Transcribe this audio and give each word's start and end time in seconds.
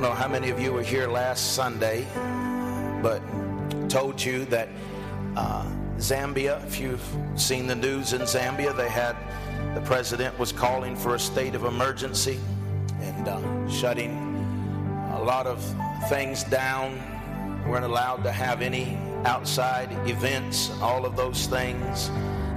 don't 0.00 0.10
know 0.10 0.14
how 0.14 0.28
many 0.28 0.48
of 0.50 0.60
you 0.60 0.72
were 0.72 0.80
here 0.80 1.08
last 1.08 1.54
Sunday, 1.54 2.06
but 3.02 3.20
told 3.88 4.22
you 4.22 4.44
that 4.44 4.68
uh, 5.36 5.68
Zambia, 5.96 6.64
if 6.68 6.78
you've 6.78 7.02
seen 7.34 7.66
the 7.66 7.74
news 7.74 8.12
in 8.12 8.20
Zambia, 8.20 8.76
they 8.76 8.88
had 8.88 9.16
the 9.74 9.80
president 9.80 10.38
was 10.38 10.52
calling 10.52 10.94
for 10.94 11.16
a 11.16 11.18
state 11.18 11.56
of 11.56 11.64
emergency 11.64 12.38
and 13.00 13.26
uh, 13.26 13.68
shutting 13.68 14.12
a 15.14 15.20
lot 15.20 15.48
of 15.48 15.60
things 16.08 16.44
down. 16.44 16.96
weren't 17.66 17.84
allowed 17.84 18.22
to 18.22 18.30
have 18.30 18.62
any 18.62 18.96
outside 19.24 19.90
events, 20.08 20.70
all 20.80 21.06
of 21.06 21.16
those 21.16 21.48
things. 21.48 22.08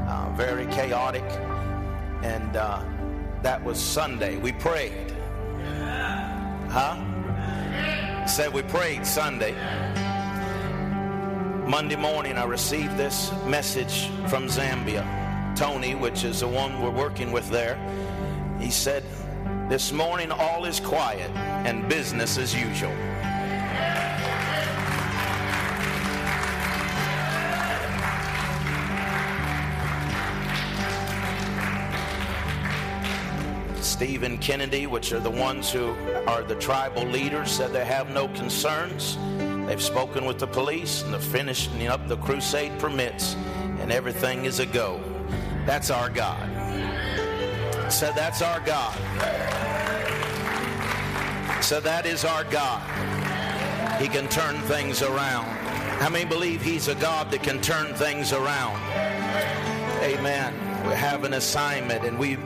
Uh, 0.07 0.31
very 0.37 0.67
chaotic. 0.67 1.25
And 2.21 2.55
uh, 2.55 2.83
that 3.41 3.63
was 3.63 3.79
Sunday. 3.79 4.37
We 4.37 4.51
prayed. 4.51 5.11
Huh? 6.69 7.07
Said 8.27 8.53
we 8.53 8.61
prayed 8.61 9.05
Sunday. 9.05 9.53
Monday 11.67 11.95
morning, 11.95 12.37
I 12.37 12.45
received 12.45 12.95
this 12.95 13.31
message 13.45 14.07
from 14.27 14.47
Zambia. 14.47 15.05
Tony, 15.55 15.95
which 15.95 16.23
is 16.23 16.39
the 16.39 16.47
one 16.47 16.81
we're 16.81 16.91
working 16.91 17.31
with 17.31 17.49
there, 17.49 17.77
he 18.59 18.69
said, 18.69 19.03
This 19.69 19.91
morning 19.91 20.31
all 20.31 20.65
is 20.65 20.79
quiet 20.79 21.29
and 21.65 21.89
business 21.89 22.37
as 22.37 22.55
usual. 22.55 22.95
Stephen 34.01 34.39
Kennedy, 34.39 34.87
which 34.87 35.13
are 35.13 35.19
the 35.19 35.29
ones 35.29 35.71
who 35.71 35.91
are 36.25 36.41
the 36.41 36.55
tribal 36.55 37.03
leaders, 37.03 37.51
said 37.51 37.71
they 37.71 37.85
have 37.85 38.09
no 38.09 38.27
concerns. 38.29 39.15
They've 39.67 39.79
spoken 39.79 40.25
with 40.25 40.39
the 40.39 40.47
police 40.47 41.03
and 41.03 41.13
they're 41.13 41.19
finishing 41.19 41.85
up 41.85 42.07
the 42.07 42.17
crusade 42.17 42.79
permits, 42.79 43.35
and 43.79 43.91
everything 43.91 44.45
is 44.45 44.57
a 44.57 44.65
go. 44.65 44.99
That's 45.67 45.91
our 45.91 46.09
God. 46.09 46.49
So 47.93 48.11
that's 48.15 48.41
our 48.41 48.59
God. 48.61 48.95
So 51.63 51.79
that 51.79 52.07
is 52.07 52.25
our 52.25 52.43
God. 52.45 52.81
He 54.01 54.07
can 54.07 54.27
turn 54.29 54.59
things 54.61 55.03
around. 55.03 55.45
How 56.01 56.09
many 56.09 56.25
believe 56.25 56.63
He's 56.63 56.87
a 56.87 56.95
God 56.95 57.29
that 57.29 57.43
can 57.43 57.61
turn 57.61 57.93
things 57.93 58.33
around? 58.33 58.81
Amen. 60.01 60.55
We 60.87 60.95
have 60.95 61.23
an 61.23 61.33
assignment 61.33 62.03
and 62.03 62.17
we 62.17 62.37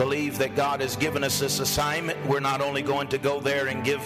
believe 0.00 0.38
that 0.38 0.56
God 0.56 0.80
has 0.80 0.96
given 0.96 1.22
us 1.22 1.40
this 1.40 1.60
assignment. 1.60 2.18
We're 2.26 2.40
not 2.40 2.62
only 2.62 2.80
going 2.80 3.08
to 3.08 3.18
go 3.18 3.38
there 3.38 3.66
and 3.66 3.84
give 3.84 4.00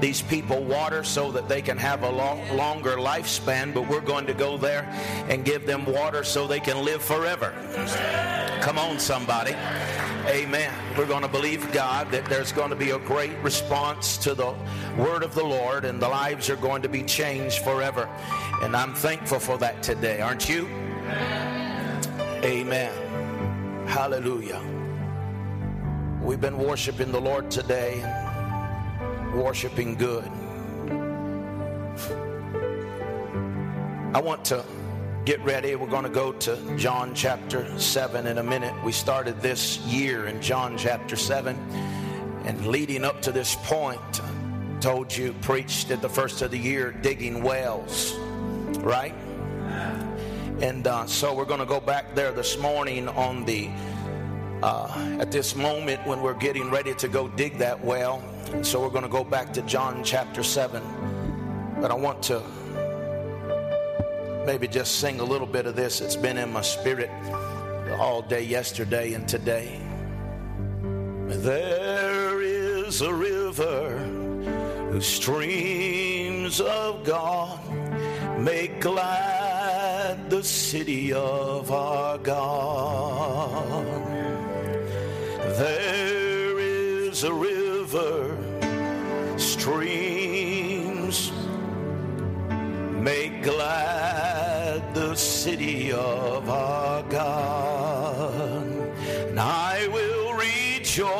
these 0.00 0.22
people 0.22 0.62
water 0.62 1.02
so 1.02 1.32
that 1.32 1.48
they 1.48 1.60
can 1.60 1.76
have 1.76 2.04
a 2.04 2.08
long, 2.08 2.56
longer 2.56 2.92
lifespan, 2.92 3.74
but 3.74 3.88
we're 3.88 4.00
going 4.00 4.26
to 4.26 4.32
go 4.32 4.56
there 4.56 4.84
and 5.28 5.44
give 5.44 5.66
them 5.66 5.86
water 5.86 6.22
so 6.22 6.46
they 6.46 6.60
can 6.60 6.84
live 6.84 7.02
forever. 7.02 7.52
Come 8.60 8.78
on, 8.78 9.00
somebody. 9.00 9.56
Amen. 10.28 10.72
We're 10.96 11.08
going 11.08 11.22
to 11.22 11.28
believe 11.28 11.72
God 11.72 12.12
that 12.12 12.26
there's 12.26 12.52
going 12.52 12.70
to 12.70 12.76
be 12.76 12.90
a 12.90 13.00
great 13.00 13.36
response 13.38 14.18
to 14.18 14.34
the 14.34 14.54
word 14.96 15.24
of 15.24 15.34
the 15.34 15.42
Lord 15.42 15.84
and 15.84 16.00
the 16.00 16.08
lives 16.08 16.48
are 16.48 16.54
going 16.54 16.82
to 16.82 16.88
be 16.88 17.02
changed 17.02 17.64
forever. 17.64 18.08
And 18.62 18.76
I'm 18.76 18.94
thankful 18.94 19.40
for 19.40 19.58
that 19.58 19.82
today, 19.82 20.20
aren't 20.20 20.48
you? 20.48 20.68
Amen. 22.44 22.94
Hallelujah. 23.88 24.79
We've 26.22 26.40
been 26.40 26.58
worshiping 26.58 27.12
the 27.12 27.20
Lord 27.20 27.50
today, 27.50 27.98
worshiping 29.34 29.94
good. 29.94 30.30
I 34.14 34.20
want 34.20 34.44
to 34.46 34.62
get 35.24 35.40
ready. 35.40 35.74
We're 35.76 35.88
going 35.88 36.04
to 36.04 36.10
go 36.10 36.32
to 36.32 36.76
John 36.76 37.14
chapter 37.14 37.78
7 37.78 38.26
in 38.26 38.36
a 38.36 38.42
minute. 38.42 38.74
We 38.84 38.92
started 38.92 39.40
this 39.40 39.78
year 39.78 40.26
in 40.26 40.42
John 40.42 40.76
chapter 40.76 41.16
7. 41.16 41.56
And 42.44 42.66
leading 42.66 43.02
up 43.02 43.22
to 43.22 43.32
this 43.32 43.56
point, 43.64 44.20
told 44.82 45.16
you, 45.16 45.32
preached 45.40 45.90
at 45.90 46.02
the 46.02 46.08
first 46.10 46.42
of 46.42 46.50
the 46.50 46.58
year, 46.58 46.92
digging 46.92 47.42
wells, 47.42 48.12
right? 48.80 49.14
And 50.60 50.86
uh, 50.86 51.06
so 51.06 51.34
we're 51.34 51.46
going 51.46 51.60
to 51.60 51.66
go 51.66 51.80
back 51.80 52.14
there 52.14 52.32
this 52.32 52.58
morning 52.58 53.08
on 53.08 53.46
the 53.46 53.70
uh, 54.62 55.16
at 55.20 55.30
this 55.30 55.54
moment 55.56 56.06
when 56.06 56.20
we're 56.22 56.34
getting 56.34 56.70
ready 56.70 56.94
to 56.94 57.08
go 57.08 57.28
dig 57.28 57.58
that 57.58 57.82
well. 57.82 58.22
So 58.62 58.80
we're 58.80 58.90
going 58.90 59.02
to 59.02 59.08
go 59.08 59.24
back 59.24 59.52
to 59.54 59.62
John 59.62 60.02
chapter 60.04 60.42
7. 60.42 60.82
But 61.80 61.90
I 61.90 61.94
want 61.94 62.22
to 62.24 62.42
maybe 64.44 64.68
just 64.68 64.96
sing 65.00 65.20
a 65.20 65.24
little 65.24 65.46
bit 65.46 65.66
of 65.66 65.76
this. 65.76 66.00
It's 66.00 66.16
been 66.16 66.36
in 66.36 66.52
my 66.52 66.62
spirit 66.62 67.10
all 67.98 68.22
day 68.22 68.42
yesterday 68.42 69.14
and 69.14 69.28
today. 69.28 69.80
There 71.26 72.40
is 72.42 73.00
a 73.02 73.14
river 73.14 73.98
whose 74.90 75.06
streams 75.06 76.60
of 76.60 77.04
God 77.04 77.60
make 78.38 78.80
glad 78.80 80.28
the 80.28 80.42
city 80.42 81.12
of 81.12 81.70
our 81.70 82.18
God. 82.18 84.00
There 85.60 86.58
is 86.58 87.22
a 87.22 87.34
river, 87.34 88.34
streams 89.36 91.30
make 92.94 93.42
glad 93.42 94.94
the 94.94 95.14
city 95.14 95.92
of 95.92 96.48
our 96.48 97.02
God. 97.02 98.64
And 99.28 99.38
I 99.38 99.86
will 99.88 100.32
rejoice, 100.32 101.10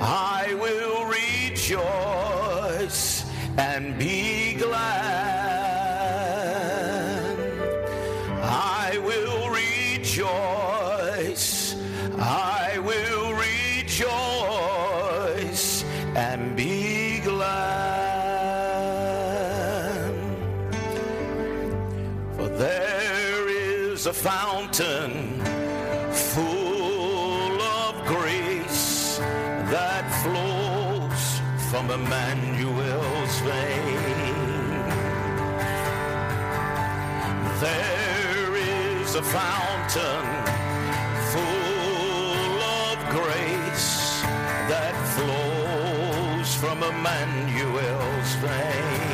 I 0.00 0.35
from 31.70 31.90
Emmanuel's 31.90 33.40
vein. 33.40 34.16
There 37.60 38.56
is 38.56 39.14
a 39.16 39.22
fountain 39.22 40.26
full 41.32 42.62
of 42.84 42.96
grace 43.10 44.22
that 44.70 44.94
flows 45.16 46.54
from 46.54 46.84
Emmanuel's 46.84 48.34
veins. 48.36 49.05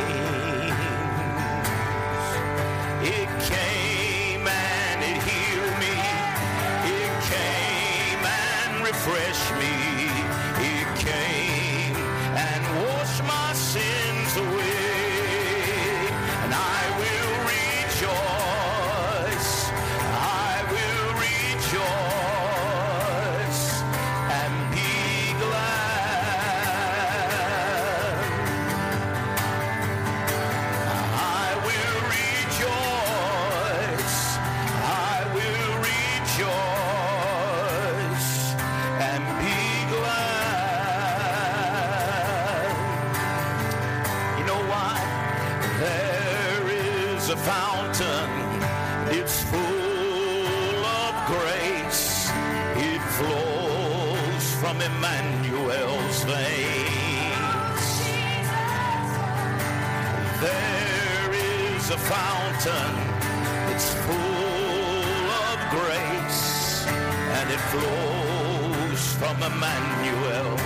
Emmanuel. 69.44 70.56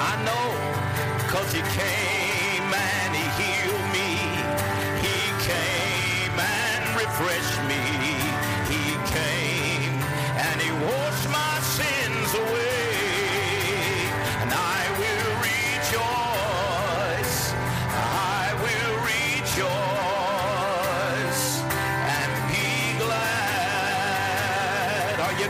I 0.00 0.12
know, 0.24 1.28
cause 1.28 1.52
he 1.52 1.60
came 1.60 2.05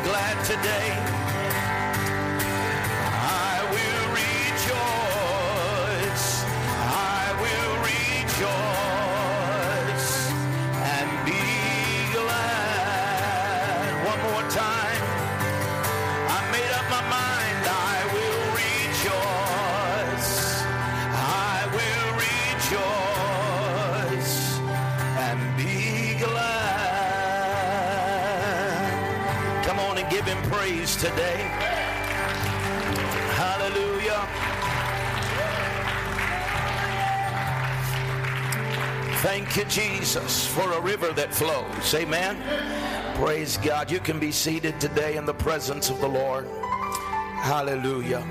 glad. 0.04 0.44
Today? 0.44 1.25
Today. 30.98 31.36
Hallelujah. 33.36 34.26
Thank 39.20 39.56
you, 39.56 39.64
Jesus, 39.66 40.46
for 40.46 40.72
a 40.72 40.80
river 40.80 41.12
that 41.12 41.34
flows. 41.34 41.94
Amen. 41.94 42.36
Praise 43.16 43.58
God. 43.58 43.90
You 43.90 44.00
can 44.00 44.18
be 44.18 44.32
seated 44.32 44.80
today 44.80 45.16
in 45.16 45.26
the 45.26 45.34
presence 45.34 45.90
of 45.90 46.00
the 46.00 46.08
Lord. 46.08 46.46
Hallelujah. 47.42 48.24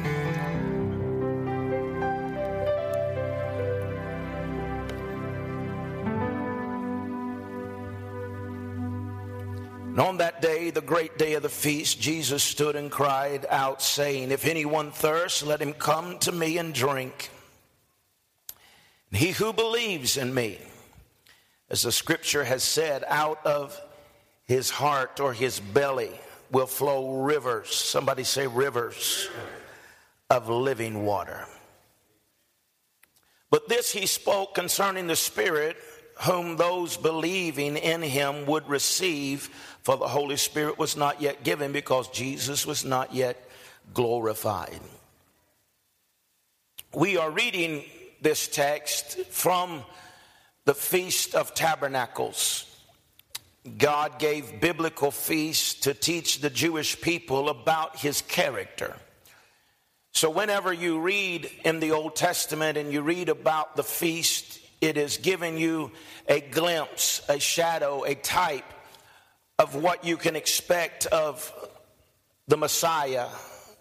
The 10.76 10.82
great 10.82 11.18
day 11.18 11.36
of 11.36 11.42
the 11.42 11.48
feast, 11.48 12.02
Jesus 12.02 12.44
stood 12.44 12.76
and 12.76 12.92
cried 12.92 13.46
out, 13.50 13.82
saying, 13.82 14.32
If 14.32 14.46
anyone 14.46 14.92
thirsts, 14.92 15.42
let 15.42 15.62
him 15.62 15.72
come 15.72 16.20
to 16.20 16.34
me 16.34 16.58
and 16.58 16.74
drink. 16.74 17.30
And 19.10 19.18
he 19.18 19.32
who 19.32 19.54
believes 19.54 20.18
in 20.18 20.34
me, 20.34 20.60
as 21.70 21.84
the 21.84 21.94
scripture 21.94 22.44
has 22.44 22.62
said, 22.62 23.06
out 23.08 23.46
of 23.46 23.80
his 24.44 24.70
heart 24.70 25.22
or 25.22 25.32
his 25.32 25.62
belly 25.62 26.12
will 26.52 26.68
flow 26.68 27.22
rivers. 27.22 27.74
Somebody 27.74 28.26
say, 28.26 28.46
rivers 28.46 29.30
of 30.30 30.50
living 30.50 31.06
water. 31.06 31.46
But 33.50 33.70
this 33.70 33.94
he 33.94 34.08
spoke 34.08 34.54
concerning 34.54 35.08
the 35.08 35.16
Spirit, 35.16 35.78
whom 36.24 36.58
those 36.58 36.98
believing 36.98 37.78
in 37.78 38.02
him 38.02 38.46
would 38.46 38.68
receive, 38.68 39.50
for 39.86 39.98
the 39.98 40.08
Holy 40.08 40.36
Spirit 40.36 40.80
was 40.80 40.98
not 40.98 41.22
yet 41.22 41.44
given 41.44 41.72
because 41.72 42.08
Jesus 42.08 42.66
was 42.66 42.84
not 42.84 43.14
yet 43.14 43.38
glorified. 43.94 44.80
We 46.92 47.18
are 47.18 47.30
reading 47.30 47.84
this 48.20 48.48
text 48.48 49.20
from 49.28 49.84
the 50.66 50.74
Feast 50.74 51.36
of 51.36 51.54
Tabernacles. 51.54 52.66
God 53.78 54.18
gave 54.18 54.60
biblical 54.60 55.12
feasts 55.12 55.82
to 55.82 55.94
teach 55.94 56.40
the 56.40 56.50
Jewish 56.50 57.00
people 57.00 57.48
about 57.48 57.96
his 57.96 58.24
character. 58.24 58.96
So, 60.14 60.32
whenever 60.32 60.74
you 60.74 61.00
read 61.00 61.48
in 61.64 61.80
the 61.80 61.92
Old 61.92 62.16
Testament 62.16 62.80
and 62.80 62.92
you 62.92 63.04
read 63.04 63.30
about 63.30 63.76
the 63.76 63.84
feast, 63.84 64.60
it 64.82 64.98
is 64.98 65.18
giving 65.18 65.60
you 65.60 65.92
a 66.28 66.42
glimpse, 66.42 67.22
a 67.30 67.40
shadow, 67.40 68.04
a 68.04 68.16
type 68.16 68.66
of 69.58 69.76
what 69.76 70.04
you 70.04 70.18
can 70.18 70.36
expect 70.36 71.06
of 71.08 71.52
the 72.48 72.58
Messiah, 72.58 73.28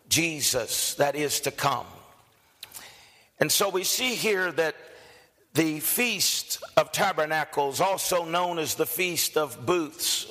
Jesus, 0.09 0.95
that 0.95 1.17
is 1.17 1.41
to 1.41 1.51
come. 1.51 1.87
And 3.41 3.51
so 3.51 3.69
we 3.69 3.85
see 3.85 4.15
here 4.15 4.53
that 4.53 4.77
the 5.55 5.81
Feast 5.81 6.63
of 6.77 6.93
Tabernacles, 6.93 7.81
also 7.81 8.25
known 8.25 8.59
as 8.59 8.75
the 8.75 8.87
Feast 8.87 9.37
of 9.37 9.67
Booths, 9.67 10.27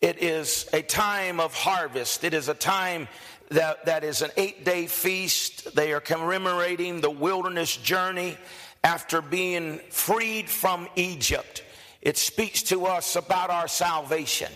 it 0.00 0.22
is 0.22 0.68
a 0.72 0.82
time 0.82 1.40
of 1.40 1.54
harvest. 1.54 2.24
It 2.24 2.34
is 2.34 2.48
a 2.48 2.54
time 2.54 3.08
that, 3.48 3.86
that 3.86 4.04
is 4.04 4.20
an 4.20 4.30
eight 4.36 4.64
day 4.64 4.86
feast. 4.86 5.74
They 5.74 5.92
are 5.92 6.00
commemorating 6.00 7.00
the 7.00 7.10
wilderness 7.10 7.76
journey 7.76 8.36
after 8.82 9.22
being 9.22 9.78
freed 9.90 10.48
from 10.48 10.88
Egypt. 10.96 11.64
It 12.04 12.18
speaks 12.18 12.62
to 12.64 12.84
us 12.84 13.16
about 13.16 13.48
our 13.48 13.66
salvation. 13.66 14.52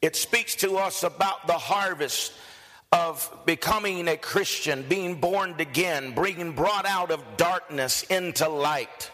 It 0.00 0.14
speaks 0.14 0.54
to 0.56 0.76
us 0.76 1.02
about 1.02 1.46
the 1.48 1.58
harvest 1.58 2.32
of 2.92 3.28
becoming 3.46 4.06
a 4.06 4.16
Christian, 4.16 4.84
being 4.88 5.16
born 5.16 5.56
again, 5.58 6.14
being 6.14 6.52
brought 6.52 6.86
out 6.86 7.10
of 7.10 7.24
darkness 7.36 8.04
into 8.04 8.48
light, 8.48 9.10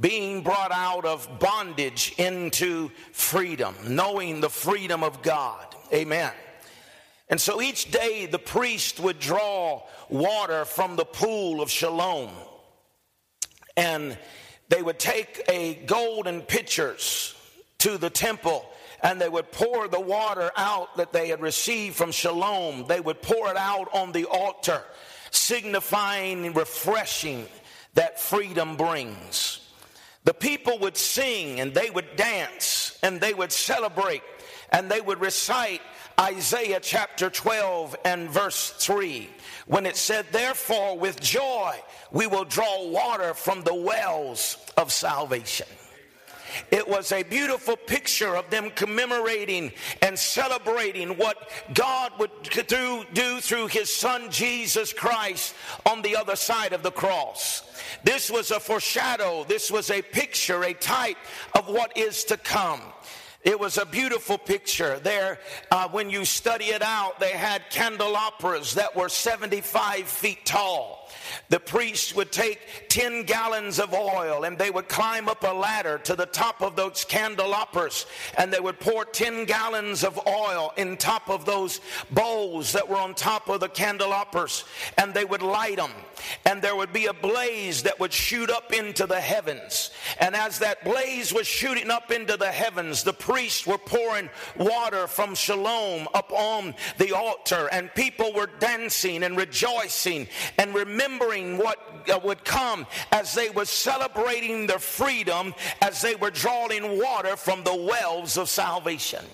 being 0.00 0.42
brought 0.42 0.72
out 0.72 1.04
of 1.04 1.38
bondage 1.38 2.14
into 2.18 2.90
freedom, 3.12 3.74
knowing 3.86 4.40
the 4.40 4.50
freedom 4.50 5.04
of 5.04 5.22
God. 5.22 5.66
Amen. 5.92 6.32
And 7.28 7.40
so 7.40 7.60
each 7.62 7.90
day 7.92 8.26
the 8.26 8.38
priest 8.38 8.98
would 8.98 9.20
draw 9.20 9.82
water 10.08 10.64
from 10.64 10.96
the 10.96 11.04
pool 11.04 11.60
of 11.60 11.70
Siloam. 11.70 12.30
And 13.76 14.18
they 14.68 14.82
would 14.82 14.98
take 14.98 15.42
a 15.48 15.74
golden 15.86 16.42
pitchers 16.42 17.34
to 17.78 17.98
the 17.98 18.10
temple 18.10 18.68
and 19.02 19.20
they 19.20 19.28
would 19.28 19.52
pour 19.52 19.88
the 19.88 20.00
water 20.00 20.50
out 20.56 20.96
that 20.96 21.12
they 21.12 21.28
had 21.28 21.40
received 21.40 21.96
from 21.96 22.12
Siloam. 22.12 22.86
They 22.88 23.00
would 23.00 23.22
pour 23.22 23.50
it 23.50 23.56
out 23.56 23.88
on 23.94 24.12
the 24.12 24.24
altar, 24.26 24.82
signifying 25.30 26.52
refreshing 26.52 27.46
that 27.94 28.20
freedom 28.20 28.76
brings. 28.76 29.60
The 30.24 30.34
people 30.34 30.78
would 30.80 30.96
sing 30.96 31.60
and 31.60 31.72
they 31.72 31.90
would 31.90 32.16
dance 32.16 32.98
and 33.02 33.20
they 33.20 33.32
would 33.32 33.52
celebrate 33.52 34.22
and 34.70 34.90
they 34.90 35.00
would 35.00 35.20
recite 35.20 35.80
Isaiah 36.20 36.80
chapter 36.80 37.30
12 37.30 37.96
and 38.04 38.28
verse 38.28 38.70
3 38.70 39.28
when 39.66 39.86
it 39.86 39.96
said, 39.96 40.26
Therefore, 40.32 40.98
with 40.98 41.20
joy 41.20 41.74
we 42.10 42.26
will 42.26 42.44
draw 42.44 42.88
water 42.88 43.34
from 43.34 43.62
the 43.62 43.74
wells 43.74 44.56
of 44.76 44.92
salvation. 44.92 45.68
It 46.70 46.88
was 46.88 47.12
a 47.12 47.22
beautiful 47.22 47.76
picture 47.76 48.34
of 48.34 48.50
them 48.50 48.70
commemorating 48.70 49.72
and 50.02 50.18
celebrating 50.18 51.10
what 51.16 51.50
God 51.74 52.12
would 52.18 52.30
do, 52.66 53.04
do 53.12 53.40
through 53.40 53.68
his 53.68 53.94
son 53.94 54.30
Jesus 54.30 54.92
Christ 54.92 55.54
on 55.86 56.02
the 56.02 56.16
other 56.16 56.36
side 56.36 56.72
of 56.72 56.82
the 56.82 56.90
cross. 56.90 57.62
This 58.02 58.30
was 58.30 58.50
a 58.50 58.60
foreshadow, 58.60 59.44
this 59.44 59.70
was 59.70 59.90
a 59.90 60.02
picture, 60.02 60.64
a 60.64 60.74
type 60.74 61.18
of 61.54 61.68
what 61.68 61.96
is 61.96 62.24
to 62.24 62.36
come. 62.36 62.80
It 63.48 63.58
was 63.58 63.78
a 63.78 63.86
beautiful 63.86 64.36
picture. 64.36 64.98
There, 64.98 65.38
uh, 65.70 65.88
when 65.88 66.10
you 66.10 66.26
study 66.26 66.66
it 66.66 66.82
out, 66.82 67.18
they 67.18 67.30
had 67.30 67.62
candelabras 67.70 68.74
that 68.74 68.94
were 68.94 69.08
75 69.08 70.06
feet 70.06 70.44
tall. 70.44 71.07
The 71.48 71.60
priests 71.60 72.14
would 72.14 72.32
take 72.32 72.88
10 72.88 73.24
gallons 73.24 73.78
of 73.78 73.94
oil 73.94 74.44
and 74.44 74.58
they 74.58 74.70
would 74.70 74.88
climb 74.88 75.28
up 75.28 75.42
a 75.44 75.52
ladder 75.52 75.98
to 76.04 76.14
the 76.14 76.26
top 76.26 76.62
of 76.62 76.76
those 76.76 77.04
candelabras 77.04 78.06
and 78.36 78.52
they 78.52 78.60
would 78.60 78.80
pour 78.80 79.04
10 79.04 79.44
gallons 79.44 80.04
of 80.04 80.20
oil 80.26 80.72
in 80.76 80.96
top 80.96 81.30
of 81.30 81.44
those 81.44 81.80
bowls 82.10 82.72
that 82.72 82.88
were 82.88 82.96
on 82.96 83.14
top 83.14 83.48
of 83.48 83.60
the 83.60 83.68
candelabras 83.68 84.64
and 84.96 85.14
they 85.14 85.24
would 85.24 85.42
light 85.42 85.76
them. 85.76 85.92
And 86.44 86.60
there 86.60 86.76
would 86.76 86.92
be 86.92 87.06
a 87.06 87.12
blaze 87.12 87.84
that 87.84 88.00
would 88.00 88.12
shoot 88.12 88.50
up 88.50 88.72
into 88.72 89.06
the 89.06 89.20
heavens. 89.20 89.90
And 90.20 90.34
as 90.34 90.58
that 90.58 90.84
blaze 90.84 91.32
was 91.32 91.46
shooting 91.46 91.90
up 91.90 92.10
into 92.10 92.36
the 92.36 92.50
heavens, 92.50 93.02
the 93.02 93.12
priests 93.12 93.66
were 93.66 93.78
pouring 93.78 94.28
water 94.56 95.06
from 95.06 95.36
Siloam 95.36 96.08
upon 96.14 96.74
the 96.98 97.12
altar, 97.12 97.68
and 97.72 97.94
people 97.94 98.32
were 98.32 98.50
dancing 98.58 99.22
and 99.22 99.36
rejoicing 99.36 100.26
and 100.58 100.74
remembering 100.74 100.97
what 101.58 101.78
uh, 102.12 102.18
would 102.24 102.44
come 102.44 102.86
as 103.12 103.34
they 103.34 103.50
were 103.50 103.64
celebrating 103.64 104.66
their 104.66 104.78
freedom 104.78 105.54
as 105.82 106.02
they 106.02 106.14
were 106.14 106.30
drawing 106.30 106.98
water 106.98 107.36
from 107.36 107.62
the 107.64 107.74
wells 107.74 108.36
of 108.36 108.48
salvation. 108.48 109.24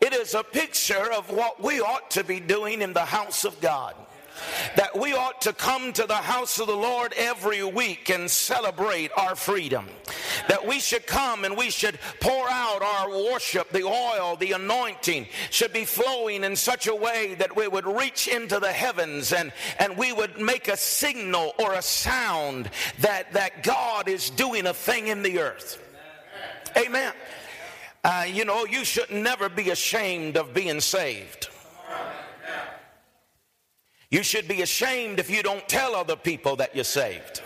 It 0.00 0.12
is 0.12 0.34
a 0.34 0.42
picture 0.42 1.12
of 1.12 1.30
what 1.30 1.62
we 1.62 1.80
ought 1.80 2.10
to 2.12 2.24
be 2.24 2.40
doing 2.40 2.82
in 2.82 2.92
the 2.92 3.04
house 3.04 3.44
of 3.44 3.60
God 3.60 3.94
that 4.76 4.98
we 4.98 5.12
ought 5.12 5.40
to 5.42 5.52
come 5.52 5.92
to 5.92 6.06
the 6.06 6.14
house 6.14 6.58
of 6.58 6.66
the 6.66 6.76
Lord 6.76 7.12
every 7.16 7.64
week 7.64 8.10
and 8.10 8.30
celebrate 8.30 9.10
our 9.16 9.34
freedom. 9.34 9.86
That 10.48 10.66
we 10.66 10.80
should 10.80 11.06
come 11.06 11.44
and 11.44 11.56
we 11.56 11.70
should 11.70 11.98
pour 12.20 12.48
out 12.50 12.82
our 12.82 13.10
worship, 13.10 13.70
the 13.70 13.84
oil, 13.84 14.36
the 14.36 14.52
anointing 14.52 15.26
should 15.50 15.72
be 15.72 15.84
flowing 15.84 16.44
in 16.44 16.56
such 16.56 16.86
a 16.86 16.94
way 16.94 17.34
that 17.34 17.56
we 17.56 17.68
would 17.68 17.86
reach 17.86 18.28
into 18.28 18.58
the 18.58 18.72
heavens 18.72 19.32
and, 19.32 19.52
and 19.78 19.96
we 19.96 20.12
would 20.12 20.40
make 20.40 20.68
a 20.68 20.76
signal 20.76 21.54
or 21.58 21.74
a 21.74 21.82
sound 21.82 22.70
that, 23.00 23.32
that 23.32 23.62
God 23.62 24.08
is 24.08 24.30
doing 24.30 24.66
a 24.66 24.74
thing 24.74 25.08
in 25.08 25.22
the 25.22 25.38
earth. 25.40 25.80
Amen. 26.76 27.12
Uh, 28.04 28.26
you 28.28 28.44
know, 28.44 28.64
you 28.64 28.84
should 28.84 29.10
never 29.10 29.48
be 29.48 29.70
ashamed 29.70 30.36
of 30.36 30.52
being 30.52 30.80
saved. 30.80 31.48
You 34.12 34.22
should 34.22 34.46
be 34.46 34.60
ashamed 34.60 35.18
if 35.18 35.30
you 35.30 35.42
don't 35.42 35.66
tell 35.66 35.94
other 35.94 36.16
people 36.16 36.56
that 36.56 36.74
you're 36.74 36.84
saved. 36.84 37.40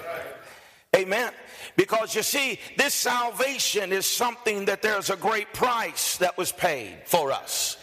Amen. 0.96 1.32
Because 1.76 2.16
you 2.16 2.24
see, 2.24 2.58
this 2.76 2.92
salvation 2.92 3.92
is 3.92 4.04
something 4.04 4.64
that 4.64 4.82
there's 4.82 5.08
a 5.08 5.16
great 5.16 5.54
price 5.54 6.16
that 6.16 6.36
was 6.36 6.50
paid 6.50 6.96
for 7.06 7.30
us. 7.30 7.76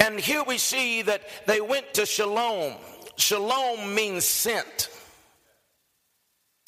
And 0.00 0.20
here 0.20 0.44
we 0.46 0.58
see 0.58 1.00
that 1.00 1.22
they 1.46 1.62
went 1.62 1.94
to 1.94 2.04
Siloam. 2.04 2.74
Siloam 3.16 3.94
means 3.94 4.26
sent. 4.26 4.90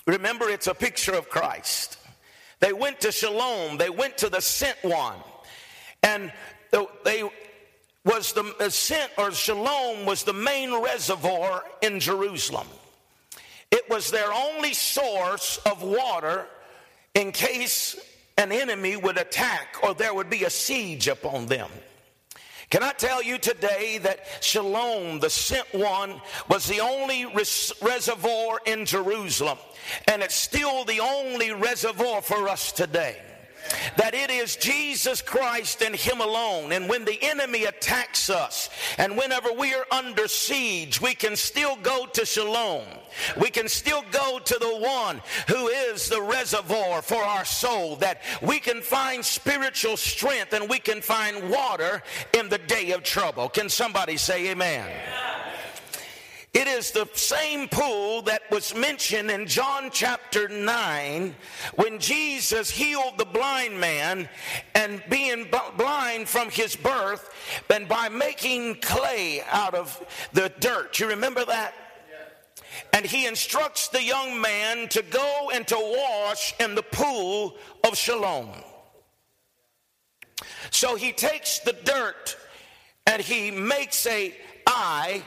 Remember, 0.07 0.49
it's 0.49 0.69
a 0.69 0.75
picture 0.75 1.15
of 1.15 1.29
Christ. 1.29 1.99
They 2.61 2.73
went 2.73 2.99
to 3.03 3.13
Siloam, 3.13 3.77
they 3.77 3.91
went 3.91 4.17
to 4.19 4.31
the 4.31 4.41
sent 4.41 4.79
one. 4.83 5.19
And 6.03 6.33
they 7.05 7.29
was 8.05 8.33
the 8.33 8.43
uh, 8.43 8.65
ascent 8.65 9.11
or 9.17 9.31
Siloam 9.33 10.07
was 10.07 10.25
the 10.25 10.33
main 10.33 10.75
reservoir 10.83 11.65
in 11.83 12.01
Jerusalem. 12.01 12.67
It 13.71 13.89
was 13.89 14.11
their 14.11 14.33
only 14.33 14.75
source 14.75 15.59
of 15.59 15.83
water 15.83 16.47
in 17.15 17.33
case 17.33 17.99
an 18.37 18.53
enemy 18.53 18.97
would 18.97 19.19
attack 19.19 19.77
or 19.83 19.95
there 19.95 20.15
would 20.15 20.31
be 20.31 20.45
a 20.45 20.51
siege 20.51 21.09
upon 21.09 21.47
them. 21.47 21.71
Can 22.71 22.83
I 22.83 22.93
tell 22.93 23.23
you 23.23 23.37
today 23.37 23.99
that 23.99 24.21
Siloam, 24.43 25.21
the 25.21 25.29
sent 25.29 25.67
one, 25.75 26.21
was 26.49 26.67
the 26.67 26.81
only 26.81 27.27
res- 27.27 27.73
reservoir 27.83 28.61
in 28.65 28.87
Jerusalem, 28.87 29.59
and 30.09 30.23
it's 30.23 30.35
still 30.35 30.85
the 30.85 31.01
only 31.01 31.53
reservoir 31.53 32.23
for 32.23 32.49
us 32.49 32.73
today 32.73 33.19
that 33.97 34.15
it 34.15 34.31
is 34.31 34.57
Jesus 34.57 35.23
Christ 35.23 35.83
and 35.83 35.95
Him 35.95 36.21
alone. 36.21 36.73
And 36.73 36.89
when 36.89 37.05
the 37.05 37.19
enemy 37.23 37.65
attacks 37.65 38.31
us, 38.31 38.71
and 38.99 39.17
whenever 39.17 39.53
we 39.53 39.75
are 39.75 39.87
under 39.91 40.29
siege, 40.29 41.01
we 41.01 41.15
can 41.15 41.37
still 41.37 41.77
go 41.83 42.07
to 42.07 42.27
Siloam. 42.27 42.87
We 43.41 43.51
can 43.51 43.69
still 43.69 44.05
go 44.11 44.39
to 44.39 44.59
the 44.59 44.79
one 44.79 45.21
who 45.49 45.69
is 45.69 46.09
the 46.09 46.23
reservoir 46.23 47.03
for 47.03 47.23
our 47.23 47.45
soul, 47.45 47.97
that 47.97 48.23
we 48.41 48.59
can 48.59 48.81
find 48.81 49.25
spiritual 49.25 49.97
strength 49.97 50.53
and 50.53 50.69
we 50.69 50.79
can 50.79 51.01
find 51.01 51.51
water 51.51 52.03
in 52.33 52.49
the 52.49 52.59
day 52.59 52.93
of 52.93 53.03
trouble. 53.03 53.49
Can 53.49 53.69
somebody 53.69 54.17
say 54.17 54.51
amen? 54.51 54.91
It 56.53 56.69
is 56.69 56.91
the 56.91 57.09
same 57.15 57.67
pool 57.67 58.21
that 58.23 58.43
was 58.51 58.75
mentioned 58.75 59.31
in 59.31 59.47
John 59.47 59.89
chapter 59.91 60.51
9 60.51 61.35
when 61.77 61.99
Jesus 61.99 62.71
healed 62.71 63.17
the 63.17 63.25
blind 63.25 63.81
man 63.81 64.29
and 64.75 65.03
being 65.09 65.49
blind 65.79 66.29
from 66.29 66.51
his 66.51 66.77
birth 66.77 67.33
and 67.71 67.89
by 67.89 68.11
making 68.11 68.77
clay 68.83 69.43
out 69.51 69.75
of 69.75 69.99
the 70.35 70.53
dirt. 70.61 71.01
You 71.01 71.09
remember 71.09 71.43
that? 71.47 71.73
And 72.93 73.07
he 73.07 73.27
instructs 73.27 73.89
the 73.89 74.03
young 74.03 74.39
man 74.39 74.89
to 74.89 75.03
go 75.03 75.51
and 75.55 75.67
to 75.69 75.77
wash 75.77 76.55
in 76.61 76.75
the 76.75 76.83
pool 76.83 77.57
of 77.83 77.97
Siloam. 77.97 78.51
So 80.71 80.97
he 80.97 81.13
takes 81.13 81.61
the 81.61 81.73
dirt 81.73 82.37
and 83.07 83.23
he 83.23 83.51
makes 83.51 84.07
a 84.07 84.35
eye 84.67 85.23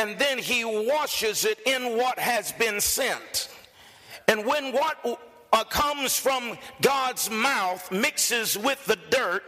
and 0.00 0.18
then 0.18 0.38
he 0.38 0.64
washes 0.64 1.44
it 1.44 1.58
in 1.66 1.98
what 1.98 2.18
has 2.18 2.52
been 2.52 2.80
sent. 2.80 3.50
And 4.28 4.46
when 4.46 4.72
what 4.72 4.96
uh, 5.52 5.64
comes 5.64 6.16
from 6.16 6.56
God's 6.80 7.30
mouth 7.30 7.92
mixes 7.92 8.56
with 8.56 8.82
the 8.86 8.96
dirt, 9.10 9.42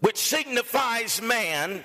which 0.00 0.16
signifies 0.16 1.20
man, 1.20 1.84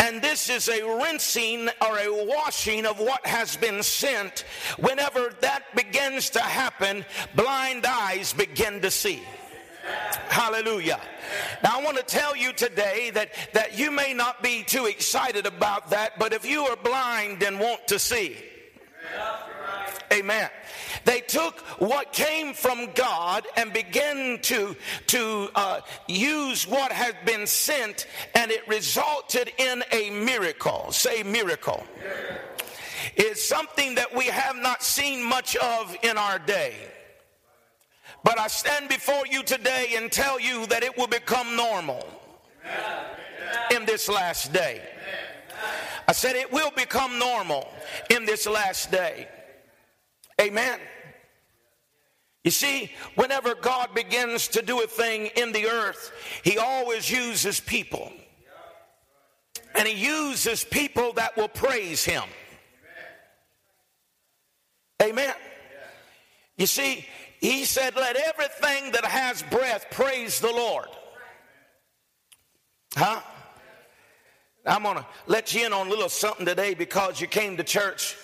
and 0.00 0.20
this 0.20 0.50
is 0.50 0.68
a 0.68 0.82
rinsing 1.00 1.68
or 1.80 1.98
a 1.98 2.26
washing 2.26 2.86
of 2.86 2.98
what 2.98 3.24
has 3.24 3.56
been 3.56 3.84
sent. 3.84 4.44
Whenever 4.78 5.32
that 5.40 5.62
begins 5.76 6.30
to 6.30 6.40
happen, 6.40 7.04
blind 7.36 7.86
eyes 7.86 8.32
begin 8.32 8.80
to 8.80 8.90
see. 8.90 9.22
Hallelujah. 10.28 11.00
Now, 11.62 11.78
I 11.78 11.84
want 11.84 11.96
to 11.96 12.02
tell 12.02 12.36
you 12.36 12.52
today 12.52 13.10
that, 13.10 13.30
that 13.52 13.78
you 13.78 13.90
may 13.90 14.14
not 14.14 14.42
be 14.42 14.62
too 14.62 14.86
excited 14.86 15.46
about 15.46 15.90
that, 15.90 16.18
but 16.18 16.32
if 16.32 16.44
you 16.44 16.62
are 16.66 16.76
blind 16.76 17.42
and 17.42 17.58
want 17.60 17.86
to 17.88 17.98
see, 17.98 18.36
amen. 20.12 20.50
They 21.04 21.20
took 21.20 21.60
what 21.78 22.12
came 22.12 22.54
from 22.54 22.90
God 22.94 23.46
and 23.56 23.72
began 23.72 24.38
to, 24.42 24.74
to 25.08 25.50
uh, 25.54 25.80
use 26.08 26.66
what 26.66 26.92
had 26.92 27.16
been 27.24 27.46
sent, 27.46 28.06
and 28.34 28.50
it 28.50 28.66
resulted 28.66 29.52
in 29.58 29.84
a 29.92 30.10
miracle. 30.10 30.90
Say 30.92 31.22
miracle. 31.22 31.84
It's 33.16 33.44
something 33.44 33.96
that 33.96 34.14
we 34.14 34.26
have 34.26 34.56
not 34.56 34.82
seen 34.82 35.22
much 35.22 35.56
of 35.56 35.94
in 36.02 36.16
our 36.16 36.38
day. 36.38 36.74
But 38.24 38.40
I 38.40 38.48
stand 38.48 38.88
before 38.88 39.26
you 39.30 39.42
today 39.42 39.92
and 39.96 40.10
tell 40.10 40.40
you 40.40 40.66
that 40.66 40.82
it 40.82 40.96
will 40.96 41.06
become 41.06 41.54
normal 41.54 42.04
in 43.70 43.84
this 43.84 44.08
last 44.08 44.52
day. 44.52 44.80
I 46.08 46.12
said 46.12 46.34
it 46.34 46.50
will 46.50 46.70
become 46.70 47.18
normal 47.18 47.68
in 48.10 48.24
this 48.24 48.46
last 48.46 48.90
day. 48.90 49.28
Amen. 50.40 50.80
You 52.44 52.50
see, 52.50 52.90
whenever 53.14 53.54
God 53.54 53.94
begins 53.94 54.48
to 54.48 54.62
do 54.62 54.82
a 54.82 54.86
thing 54.86 55.30
in 55.36 55.52
the 55.52 55.66
earth, 55.66 56.12
He 56.42 56.58
always 56.58 57.10
uses 57.10 57.60
people. 57.60 58.10
And 59.74 59.86
He 59.86 59.94
uses 59.94 60.64
people 60.64 61.12
that 61.14 61.36
will 61.36 61.48
praise 61.48 62.04
Him. 62.04 62.24
Amen. 65.02 65.34
You 66.56 66.66
see, 66.66 67.06
he 67.44 67.66
said, 67.66 67.94
Let 67.94 68.16
everything 68.16 68.92
that 68.92 69.04
has 69.04 69.42
breath 69.42 69.88
praise 69.90 70.40
the 70.40 70.50
Lord. 70.50 70.88
Huh? 72.96 73.20
I'm 74.64 74.82
going 74.82 74.96
to 74.96 75.06
let 75.26 75.54
you 75.54 75.66
in 75.66 75.74
on 75.74 75.88
a 75.88 75.90
little 75.90 76.08
something 76.08 76.46
today 76.46 76.72
because 76.72 77.20
you 77.20 77.26
came 77.26 77.58
to 77.58 77.62
church 77.62 78.16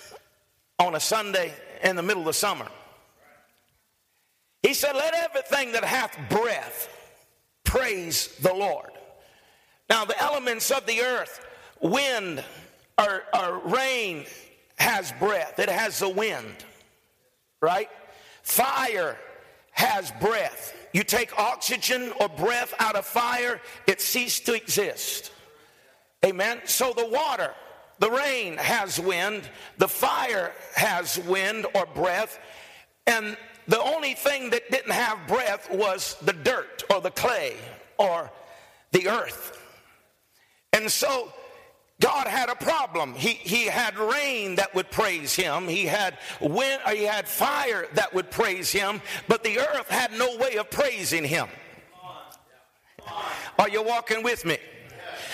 on 0.79 0.95
a 0.95 0.99
Sunday 0.99 1.53
in 1.83 1.95
the 1.95 2.01
middle 2.01 2.27
of 2.27 2.35
summer. 2.35 2.65
He 4.63 4.73
said, 4.73 4.95
Let 4.95 5.13
everything 5.13 5.73
that 5.73 5.83
hath 5.83 6.17
breath 6.27 6.89
praise 7.63 8.35
the 8.41 8.55
Lord. 8.55 8.89
Now, 9.87 10.03
the 10.03 10.19
elements 10.19 10.71
of 10.71 10.87
the 10.87 10.99
earth, 11.01 11.45
wind 11.79 12.43
or, 12.97 13.21
or 13.35 13.59
rain, 13.65 14.25
has 14.79 15.11
breath, 15.19 15.59
it 15.59 15.69
has 15.69 15.99
the 15.99 16.09
wind, 16.09 16.55
right? 17.61 17.87
Fire 18.43 19.17
has 19.71 20.11
breath. 20.19 20.75
You 20.93 21.03
take 21.03 21.37
oxygen 21.39 22.11
or 22.19 22.27
breath 22.29 22.73
out 22.79 22.95
of 22.95 23.05
fire, 23.05 23.61
it 23.87 24.01
ceases 24.01 24.41
to 24.41 24.53
exist. 24.53 25.31
Amen. 26.25 26.61
So 26.65 26.93
the 26.93 27.07
water, 27.07 27.53
the 27.99 28.11
rain 28.11 28.57
has 28.57 28.99
wind, 28.99 29.49
the 29.77 29.87
fire 29.87 30.51
has 30.75 31.17
wind 31.19 31.65
or 31.73 31.85
breath, 31.85 32.39
and 33.07 33.37
the 33.67 33.81
only 33.81 34.13
thing 34.13 34.49
that 34.49 34.69
didn't 34.69 34.91
have 34.91 35.27
breath 35.27 35.71
was 35.71 36.17
the 36.21 36.33
dirt 36.33 36.83
or 36.89 36.99
the 36.99 37.11
clay 37.11 37.55
or 37.97 38.29
the 38.91 39.07
earth. 39.07 39.57
And 40.73 40.91
so 40.91 41.31
God 42.01 42.27
had 42.27 42.49
a 42.49 42.55
problem. 42.55 43.13
He, 43.13 43.29
he 43.29 43.65
had 43.65 43.97
rain 43.97 44.55
that 44.55 44.73
would 44.75 44.91
praise 44.91 45.35
him. 45.35 45.67
He 45.67 45.85
had 45.85 46.17
wind, 46.41 46.81
uh, 46.83 46.91
he 46.91 47.03
had 47.03 47.27
fire 47.27 47.87
that 47.93 48.13
would 48.13 48.31
praise 48.31 48.71
him, 48.71 49.01
but 49.27 49.43
the 49.43 49.59
earth 49.59 49.87
had 49.87 50.11
no 50.11 50.35
way 50.37 50.57
of 50.57 50.69
praising 50.69 51.23
him. 51.23 51.47
Are 53.59 53.69
you 53.69 53.83
walking 53.83 54.23
with 54.23 54.45
me? 54.45 54.57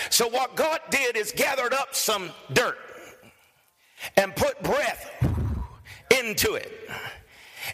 So, 0.10 0.28
what 0.28 0.56
God 0.56 0.80
did 0.90 1.16
is 1.18 1.32
gathered 1.32 1.74
up 1.74 1.96
some 1.96 2.32
dirt 2.54 2.78
and 4.16 4.36
put 4.36 4.62
breath 4.62 5.10
into 6.20 6.56
it 6.56 6.90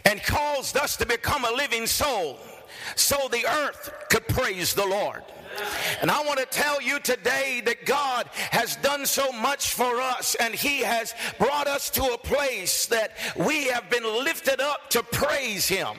and 0.06 0.22
caused 0.24 0.78
us 0.78 0.98
to 0.98 1.06
become 1.06 1.46
a 1.46 1.52
living 1.52 1.88
soul 1.88 2.38
so 2.96 3.28
the 3.32 3.46
earth 3.46 3.92
could 4.10 4.28
praise 4.28 4.74
the 4.74 4.86
Lord. 4.86 5.24
And 6.02 6.12
I 6.12 6.24
want 6.24 6.40
to 6.40 6.46
tell 6.46 6.82
you 6.82 7.00
today 7.00 7.62
that 7.66 7.86
God 7.86 8.28
has 8.52 8.76
done 8.78 9.06
so 9.06 9.32
much 9.32 9.74
for 9.74 10.00
us 10.02 10.36
and 10.40 10.54
He 10.54 10.80
has 10.80 11.14
brought 11.38 11.68
us 11.68 11.90
to 11.92 12.04
a 12.04 12.18
place 12.18 12.86
that 12.88 13.18
we 13.36 13.66
have 13.68 13.90
been 13.90 14.04
lifted 14.04 14.60
up 14.62 14.90
to 14.92 15.04
praise 15.04 15.68
Him 15.68 15.98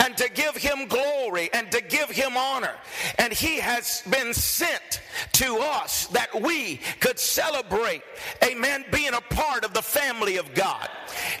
and 0.00 0.16
to 0.16 0.28
give 0.30 0.56
him 0.56 0.86
glory 0.88 1.50
and 1.52 1.70
to 1.72 1.80
give 1.80 2.10
him 2.10 2.36
honor. 2.36 2.74
And 3.18 3.32
he 3.32 3.58
has 3.58 4.02
been 4.10 4.34
sent 4.34 5.00
to 5.32 5.58
us 5.58 6.06
that 6.08 6.42
we 6.42 6.80
could 7.00 7.18
celebrate, 7.18 8.02
amen, 8.42 8.84
being 8.92 9.14
a 9.14 9.20
part 9.20 9.64
of 9.64 9.74
the 9.74 9.82
family 9.82 10.36
of 10.36 10.54
God. 10.54 10.88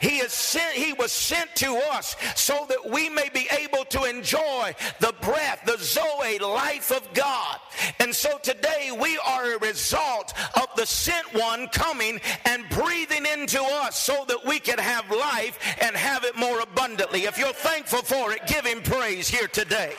He 0.00 0.18
is 0.18 0.32
sent, 0.32 0.74
he 0.74 0.92
was 0.92 1.12
sent 1.12 1.54
to 1.56 1.76
us 1.92 2.16
so 2.36 2.66
that 2.68 2.90
we 2.90 3.08
may 3.08 3.28
be 3.32 3.48
able 3.58 3.84
to 3.86 4.04
enjoy 4.04 4.74
the 5.00 5.14
breath, 5.22 5.62
the 5.64 5.78
Zoe 5.78 6.38
life 6.38 6.90
of 6.90 7.12
God. 7.14 7.51
And 7.98 8.14
so 8.14 8.38
today 8.38 8.90
we 8.98 9.18
are 9.18 9.54
a 9.54 9.58
result 9.58 10.32
of 10.56 10.68
the 10.76 10.86
sent 10.86 11.26
one 11.34 11.68
coming 11.68 12.20
and 12.44 12.68
breathing 12.70 13.26
into 13.26 13.62
us 13.62 13.98
so 13.98 14.24
that 14.28 14.44
we 14.44 14.58
can 14.58 14.78
have 14.78 15.10
life 15.10 15.58
and 15.80 15.96
have 15.96 16.24
it 16.24 16.36
more 16.36 16.60
abundantly. 16.60 17.24
If 17.24 17.38
you're 17.38 17.52
thankful 17.52 18.02
for 18.02 18.32
it, 18.32 18.46
give 18.46 18.64
him 18.64 18.82
praise 18.82 19.28
here 19.28 19.48
today. 19.48 19.92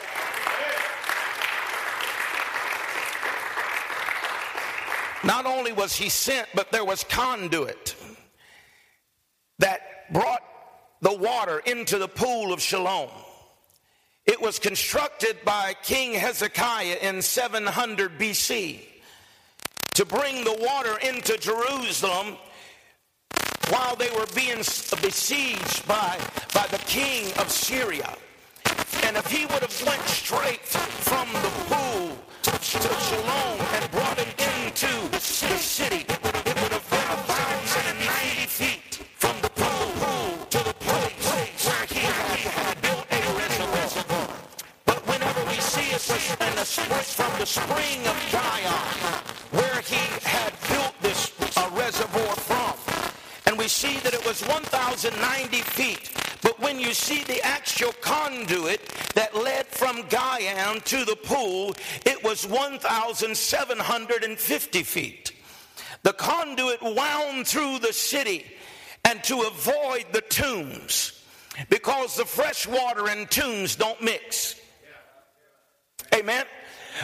Not 5.24 5.46
only 5.46 5.72
was 5.72 5.96
he 5.96 6.10
sent, 6.10 6.48
but 6.54 6.70
there 6.70 6.84
was 6.84 7.02
conduit 7.04 7.96
that 9.58 9.80
brought 10.12 10.42
the 11.00 11.14
water 11.16 11.60
into 11.64 11.98
the 11.98 12.08
pool 12.08 12.52
of 12.52 12.60
Siloam. 12.60 13.10
It 14.26 14.40
was 14.40 14.58
constructed 14.58 15.36
by 15.44 15.74
King 15.82 16.14
Hezekiah 16.14 16.96
in 17.02 17.20
700 17.20 18.18
BC 18.18 18.80
to 19.94 20.04
bring 20.06 20.44
the 20.44 20.56
water 20.60 20.98
into 20.98 21.36
Jerusalem 21.36 22.38
while 23.68 23.96
they 23.96 24.10
were 24.10 24.26
being 24.34 24.58
besieged 25.02 25.86
by, 25.86 26.18
by 26.54 26.66
the 26.70 26.78
king 26.86 27.26
of 27.38 27.50
Syria. 27.50 28.16
And 29.02 29.16
if 29.16 29.26
he 29.26 29.44
would 29.46 29.60
have 29.60 29.82
went 29.86 30.02
straight 30.08 30.60
from 30.60 31.28
the 31.32 31.50
pool 31.68 32.16
to, 32.42 32.64
Siloam 32.64 33.60
and 33.74 33.90
brought 33.90 34.18
it 34.18 34.28
into 34.64 35.08
the 35.10 35.20
city, 35.20 36.04
the 47.38 47.46
spring 47.46 48.06
of 48.06 48.16
Gihon, 48.30 49.22
where 49.50 49.80
he 49.82 49.96
had 50.22 50.52
built 50.68 50.94
this 51.00 51.32
uh, 51.56 51.70
reservoir 51.74 52.36
from, 52.36 52.74
and 53.46 53.58
we 53.58 53.68
see 53.68 53.98
that 54.00 54.14
it 54.14 54.24
was 54.26 54.42
1,090 54.46 55.56
feet 55.58 56.10
but 56.44 56.60
when 56.60 56.78
you 56.78 56.92
see 56.92 57.24
the 57.24 57.42
actual 57.42 57.92
conduit 58.02 58.86
that 59.14 59.34
led 59.34 59.66
from 59.66 60.02
Gihon 60.10 60.82
to 60.82 61.06
the 61.06 61.16
pool, 61.16 61.74
it 62.04 62.22
was 62.22 62.46
1,750 62.46 64.82
feet. 64.82 65.32
The 66.02 66.12
conduit 66.12 66.82
wound 66.82 67.46
through 67.46 67.78
the 67.78 67.94
city 67.94 68.44
and 69.06 69.24
to 69.24 69.40
avoid 69.40 70.04
the 70.12 70.20
tombs 70.20 71.24
because 71.70 72.14
the 72.14 72.26
fresh 72.26 72.66
water 72.66 73.08
and 73.08 73.30
tombs 73.30 73.74
don't 73.74 74.02
mix. 74.02 74.60
Amen. 76.14 76.44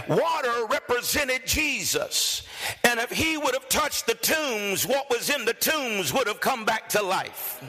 Water 0.08 0.66
represented 0.68 1.46
Jesus. 1.46 2.42
And 2.84 3.00
if 3.00 3.10
he 3.10 3.36
would 3.36 3.54
have 3.54 3.68
touched 3.68 4.06
the 4.06 4.14
tombs, 4.14 4.86
what 4.86 5.08
was 5.10 5.30
in 5.30 5.44
the 5.44 5.54
tombs 5.54 6.12
would 6.12 6.26
have 6.26 6.40
come 6.40 6.64
back 6.64 6.88
to 6.90 7.02
life. 7.02 7.62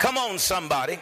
Come 0.00 0.16
on, 0.16 0.38
somebody. 0.38 0.98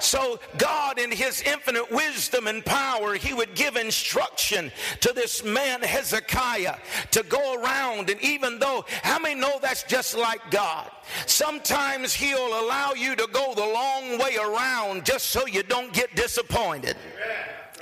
So, 0.00 0.38
God, 0.58 0.98
in 0.98 1.10
his 1.10 1.42
infinite 1.42 1.90
wisdom 1.90 2.46
and 2.46 2.64
power, 2.64 3.14
he 3.14 3.32
would 3.32 3.54
give 3.54 3.76
instruction 3.76 4.70
to 5.00 5.12
this 5.12 5.42
man 5.42 5.82
Hezekiah 5.82 6.76
to 7.12 7.22
go 7.24 7.62
around. 7.62 8.10
And 8.10 8.20
even 8.20 8.58
though, 8.58 8.84
how 9.02 9.18
many 9.18 9.40
know 9.40 9.58
that's 9.60 9.82
just 9.82 10.16
like 10.16 10.40
God? 10.50 10.90
Sometimes 11.26 12.12
he'll 12.12 12.60
allow 12.60 12.92
you 12.92 13.16
to 13.16 13.28
go 13.32 13.54
the 13.54 13.66
long 13.66 14.18
way 14.18 14.36
around 14.36 15.04
just 15.04 15.28
so 15.28 15.46
you 15.46 15.62
don't 15.62 15.92
get 15.92 16.14
disappointed. 16.14 16.96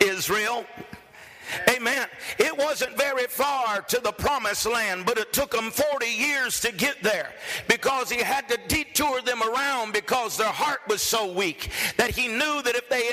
Israel. 0.01 0.65
Amen. 1.69 2.09
It 2.39 2.57
wasn't 2.57 2.97
very 2.97 3.27
far 3.27 3.83
to 3.83 4.01
the 4.01 4.13
promised 4.13 4.67
land, 4.67 5.07
but 5.07 5.19
it 5.19 5.33
took 5.33 5.51
them 5.51 5.71
40 5.71 6.07
years 6.07 6.61
to 6.61 6.73
get 6.73 7.03
there 7.03 7.33
because 7.69 8.11
he 8.11 8.23
had 8.23 8.49
to 8.49 8.59
detour 8.69 9.21
them 9.23 9.43
around 9.43 9.93
because 9.93 10.37
their 10.37 10.49
heart 10.49 10.81
was 10.89 11.03
so 11.03 11.33
weak 11.33 11.71
that 11.97 12.11
he 12.11 12.29
knew 12.29 12.63
that 12.63 12.75
if 12.75 12.89
they, 12.89 13.11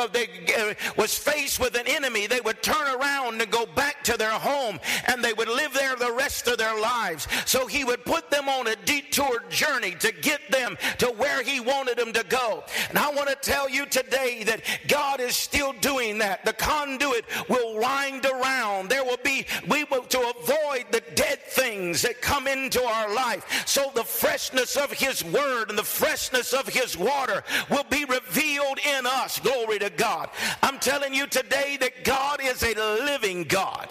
uh, 0.00 0.06
they 0.08 0.26
uh, 0.56 0.74
was 0.96 1.16
faced 1.16 1.60
with 1.60 1.76
an 1.76 1.86
enemy, 1.86 2.26
they 2.26 2.40
would 2.40 2.62
turn 2.62 2.86
around 3.00 3.40
and 3.40 3.50
go 3.50 3.66
back 3.66 4.02
to 4.04 4.16
their 4.16 4.30
home 4.30 4.78
and 5.06 5.22
they 5.22 5.32
would 5.32 5.48
live 5.48 5.72
there 5.72 5.96
the 5.96 6.12
rest 6.12 6.46
of 6.48 6.58
their 6.58 6.78
lives. 6.80 7.28
So 7.44 7.66
he 7.66 7.84
would 7.84 8.04
put 8.04 8.30
them 8.30 8.48
on 8.48 8.66
a 8.66 8.76
detour 8.76 9.42
journey 9.48 9.92
to 10.00 10.12
get 10.12 10.40
them 10.50 10.76
to 10.98 11.06
where 11.06 11.42
he 11.42 11.60
wanted 11.60 11.98
them 11.98 12.12
to 12.12 12.24
go. 12.24 12.64
And 12.88 12.98
I 12.98 13.10
want 13.10 13.28
to 13.28 13.36
tell 13.36 13.68
you 13.68 13.86
today 13.86 14.42
that 14.44 14.62
God 14.88 15.20
is 15.20 15.36
still 15.36 15.72
doing 15.80 16.18
that. 16.18 16.44
The 16.44 16.52
conduit 16.52 17.24
will 17.48 17.75
wind 17.80 18.26
around. 18.26 18.88
There 18.88 19.04
will 19.04 19.18
be, 19.22 19.46
we 19.68 19.84
will, 19.84 20.02
to 20.04 20.18
avoid 20.18 20.86
the 20.90 21.02
dead 21.14 21.40
things 21.42 22.02
that 22.02 22.20
come 22.20 22.46
into 22.46 22.82
our 22.82 23.14
life. 23.14 23.64
So 23.66 23.90
the 23.94 24.04
freshness 24.04 24.76
of 24.76 24.92
His 24.92 25.24
Word 25.24 25.70
and 25.70 25.78
the 25.78 25.84
freshness 25.84 26.52
of 26.52 26.68
His 26.68 26.96
water 26.96 27.42
will 27.70 27.84
be 27.84 28.04
revealed 28.04 28.78
in 28.78 29.06
us. 29.06 29.38
Glory 29.40 29.78
to 29.78 29.90
God. 29.90 30.30
I'm 30.62 30.78
telling 30.78 31.14
you 31.14 31.26
today 31.26 31.76
that 31.80 32.04
God 32.04 32.40
is 32.42 32.62
a 32.62 32.74
living 32.74 33.44
God. 33.44 33.88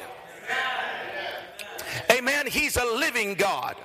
Amen. 2.12 2.48
He's 2.48 2.78
a 2.78 2.86
living 2.86 3.36
God. 3.36 3.76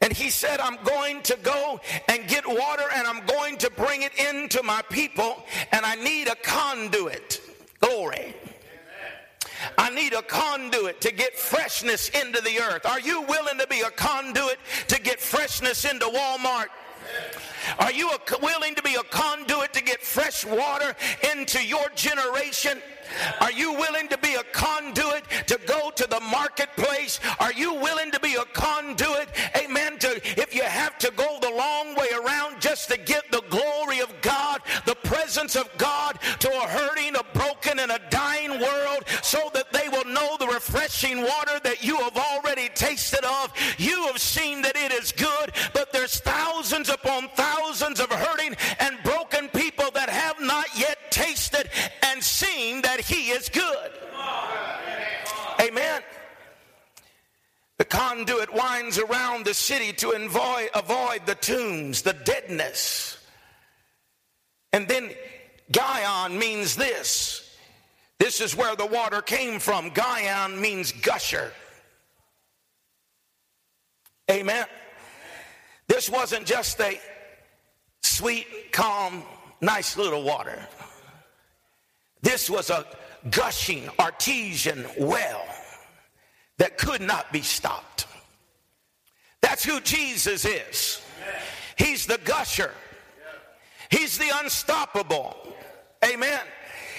And 0.00 0.12
he 0.12 0.28
said, 0.28 0.60
I'm 0.60 0.76
going 0.84 1.22
to 1.22 1.38
go 1.42 1.80
and 2.08 2.28
get 2.28 2.46
water 2.46 2.84
and 2.94 3.06
I'm 3.06 3.24
going 3.24 3.56
to 3.58 3.70
bring 3.70 4.02
it 4.02 4.12
into 4.18 4.62
my 4.62 4.82
people, 4.90 5.42
and 5.72 5.86
I 5.86 5.94
need 5.94 6.28
a 6.28 6.34
conduit. 6.34 7.40
Glory. 7.80 8.34
I 9.78 9.90
need 9.90 10.12
a 10.12 10.22
conduit 10.22 11.00
to 11.02 11.12
get 11.12 11.36
freshness 11.36 12.08
into 12.10 12.40
the 12.42 12.58
earth. 12.58 12.86
Are 12.86 13.00
you 13.00 13.22
willing 13.22 13.58
to 13.58 13.66
be 13.66 13.80
a 13.80 13.90
conduit 13.90 14.58
to 14.88 15.00
get 15.00 15.20
freshness 15.20 15.84
into 15.84 16.06
Walmart? 16.06 16.66
Are 17.78 17.92
you 17.92 18.10
willing 18.42 18.74
to 18.74 18.82
be 18.82 18.94
a 18.94 19.02
conduit 19.04 19.72
to 19.72 19.82
get 19.82 20.02
fresh 20.02 20.44
water 20.44 20.94
into 21.32 21.64
your 21.64 21.88
generation? 21.94 22.80
Are 23.40 23.52
you 23.52 23.72
willing 23.72 24.08
to 24.08 24.18
be 24.18 24.34
a 24.34 24.42
conduit 24.52 25.24
to 25.46 25.58
go 25.66 25.90
to 25.90 26.06
the 26.08 26.20
marketplace? 26.20 27.20
Are 27.38 27.52
you 27.52 27.74
willing 27.74 28.10
to 28.10 28.20
be 28.20 28.34
a 28.34 28.44
conduit, 28.46 29.28
amen, 29.56 29.98
to 29.98 30.20
if 30.40 30.54
you 30.54 30.62
have 30.62 30.98
to 30.98 31.12
go 31.16 31.38
the 31.40 31.50
long 31.50 31.94
way 31.94 32.08
around 32.14 32.60
just 32.60 32.90
to 32.90 32.98
get 32.98 33.30
the 33.30 33.42
glory 33.50 34.00
of 34.00 34.12
God, 34.22 34.62
the 34.86 34.94
presence 34.96 35.56
of 35.56 35.68
God 35.76 36.18
refreshing 40.84 41.22
water 41.22 41.58
that 41.62 41.82
you 41.82 41.96
have 41.96 42.16
already 42.16 42.68
tasted 42.74 43.24
of. 43.24 43.52
You 43.78 44.06
have 44.06 44.18
seen 44.18 44.62
that 44.62 44.76
it 44.76 44.92
is 44.92 45.12
good, 45.12 45.52
but 45.72 45.92
there's 45.92 46.20
thousands 46.20 46.88
upon 46.88 47.28
thousands 47.28 48.00
of 48.00 48.10
hurting 48.10 48.54
and 48.80 48.96
broken 49.02 49.48
people 49.48 49.90
that 49.94 50.10
have 50.10 50.40
not 50.40 50.66
yet 50.76 51.10
tasted 51.10 51.70
and 52.02 52.22
seen 52.22 52.82
that 52.82 53.00
He 53.00 53.30
is 53.30 53.48
good. 53.48 53.90
Amen. 55.60 56.02
The 57.78 57.84
conduit 57.84 58.52
winds 58.52 58.98
around 58.98 59.46
the 59.46 59.54
city 59.54 59.92
to 59.94 60.10
avoid, 60.10 60.68
avoid 60.74 61.26
the 61.26 61.34
tombs, 61.34 62.02
the 62.02 62.12
deadness. 62.12 63.18
And 64.72 64.86
then 64.86 65.10
Gihon 65.70 66.38
means 66.38 66.76
this. 66.76 67.33
This 68.18 68.40
is 68.40 68.56
where 68.56 68.76
the 68.76 68.86
water 68.86 69.20
came 69.20 69.58
from. 69.58 69.90
Gihon 69.90 70.60
means 70.60 70.92
gusher. 70.92 71.52
Amen. 74.30 74.66
This 75.88 76.08
wasn't 76.08 76.46
just 76.46 76.80
a 76.80 76.98
sweet, 78.02 78.46
calm, 78.72 79.22
nice 79.60 79.96
little 79.96 80.22
water. 80.22 80.66
This 82.22 82.48
was 82.48 82.70
a 82.70 82.86
gushing 83.30 83.88
artesian 83.98 84.86
well 84.98 85.44
that 86.58 86.78
could 86.78 87.00
not 87.00 87.32
be 87.32 87.42
stopped. 87.42 88.06
That's 89.42 89.64
who 89.64 89.80
Jesus 89.80 90.44
is. 90.44 91.02
He's 91.76 92.06
the 92.06 92.18
gusher. 92.24 92.72
He's 93.90 94.16
the 94.16 94.30
unstoppable. 94.42 95.36
Amen. 96.04 96.40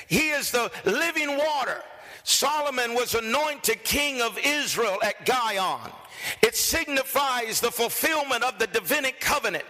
He 0.07 0.29
is 0.29 0.51
the 0.51 0.71
living 0.85 1.37
water. 1.37 1.81
Solomon 2.23 2.95
was 2.95 3.13
anointed 3.13 3.83
king 3.83 4.21
of 4.21 4.37
Israel 4.43 4.97
at 5.03 5.25
Gihon. 5.25 5.91
It 6.41 6.55
signifies 6.55 7.61
the 7.61 7.71
fulfillment 7.71 8.43
of 8.43 8.57
the 8.57 8.67
Davidic 8.67 9.19
covenant 9.19 9.65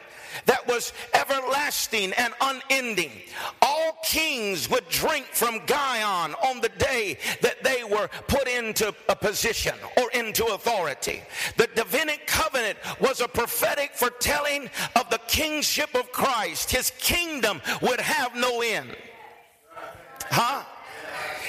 that 0.46 0.68
was 0.68 0.94
everlasting 1.14 2.14
and 2.14 2.34
unending. 2.42 3.12
All 3.62 3.98
kings 4.04 4.70
would 4.70 4.88
drink 4.90 5.26
from 5.32 5.66
Gihon 5.66 6.34
on 6.36 6.62
the 6.62 6.70
day 6.70 7.18
that 7.42 7.64
they 7.64 7.84
were 7.84 8.10
put 8.28 8.48
into 8.48 8.94
a 9.10 9.16
position 9.16 9.76
or 9.98 10.10
into 10.12 10.46
authority. 10.46 11.22
The 11.58 11.70
Davidic 11.76 12.28
covenant 12.28 12.78
was 13.00 13.22
a 13.22 13.28
prophetic 13.28 13.94
foretelling 13.96 14.70
of 14.96 15.10
the 15.10 15.20
kingship 15.28 15.96
of 15.96 16.12
Christ. 16.12 16.72
His 16.72 16.92
kingdom 17.00 17.62
would 17.82 18.02
have 18.02 18.36
no 18.36 18.62
end. 18.62 18.96
Huh? 20.30 20.64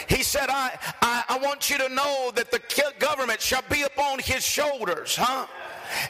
He 0.09 0.23
said, 0.23 0.49
I, 0.49 0.79
I, 1.03 1.25
I, 1.29 1.39
want 1.39 1.69
you 1.69 1.79
to 1.79 1.89
know 1.89 2.31
that 2.35 2.51
the 2.53 2.61
government 2.99 3.41
shall 3.41 3.65
be 3.69 3.83
upon 3.83 4.21
his 4.21 4.45
shoulders, 4.45 5.17
huh? 5.17 5.47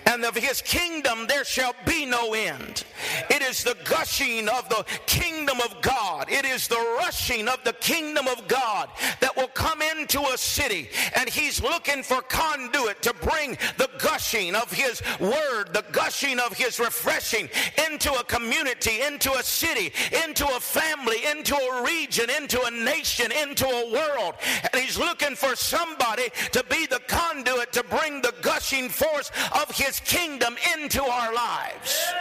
And 0.07 0.25
of 0.25 0.35
his 0.35 0.63
kingdom 0.63 1.27
there 1.27 1.45
shall 1.45 1.75
be 1.85 2.07
no 2.07 2.35
end. 2.35 2.85
It 3.31 3.43
is 3.43 3.65
the 3.65 3.77
gushing 3.85 4.49
of 4.49 4.69
the 4.69 4.85
kingdom 5.07 5.61
of 5.61 5.81
God. 5.83 6.31
It 6.31 6.45
is 6.45 6.69
the 6.69 6.97
rushing 6.99 7.49
of 7.49 7.63
the 7.65 7.73
kingdom 7.75 8.27
of 8.29 8.47
God 8.49 8.89
that 9.21 9.37
will 9.37 9.49
come 9.49 9.83
into 9.83 10.21
a 10.21 10.39
city. 10.39 10.89
And 11.15 11.29
he's 11.29 11.63
looking 11.63 12.03
for 12.03 12.23
conduit 12.23 13.03
to 13.03 13.15
bring 13.15 13.59
the 13.77 13.91
gushing 13.99 14.55
of 14.55 14.71
his 14.73 15.03
word, 15.21 15.73
the 15.73 15.85
gushing 15.93 16.39
of 16.39 16.53
his 16.53 16.79
refreshing 16.79 17.49
into 17.89 18.13
a 18.13 18.25
community, 18.25 19.03
into 19.03 19.33
a 19.33 19.43
city, 19.43 19.93
into 20.25 20.47
a 20.47 20.61
family, 20.61 21.25
into 21.27 21.55
a 21.55 21.85
region, 21.85 22.31
into 22.31 22.63
a 22.63 22.71
nation, 22.71 23.31
into 23.33 23.67
a 23.67 23.93
world. 23.93 24.35
And 24.73 24.83
he's 24.83 24.99
looking 24.99 25.35
for 25.35 25.55
somebody 25.57 26.29
to 26.53 26.65
be 26.65 26.87
the 26.87 27.01
conduit 27.07 27.73
to 27.73 27.85
bring 27.85 28.23
the 28.23 28.35
gushing 28.43 28.89
force 28.89 29.31
of 29.53 29.66
his 29.75 30.01
kingdom 30.01 30.57
into 30.75 31.03
our 31.03 31.35
lives. 31.35 32.13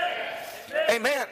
Amen. 0.90 1.28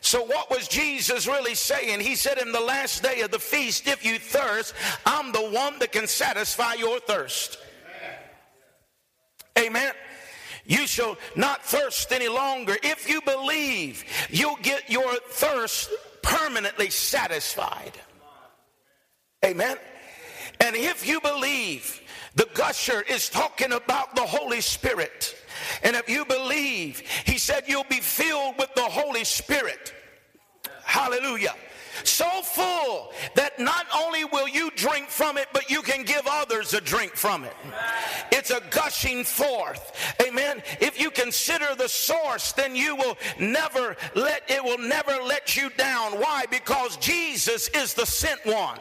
So, 0.00 0.22
what 0.22 0.50
was 0.50 0.68
Jesus 0.68 1.26
really 1.26 1.54
saying? 1.54 2.00
He 2.00 2.14
said, 2.14 2.38
In 2.38 2.52
the 2.52 2.60
last 2.60 3.02
day 3.02 3.20
of 3.20 3.30
the 3.30 3.38
feast, 3.38 3.88
if 3.88 4.04
you 4.04 4.18
thirst, 4.18 4.74
I'm 5.04 5.32
the 5.32 5.50
one 5.50 5.78
that 5.80 5.92
can 5.92 6.06
satisfy 6.06 6.74
your 6.74 7.00
thirst. 7.00 7.58
Amen. 9.58 9.92
You 10.64 10.86
shall 10.86 11.16
not 11.34 11.64
thirst 11.64 12.12
any 12.12 12.28
longer. 12.28 12.76
If 12.82 13.08
you 13.08 13.20
believe, 13.22 14.04
you'll 14.30 14.58
get 14.62 14.88
your 14.88 15.14
thirst 15.30 15.90
permanently 16.22 16.90
satisfied. 16.90 17.92
Amen. 19.44 19.76
And 20.60 20.76
if 20.76 21.06
you 21.06 21.20
believe, 21.20 22.00
the 22.38 22.48
gusher 22.54 23.02
is 23.02 23.28
talking 23.28 23.72
about 23.72 24.14
the 24.14 24.22
Holy 24.22 24.60
Spirit. 24.60 25.34
And 25.82 25.96
if 25.96 26.08
you 26.08 26.24
believe, 26.24 27.00
he 27.26 27.36
said 27.36 27.64
you'll 27.66 27.82
be 27.90 28.00
filled 28.00 28.56
with 28.58 28.72
the 28.76 28.82
Holy 28.82 29.24
Spirit. 29.24 29.92
Hallelujah 30.84 31.54
so 32.04 32.28
full 32.42 33.12
that 33.34 33.58
not 33.58 33.86
only 33.94 34.24
will 34.24 34.48
you 34.48 34.70
drink 34.76 35.08
from 35.08 35.36
it, 35.36 35.48
but 35.52 35.70
you 35.70 35.82
can 35.82 36.04
give 36.04 36.22
others 36.26 36.74
a 36.74 36.80
drink 36.80 37.12
from 37.14 37.44
it. 37.44 37.54
It's 38.30 38.50
a 38.50 38.62
gushing 38.70 39.24
forth. 39.24 39.92
Amen. 40.26 40.62
If 40.80 41.00
you 41.00 41.10
consider 41.10 41.74
the 41.74 41.88
source, 41.88 42.52
then 42.52 42.76
you 42.76 42.96
will 42.96 43.16
never 43.38 43.96
let 44.14 44.42
it 44.48 44.62
will 44.62 44.78
never 44.78 45.12
let 45.22 45.56
you 45.56 45.70
down. 45.70 46.12
Why? 46.12 46.44
Because 46.50 46.96
Jesus 46.98 47.68
is 47.68 47.94
the 47.94 48.06
sent 48.06 48.44
one. 48.44 48.78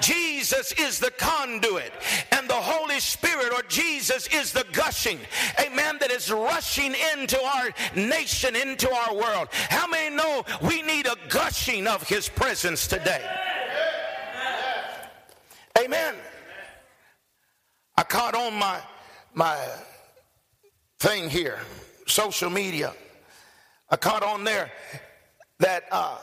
Jesus 0.00 0.72
is 0.72 0.98
the 0.98 1.10
conduit. 1.12 1.92
And 2.32 2.48
the 2.48 2.54
Holy 2.54 3.00
Spirit 3.00 3.52
or 3.52 3.62
Jesus 3.68 4.28
is 4.28 4.52
the 4.52 4.66
gushing. 4.72 5.18
Amen. 5.58 5.98
That 6.00 6.10
is 6.10 6.30
rushing 6.30 6.94
into 7.12 7.40
our 7.42 7.70
nation, 7.94 8.56
into 8.56 8.90
our 8.90 9.14
world. 9.14 9.48
How 9.50 9.86
many 9.86 10.14
know 10.14 10.44
we 10.62 10.82
need 10.82 11.06
a 11.06 11.16
gushing 11.28 11.86
of 11.86 12.08
his 12.08 12.28
presence? 12.28 12.59
Presence 12.60 12.88
today. 12.88 13.22
Amen. 15.82 16.14
I 17.96 18.02
caught 18.02 18.34
on 18.34 18.52
my 18.52 18.78
my 19.32 19.56
thing 20.98 21.30
here, 21.30 21.58
social 22.06 22.50
media. 22.50 22.92
I 23.88 23.96
caught 23.96 24.22
on 24.22 24.44
there 24.44 24.70
that 25.60 25.84
uh, 25.90 26.18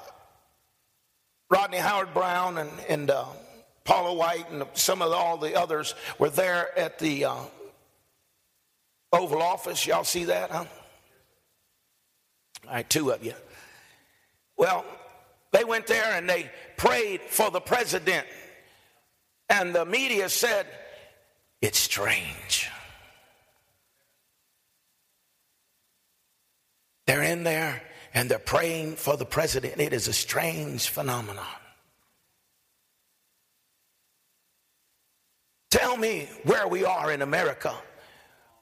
Rodney 1.49 1.79
Howard-Browne 1.79 2.59
and, 2.59 2.71
and 2.87 3.09
uh, 3.09 3.25
Paula 3.83 4.13
White 4.13 4.51
and 4.51 4.63
some 4.75 5.01
of 5.01 5.09
the, 5.09 5.15
all 5.15 5.37
the 5.37 5.55
others 5.55 5.95
were 6.19 6.29
there 6.29 6.77
at 6.77 6.99
the 6.99 7.25
uh, 7.25 7.35
Oval 9.11 9.41
Office. 9.41 9.87
Y'all 9.87 10.03
see 10.03 10.25
that, 10.25 10.51
huh? 10.51 10.65
All 12.67 12.73
right, 12.75 12.87
two 12.87 13.09
of 13.09 13.25
you. 13.25 13.33
Well, 14.55 14.85
they 15.51 15.63
went 15.63 15.87
there 15.87 16.13
and 16.13 16.29
they 16.29 16.51
prayed 16.75 17.21
for 17.21 17.49
the 17.51 17.61
president. 17.61 18.25
And 19.49 19.73
the 19.73 19.85
media 19.85 20.29
said, 20.29 20.67
It's 21.61 21.79
strange. 21.79 22.69
They're 27.05 27.23
in 27.23 27.43
there 27.43 27.81
and 28.13 28.29
they're 28.29 28.39
praying 28.39 28.97
for 28.97 29.15
the 29.15 29.25
president. 29.25 29.79
It 29.79 29.93
is 29.93 30.07
a 30.07 30.13
strange 30.13 30.89
phenomenon. 30.89 31.45
Tell 35.69 35.97
me 35.97 36.29
where 36.43 36.67
we 36.67 36.85
are 36.85 37.11
in 37.11 37.21
America 37.21 37.73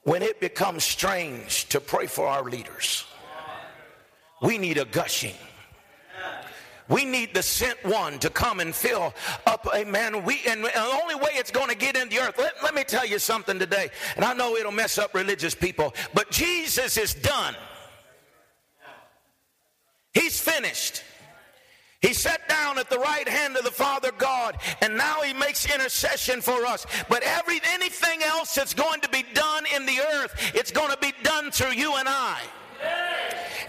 when 0.02 0.22
it 0.22 0.40
becomes 0.40 0.84
strange 0.84 1.68
to 1.68 1.80
pray 1.80 2.06
for 2.06 2.26
our 2.26 2.44
leaders. 2.44 3.04
We 4.42 4.58
need 4.58 4.78
a 4.78 4.84
gushing. 4.84 5.34
We 6.88 7.04
need 7.04 7.34
the 7.34 7.42
sent 7.42 7.84
one 7.84 8.18
to 8.20 8.30
come 8.30 8.60
and 8.60 8.74
fill 8.74 9.12
up, 9.46 9.66
amen. 9.74 10.24
We, 10.24 10.40
and 10.46 10.64
the 10.64 10.98
only 11.02 11.16
way 11.16 11.30
it's 11.32 11.50
going 11.50 11.68
to 11.68 11.74
get 11.74 11.96
in 11.96 12.08
the 12.08 12.20
earth, 12.20 12.38
let, 12.38 12.54
let 12.62 12.74
me 12.74 12.84
tell 12.84 13.04
you 13.04 13.18
something 13.18 13.58
today, 13.58 13.88
and 14.14 14.24
I 14.24 14.34
know 14.34 14.54
it'll 14.56 14.72
mess 14.72 14.96
up 14.98 15.14
religious 15.14 15.54
people, 15.54 15.94
but 16.14 16.30
Jesus 16.30 16.96
is 16.96 17.14
done. 17.14 17.56
He's 20.14 20.40
finished. 20.40 21.02
He 22.00 22.12
sat 22.12 22.48
down 22.48 22.78
at 22.78 22.88
the 22.88 22.98
right 22.98 23.28
hand 23.28 23.56
of 23.56 23.64
the 23.64 23.70
Father 23.70 24.12
God, 24.16 24.56
and 24.80 24.96
now 24.96 25.22
he 25.22 25.32
makes 25.32 25.66
intercession 25.66 26.40
for 26.40 26.64
us. 26.64 26.86
But 27.08 27.22
every 27.24 27.60
anything 27.72 28.22
else 28.22 28.54
that's 28.54 28.74
going 28.74 29.00
to 29.00 29.08
be 29.08 29.24
done 29.34 29.64
in 29.74 29.86
the 29.86 29.98
earth, 30.14 30.52
it's 30.54 30.70
going 30.70 30.90
to 30.90 30.98
be 30.98 31.12
done 31.22 31.50
through 31.50 31.72
you 31.72 31.96
and 31.96 32.08
I. 32.08 32.40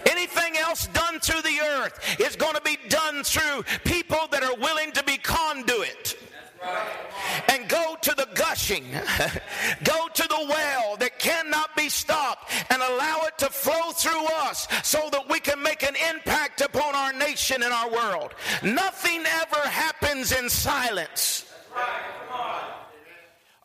Anything 0.06 0.56
else 0.56 0.86
done 0.88 1.20
through 1.20 1.42
the 1.42 1.60
earth 1.60 2.20
is 2.20 2.36
going 2.36 2.54
to 2.54 2.62
be 2.62 2.78
done 2.88 3.22
through 3.22 3.64
people 3.84 4.26
that 4.30 4.42
are 4.42 4.56
willing 4.56 4.92
to 4.92 5.02
be 5.04 5.16
conduit. 5.18 6.16
And 7.48 7.68
go 7.68 7.96
to 8.02 8.14
the 8.14 8.26
gushing, 8.34 8.84
go 9.84 10.08
to 10.12 10.22
the 10.22 10.46
well 10.48 10.96
that 10.96 11.18
cannot 11.18 11.74
be 11.76 11.88
stopped, 11.88 12.50
and 12.70 12.82
allow 12.82 13.22
it 13.26 13.38
to 13.38 13.46
flow 13.46 13.92
through 13.92 14.26
us 14.26 14.66
so 14.82 15.08
that 15.12 15.28
we 15.28 15.38
can 15.38 15.62
make 15.62 15.82
an 15.84 15.94
impact 16.10 16.60
upon 16.60 16.94
our 16.96 17.12
nation 17.12 17.62
and 17.62 17.72
our 17.72 17.90
world. 17.90 18.34
Nothing 18.62 19.24
ever 19.24 19.68
happens 19.68 20.32
in 20.32 20.48
silence. 20.48 21.44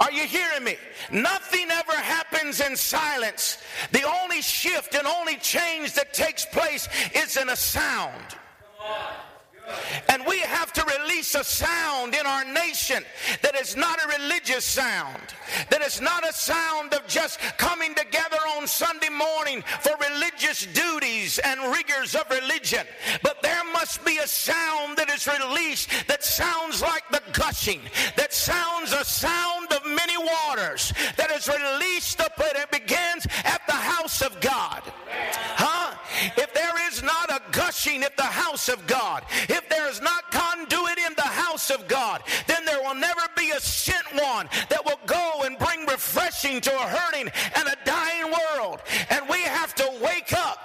Are 0.03 0.11
you 0.11 0.27
hearing 0.27 0.65
me? 0.65 0.75
Nothing 1.13 1.71
ever 1.71 1.93
happens 1.93 2.59
in 2.59 2.75
silence. 2.75 3.57
The 3.91 4.03
only 4.03 4.41
shift 4.41 4.95
and 4.95 5.07
only 5.07 5.37
change 5.37 5.93
that 5.93 6.13
takes 6.13 6.45
place 6.45 6.89
is 7.15 7.37
in 7.37 7.47
a 7.47 7.55
sound. 7.55 8.35
And 10.09 10.25
we 10.27 10.39
have 10.39 10.73
to 10.73 10.85
release 10.99 11.35
a 11.35 11.43
sound 11.43 12.15
in 12.15 12.25
our 12.25 12.43
nation 12.43 13.03
that 13.41 13.55
is 13.55 13.77
not 13.77 13.97
a 14.03 14.19
religious 14.19 14.65
sound, 14.65 15.21
that 15.69 15.81
is 15.81 16.01
not 16.01 16.27
a 16.27 16.33
sound 16.33 16.93
of 16.93 17.07
just 17.07 17.39
coming 17.57 17.95
together 17.95 18.37
on 18.57 18.67
Sunday 18.67 19.09
morning 19.09 19.63
for 19.79 19.93
religious 20.11 20.65
duties 20.65 21.39
and 21.39 21.61
rigors 21.71 22.13
of 22.13 22.29
religion, 22.29 22.85
but 23.21 23.41
there 23.41 23.63
must 23.71 24.03
be 24.03 24.17
a 24.17 24.27
sound 24.27 24.97
that 24.97 25.09
is 25.09 25.27
released 25.27 25.89
that 26.07 26.23
sounds 26.23 26.81
like 26.81 27.03
the 27.09 27.21
gushing, 27.31 27.79
that 28.17 28.33
sounds 28.33 28.91
a 28.91 29.05
sound 29.05 29.62
of 29.83 29.91
many 29.91 30.17
waters, 30.17 30.93
that 31.17 31.31
is 31.31 31.47
released 31.47 32.19
up 32.21 32.39
and 32.39 32.57
it 32.57 32.71
begins 32.71 33.27
at 33.43 33.61
the 33.67 33.73
house 33.73 34.21
of 34.21 34.39
God. 34.39 34.81
Huh? 35.55 35.95
If 36.37 36.53
there 36.53 36.87
is 36.87 37.03
not 37.03 37.29
a 37.29 37.41
gushing 37.51 38.03
at 38.03 38.15
the 38.17 38.23
house 38.23 38.69
of 38.69 38.85
God, 38.87 39.23
if 39.49 39.67
there 39.69 39.89
is 39.89 40.01
not 40.01 40.31
conduit 40.31 40.97
in 40.97 41.13
the 41.15 41.21
house 41.21 41.69
of 41.69 41.87
God, 41.87 42.21
then 42.47 42.65
there 42.65 42.81
will 42.81 42.95
never 42.95 43.21
be 43.35 43.51
a 43.51 43.59
sent 43.59 44.05
one 44.13 44.47
that 44.69 44.83
will 44.85 44.99
go 45.05 45.43
and 45.43 45.57
bring 45.57 45.85
refreshing 45.85 46.61
to 46.61 46.71
a 46.71 46.87
hurting 46.87 47.31
and 47.55 47.67
a 47.67 47.75
dying 47.85 48.31
world. 48.31 48.81
And 49.09 49.27
we 49.29 49.41
have 49.41 49.73
to 49.75 49.89
wake 50.01 50.33
up. 50.33 50.62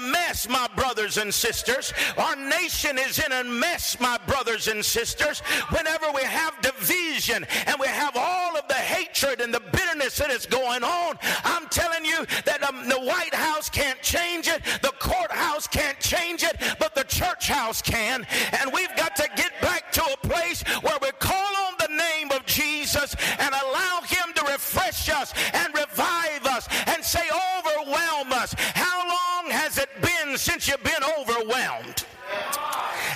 Mess, 0.00 0.48
my 0.48 0.68
brothers 0.76 1.18
and 1.18 1.32
sisters. 1.32 1.92
Our 2.16 2.36
nation 2.36 2.98
is 2.98 3.18
in 3.18 3.32
a 3.32 3.44
mess, 3.44 3.98
my 4.00 4.18
brothers 4.26 4.68
and 4.68 4.84
sisters. 4.84 5.40
Whenever 5.70 6.06
we 6.12 6.22
have 6.22 6.60
division 6.60 7.46
and 7.66 7.76
we 7.78 7.86
have 7.86 8.16
all 8.16 8.56
of 8.56 8.66
the 8.68 8.74
hatred 8.74 9.40
and 9.40 9.52
the 9.52 9.60
bitterness 9.72 10.18
that 10.18 10.30
is 10.30 10.46
going 10.46 10.82
on, 10.84 11.18
I'm 11.44 11.68
telling 11.68 12.04
you 12.04 12.24
that 12.44 12.62
um, 12.62 12.88
the 12.88 13.00
White 13.00 13.34
House 13.34 13.68
can't 13.68 14.00
change 14.02 14.48
it, 14.48 14.62
the 14.82 14.92
courthouse 14.98 15.66
can't 15.66 15.98
change 16.00 16.42
it, 16.42 16.56
but 16.78 16.94
the 16.94 17.04
church 17.04 17.48
house 17.48 17.82
can. 17.82 18.26
And 18.60 18.72
we've 18.72 18.94
got 18.96 19.16
to 19.16 19.28
get 19.36 19.52
back 19.60 19.92
to 19.92 20.02
a 20.04 20.16
place 20.26 20.62
where 20.82 20.98
we 21.02 21.10
call 21.18 21.56
on 21.66 21.74
the 21.78 21.94
name 21.94 22.30
of 22.32 22.44
Jesus 22.46 23.14
and 23.38 23.54
allow 23.54 24.00
Him 24.06 24.32
to 24.34 24.44
refresh 24.44 25.08
us 25.10 25.32
and 25.52 25.74
revive 25.74 26.46
us 26.46 26.68
and 26.86 27.04
say, 27.04 27.26
overwhelm 27.58 28.32
us. 28.32 28.54
How 28.74 29.08
long 29.08 29.50
has 29.50 29.78
it 29.78 29.88
been 30.00 30.29
since 30.40 30.68
you've 30.68 30.82
been 30.82 31.04
overwhelmed? 31.18 32.06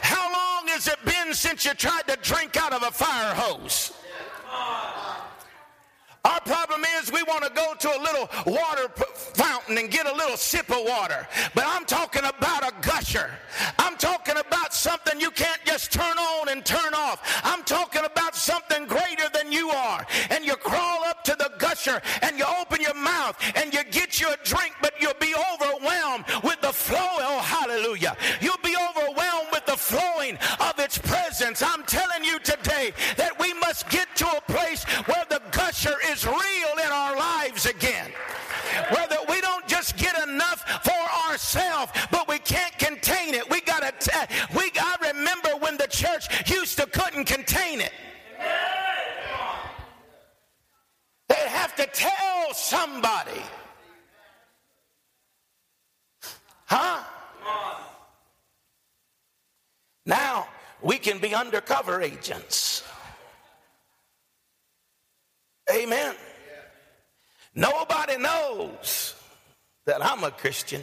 How 0.03 0.31
long 0.31 0.69
has 0.69 0.87
it 0.87 1.03
been 1.07 1.33
since 1.33 1.65
you 1.65 1.73
tried 1.73 2.07
to 2.09 2.19
drink 2.21 2.57
out 2.59 2.75
of 2.75 2.83
a 2.83 2.91
fire 2.91 3.35
hose? 3.35 3.93
Our 6.25 6.41
problem 6.41 6.83
is 6.99 7.13
we 7.13 7.23
want 7.23 7.45
to 7.45 7.51
go 7.51 7.75
to 7.79 7.89
a 7.89 8.01
little 8.01 8.31
water 8.47 8.89
fountain 9.35 9.77
and 9.79 9.91
get 9.91 10.07
a 10.07 10.15
little 10.15 10.37
sip 10.37 10.71
of 10.71 10.85
water. 10.87 11.27
But 11.55 11.65
I'm 11.67 11.85
talking 11.85 12.23
about 12.25 12.63
a 12.63 12.73
gusher. 12.81 13.31
I'm 13.79 13.97
talking 13.97 14.37
about 14.37 14.73
something 14.73 15.21
you 15.21 15.31
can't 15.31 15.61
just 15.67 15.93
turn 15.93 16.17
on 16.19 16.49
and 16.49 16.65
turn 16.65 16.95
off. 16.95 17.21
I'm 17.45 17.63
talking 17.65 18.05
about 18.05 18.35
something 18.37 18.87
greater 18.87 19.29
than 19.35 19.53
you 19.53 19.69
are. 19.71 20.07
And 20.31 20.45
you 20.45 20.57
crawl 20.57 21.05
up 21.05 21.25
to 21.25 21.37
the 21.39 21.51
gusher 21.59 22.01
and 22.23 22.39
you 22.39 22.47
open 22.61 22.81
your 22.81 22.95
mouth 22.95 23.37
and 23.57 23.73
you 23.75 23.85
get 23.85 24.21
you 24.21 24.29
a 24.33 24.37
drink, 24.45 24.75
but 24.81 24.95
you'll 25.01 25.13
be 25.21 25.35
overwhelmed 25.53 26.25
with 26.43 26.61
the 26.63 26.73
flow. 26.73 26.99
Oh, 26.99 27.41
hallelujah. 27.41 28.17
You'll 28.41 28.57
be 28.63 28.75
overwhelmed 28.91 29.49
with 29.53 29.67
the 29.67 29.77
flowing 29.77 30.39
of 30.61 30.79
its 30.79 30.97
presence. 30.97 31.63
I'm 31.63 31.83
telling 31.85 32.25
you 32.25 32.39
today 32.39 32.93
is 35.87 36.15
is 36.15 36.27
real 36.27 36.85
in 36.85 36.93
our 36.93 37.17
lives 37.17 37.67
again. 37.67 38.11
Whether 38.91 39.17
we 39.29 39.41
don't 39.41 39.67
just 39.67 39.97
get 39.97 40.17
enough 40.27 40.65
for 40.83 41.31
ourselves, 41.31 41.93
but 42.11 42.29
we 42.29 42.39
can't 42.39 42.77
contain 42.79 43.35
it. 43.35 43.49
We 43.51 43.61
gotta. 43.61 43.93
T- 43.99 44.11
we. 44.57 44.71
I 44.79 44.97
remember 45.13 45.51
when 45.61 45.77
the 45.77 45.87
church 45.87 46.51
used 46.51 46.79
to 46.79 46.87
couldn't 46.87 47.27
contain 47.27 47.81
it. 47.81 47.93
They'd 51.29 51.49
have 51.49 51.75
to 51.77 51.87
tell 51.87 52.55
somebody. 52.55 53.43
Huh? 56.67 57.03
Now 60.07 60.49
we 60.83 60.99
can 60.99 61.19
be 61.19 61.35
undercover 61.35 62.03
agents. 62.03 62.83
Amen. 65.85 66.15
Nobody 67.55 68.17
knows 68.17 69.15
that 69.85 70.05
I'm 70.05 70.25
a 70.25 70.31
Christian. 70.31 70.83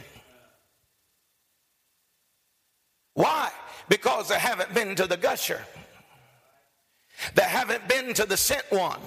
Why? 3.14 3.50
Because 3.88 4.28
they 4.28 4.38
haven't 4.38 4.72
been 4.72 4.94
to 4.94 5.08
the 5.08 5.16
gusher. 5.16 5.60
They 7.34 7.42
haven't 7.42 7.88
been 7.88 8.14
to 8.14 8.24
the 8.24 8.36
sent 8.36 8.64
one. 8.70 9.00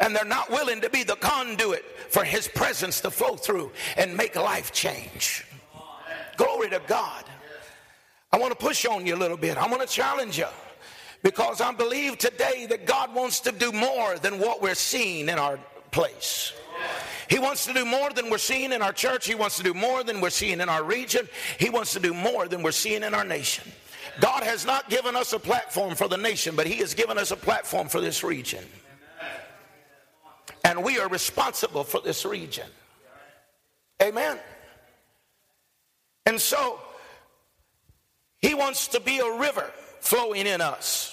And 0.00 0.16
they're 0.16 0.24
not 0.24 0.50
willing 0.50 0.80
to 0.80 0.90
be 0.90 1.04
the 1.04 1.16
conduit 1.16 1.84
for 2.08 2.24
his 2.24 2.48
presence 2.48 3.00
to 3.02 3.10
flow 3.10 3.36
through 3.36 3.72
and 3.98 4.16
make 4.16 4.36
life 4.36 4.72
change. 4.72 5.46
Glory 6.38 6.70
to 6.70 6.80
God. 6.86 7.24
I 8.32 8.38
want 8.38 8.58
to 8.58 8.64
push 8.64 8.86
on 8.86 9.06
you 9.06 9.14
a 9.14 9.16
little 9.16 9.36
bit. 9.36 9.58
I 9.58 9.66
want 9.68 9.82
to 9.82 9.86
challenge 9.86 10.38
you. 10.38 10.46
Because 11.22 11.60
I 11.60 11.72
believe 11.72 12.18
today 12.18 12.66
that 12.66 12.86
God 12.86 13.14
wants 13.14 13.40
to 13.40 13.52
do 13.52 13.72
more 13.72 14.18
than 14.18 14.38
what 14.38 14.62
we're 14.62 14.74
seeing 14.74 15.28
in 15.28 15.38
our 15.38 15.58
place. 15.90 16.52
He 17.28 17.38
wants 17.38 17.64
to 17.66 17.72
do 17.72 17.84
more 17.84 18.10
than 18.10 18.30
we're 18.30 18.38
seeing 18.38 18.72
in 18.72 18.82
our 18.82 18.92
church. 18.92 19.26
He 19.26 19.34
wants 19.34 19.56
to 19.56 19.62
do 19.62 19.74
more 19.74 20.04
than 20.04 20.20
we're 20.20 20.30
seeing 20.30 20.60
in 20.60 20.68
our 20.68 20.84
region. 20.84 21.28
He 21.58 21.70
wants 21.70 21.92
to 21.94 22.00
do 22.00 22.14
more 22.14 22.46
than 22.46 22.62
we're 22.62 22.72
seeing 22.72 23.02
in 23.02 23.14
our 23.14 23.24
nation. 23.24 23.72
God 24.20 24.44
has 24.44 24.64
not 24.64 24.88
given 24.88 25.16
us 25.16 25.32
a 25.32 25.38
platform 25.38 25.94
for 25.94 26.08
the 26.08 26.16
nation, 26.16 26.54
but 26.56 26.66
He 26.66 26.76
has 26.76 26.94
given 26.94 27.18
us 27.18 27.30
a 27.30 27.36
platform 27.36 27.88
for 27.88 28.00
this 28.00 28.22
region. 28.22 28.64
And 30.64 30.82
we 30.82 30.98
are 30.98 31.08
responsible 31.08 31.84
for 31.84 32.00
this 32.00 32.24
region. 32.24 32.66
Amen. 34.02 34.38
And 36.24 36.40
so, 36.40 36.80
He 38.40 38.54
wants 38.54 38.88
to 38.88 39.00
be 39.00 39.18
a 39.18 39.38
river 39.38 39.70
flowing 40.00 40.46
in 40.46 40.60
us. 40.60 41.12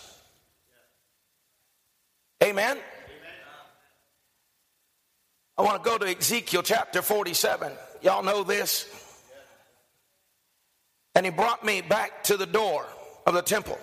Amen. 2.43 2.77
I 5.57 5.61
want 5.61 5.83
to 5.83 5.89
go 5.89 5.97
to 5.97 6.17
Ezekiel 6.17 6.63
chapter 6.63 7.01
47. 7.01 7.71
Y'all 8.01 8.23
know 8.23 8.43
this? 8.43 8.89
And 11.15 11.25
he 11.25 11.31
brought 11.31 11.63
me 11.63 11.81
back 11.81 12.23
to 12.25 12.37
the 12.37 12.45
door 12.45 12.85
of 13.25 13.33
the 13.33 13.41
temple. 13.41 13.77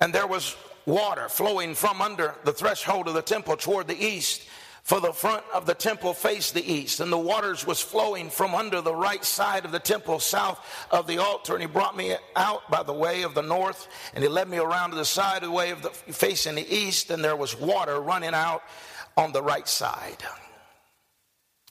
And 0.00 0.12
there 0.12 0.26
was 0.26 0.56
water 0.86 1.28
flowing 1.28 1.74
from 1.74 2.00
under 2.00 2.34
the 2.44 2.52
threshold 2.52 3.08
of 3.08 3.14
the 3.14 3.22
temple 3.22 3.56
toward 3.56 3.88
the 3.88 4.00
east 4.00 4.42
for 4.82 5.00
the 5.00 5.12
front 5.12 5.44
of 5.54 5.64
the 5.64 5.74
temple 5.74 6.12
faced 6.12 6.54
the 6.54 6.72
east, 6.72 6.98
and 6.98 7.12
the 7.12 7.18
waters 7.18 7.64
was 7.66 7.80
flowing 7.80 8.28
from 8.28 8.54
under 8.54 8.80
the 8.80 8.94
right 8.94 9.24
side 9.24 9.64
of 9.64 9.70
the 9.70 9.78
temple, 9.78 10.18
south 10.18 10.58
of 10.90 11.06
the 11.06 11.18
altar. 11.18 11.52
And 11.52 11.62
he 11.62 11.68
brought 11.68 11.96
me 11.96 12.16
out 12.34 12.68
by 12.68 12.82
the 12.82 12.92
way 12.92 13.22
of 13.22 13.34
the 13.34 13.42
north, 13.42 13.86
and 14.12 14.24
he 14.24 14.28
led 14.28 14.48
me 14.48 14.58
around 14.58 14.90
to 14.90 14.96
the 14.96 15.04
side 15.04 15.44
of 15.44 15.50
the 15.50 15.54
way 15.54 15.70
of 15.70 15.82
the 15.82 15.90
facing 15.90 16.56
the 16.56 16.74
east, 16.74 17.10
and 17.10 17.22
there 17.22 17.36
was 17.36 17.58
water 17.58 18.00
running 18.00 18.34
out 18.34 18.62
on 19.16 19.32
the 19.32 19.42
right 19.42 19.68
side. 19.68 20.18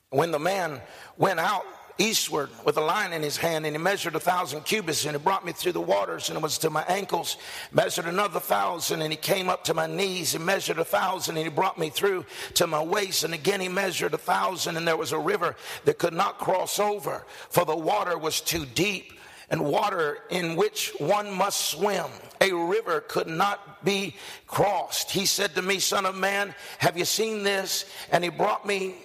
When 0.10 0.32
the 0.32 0.39
man 0.39 0.82
went 1.17 1.39
out 1.39 1.65
eastward 1.97 2.49
with 2.65 2.77
a 2.77 2.82
line 2.82 3.13
in 3.13 3.21
his 3.21 3.38
hand, 3.38 3.65
and 3.65 3.75
he 3.75 3.82
measured 3.82 4.15
a 4.15 4.19
thousand 4.19 4.62
cubits, 4.65 5.06
and 5.06 5.15
he 5.15 5.21
brought 5.21 5.45
me 5.45 5.51
through 5.51 5.71
the 5.73 5.82
waters, 5.82 6.30
and 6.30 6.38
it 6.38 6.41
was 6.41 6.58
to 6.60 6.69
my 6.69 6.84
ankles. 6.84 7.38
Measured 7.71 8.06
another 8.06 8.39
thousand, 8.39 9.01
and 9.01 9.12
he 9.12 9.17
came 9.17 9.49
up 9.49 9.63
to 9.65 9.73
my 9.73 9.88
knees. 9.88 10.34
He 10.34 10.38
measured 10.38 10.80
a 10.80 10.86
thousand, 10.86 11.38
and 11.38 11.45
he 11.45 11.51
brought 11.51 11.77
me 11.77 11.89
through 11.89 12.25
to 12.56 12.67
my 12.67 12.82
waist. 12.82 13.23
And 13.23 13.34
again 13.34 13.62
he 13.62 13.69
measured 13.69 14.13
a 14.13 14.17
thousand, 14.17 14.77
and 14.77 14.88
there 14.88 14.97
was 14.97 15.12
a 15.12 15.19
river 15.19 15.56
that 15.86 15.97
could 15.97 16.13
not 16.13 16.38
cross 16.38 16.80
over, 16.80 17.25
for 17.49 17.65
the 17.65 17.75
water 17.75 18.17
was 18.17 18.41
too 18.41 18.65
deep 18.65 19.13
and 19.51 19.65
water 19.65 20.19
in 20.30 20.56
which 20.56 20.93
one 20.97 21.30
must 21.30 21.71
swim. 21.71 22.06
A 22.39 22.54
river 22.54 23.01
could 23.01 23.27
not 23.27 23.84
be 23.84 24.15
crossed. 24.47 25.12
He 25.12 25.25
said 25.25 25.54
to 25.56 25.62
me, 25.62 25.77
Son 25.80 26.06
of 26.06 26.15
man, 26.15 26.56
have 26.80 26.97
you 26.97 27.06
seen 27.06 27.43
this? 27.43 27.86
And 28.12 28.23
he 28.23 28.30
brought 28.30 28.65
me 28.65 28.95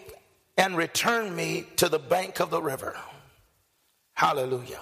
and 0.57 0.77
return 0.77 1.35
me 1.35 1.66
to 1.77 1.88
the 1.88 1.99
bank 1.99 2.40
of 2.40 2.51
the 2.51 2.62
river. 2.62 2.97
Hallelujah. 4.14 4.81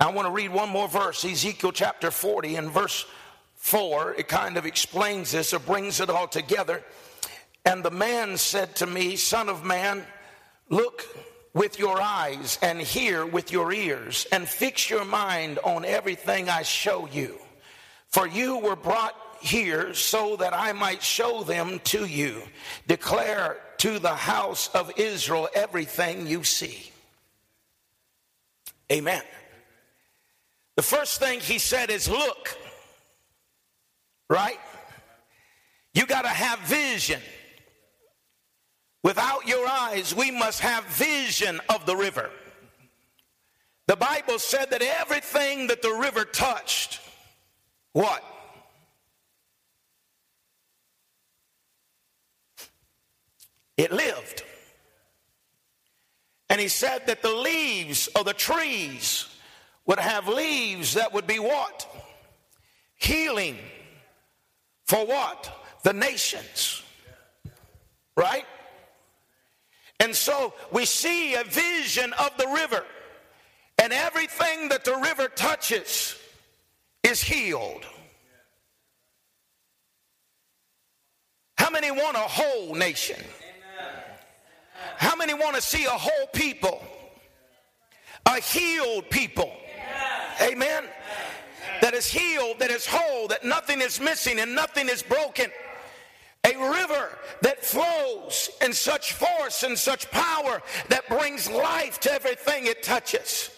I 0.00 0.10
want 0.10 0.26
to 0.26 0.32
read 0.32 0.52
one 0.52 0.68
more 0.68 0.88
verse, 0.88 1.24
Ezekiel 1.24 1.70
chapter 1.70 2.10
40 2.10 2.56
and 2.56 2.70
verse 2.70 3.06
4. 3.54 4.14
It 4.18 4.26
kind 4.26 4.56
of 4.56 4.66
explains 4.66 5.30
this 5.30 5.54
or 5.54 5.60
brings 5.60 6.00
it 6.00 6.10
all 6.10 6.26
together. 6.26 6.82
And 7.64 7.84
the 7.84 7.92
man 7.92 8.36
said 8.36 8.74
to 8.76 8.86
me, 8.86 9.14
Son 9.14 9.48
of 9.48 9.64
man, 9.64 10.04
look 10.68 11.04
with 11.54 11.78
your 11.78 12.00
eyes 12.00 12.58
and 12.62 12.80
hear 12.80 13.24
with 13.24 13.52
your 13.52 13.72
ears 13.72 14.26
and 14.32 14.48
fix 14.48 14.90
your 14.90 15.04
mind 15.04 15.60
on 15.62 15.84
everything 15.84 16.48
I 16.48 16.62
show 16.62 17.06
you. 17.12 17.38
For 18.08 18.26
you 18.26 18.58
were 18.58 18.74
brought 18.74 19.14
here 19.40 19.94
so 19.94 20.36
that 20.36 20.54
I 20.54 20.72
might 20.72 21.02
show 21.02 21.42
them 21.44 21.80
to 21.84 22.04
you. 22.04 22.42
Declare 22.88 23.58
to 23.82 23.98
the 23.98 24.14
house 24.14 24.68
of 24.74 24.92
Israel 24.96 25.48
everything 25.56 26.28
you 26.28 26.44
see. 26.44 26.92
Amen. 28.92 29.24
The 30.76 30.82
first 30.82 31.18
thing 31.18 31.40
he 31.40 31.58
said 31.58 31.90
is 31.90 32.08
look, 32.08 32.56
right? 34.30 34.60
You 35.94 36.06
got 36.06 36.22
to 36.22 36.28
have 36.28 36.60
vision. 36.60 37.20
Without 39.02 39.48
your 39.48 39.66
eyes, 39.66 40.14
we 40.14 40.30
must 40.30 40.60
have 40.60 40.84
vision 40.84 41.60
of 41.68 41.84
the 41.84 41.96
river. 41.96 42.30
The 43.88 43.96
Bible 43.96 44.38
said 44.38 44.70
that 44.70 44.82
everything 44.82 45.66
that 45.66 45.82
the 45.82 45.90
river 45.90 46.24
touched, 46.24 47.00
what? 47.94 48.22
It 53.76 53.92
lived. 53.92 54.44
And 56.48 56.60
he 56.60 56.68
said 56.68 57.06
that 57.06 57.22
the 57.22 57.32
leaves 57.32 58.08
of 58.08 58.26
the 58.26 58.34
trees 58.34 59.26
would 59.86 59.98
have 59.98 60.28
leaves 60.28 60.94
that 60.94 61.12
would 61.12 61.26
be 61.26 61.38
what? 61.38 61.86
Healing 62.94 63.58
for 64.84 65.06
what? 65.06 65.50
The 65.82 65.92
nations. 65.92 66.82
Right? 68.16 68.44
And 69.98 70.14
so 70.14 70.52
we 70.70 70.84
see 70.84 71.34
a 71.34 71.44
vision 71.44 72.12
of 72.14 72.36
the 72.36 72.48
river, 72.48 72.84
and 73.80 73.92
everything 73.92 74.68
that 74.68 74.84
the 74.84 74.96
river 74.96 75.28
touches 75.28 76.16
is 77.02 77.22
healed. 77.22 77.86
How 81.56 81.70
many 81.70 81.90
want 81.90 82.16
a 82.16 82.20
whole 82.20 82.74
nation? 82.74 83.22
How 84.96 85.16
many 85.16 85.34
want 85.34 85.56
to 85.56 85.62
see 85.62 85.84
a 85.84 85.90
whole 85.90 86.26
people? 86.32 86.82
A 88.26 88.40
healed 88.40 89.10
people. 89.10 89.52
Amen. 90.40 90.84
That 91.80 91.94
is 91.94 92.06
healed, 92.06 92.58
that 92.60 92.70
is 92.70 92.86
whole, 92.86 93.28
that 93.28 93.44
nothing 93.44 93.80
is 93.80 94.00
missing 94.00 94.38
and 94.38 94.54
nothing 94.54 94.88
is 94.88 95.02
broken. 95.02 95.50
A 96.44 96.56
river 96.56 97.18
that 97.42 97.64
flows 97.64 98.50
in 98.64 98.72
such 98.72 99.12
force 99.12 99.62
and 99.62 99.78
such 99.78 100.10
power 100.10 100.62
that 100.88 101.08
brings 101.08 101.48
life 101.50 102.00
to 102.00 102.12
everything 102.12 102.66
it 102.66 102.82
touches. 102.82 103.50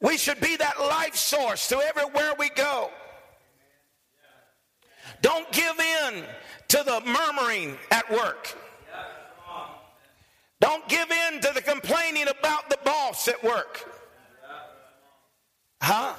We 0.00 0.16
should 0.16 0.40
be 0.40 0.56
that 0.56 0.78
life 0.80 1.16
source 1.16 1.68
to 1.68 1.78
everywhere 1.78 2.32
we 2.38 2.50
go. 2.50 2.90
Don't 5.20 5.50
give 5.50 5.80
in 5.80 6.24
to 6.68 6.82
the 6.84 7.00
murmuring 7.00 7.76
at 7.90 8.08
work. 8.10 8.56
Don't 10.60 10.88
give 10.88 11.10
in 11.10 11.40
to 11.40 11.52
the 11.54 11.62
complaining 11.62 12.28
about 12.28 12.68
the 12.68 12.78
boss 12.84 13.28
at 13.28 13.42
work. 13.44 13.88
Huh? 15.80 16.14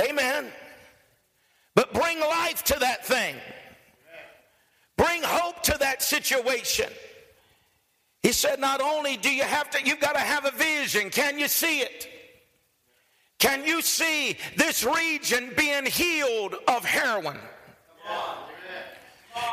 Amen. 0.00 0.52
But 1.74 1.92
bring 1.92 2.20
life 2.20 2.64
to 2.64 2.78
that 2.80 3.06
thing. 3.06 3.36
Bring 4.96 5.22
hope 5.22 5.62
to 5.64 5.76
that 5.78 6.02
situation. 6.02 6.88
He 8.22 8.32
said, 8.32 8.58
not 8.58 8.80
only 8.80 9.16
do 9.16 9.32
you 9.32 9.44
have 9.44 9.70
to, 9.70 9.82
you've 9.84 10.00
got 10.00 10.14
to 10.14 10.20
have 10.20 10.44
a 10.44 10.50
vision. 10.50 11.10
Can 11.10 11.38
you 11.38 11.46
see 11.46 11.80
it? 11.80 12.08
Can 13.38 13.64
you 13.64 13.80
see 13.80 14.36
this 14.56 14.82
region 14.84 15.52
being 15.56 15.86
healed 15.86 16.56
of 16.66 16.84
heroin? 16.84 17.38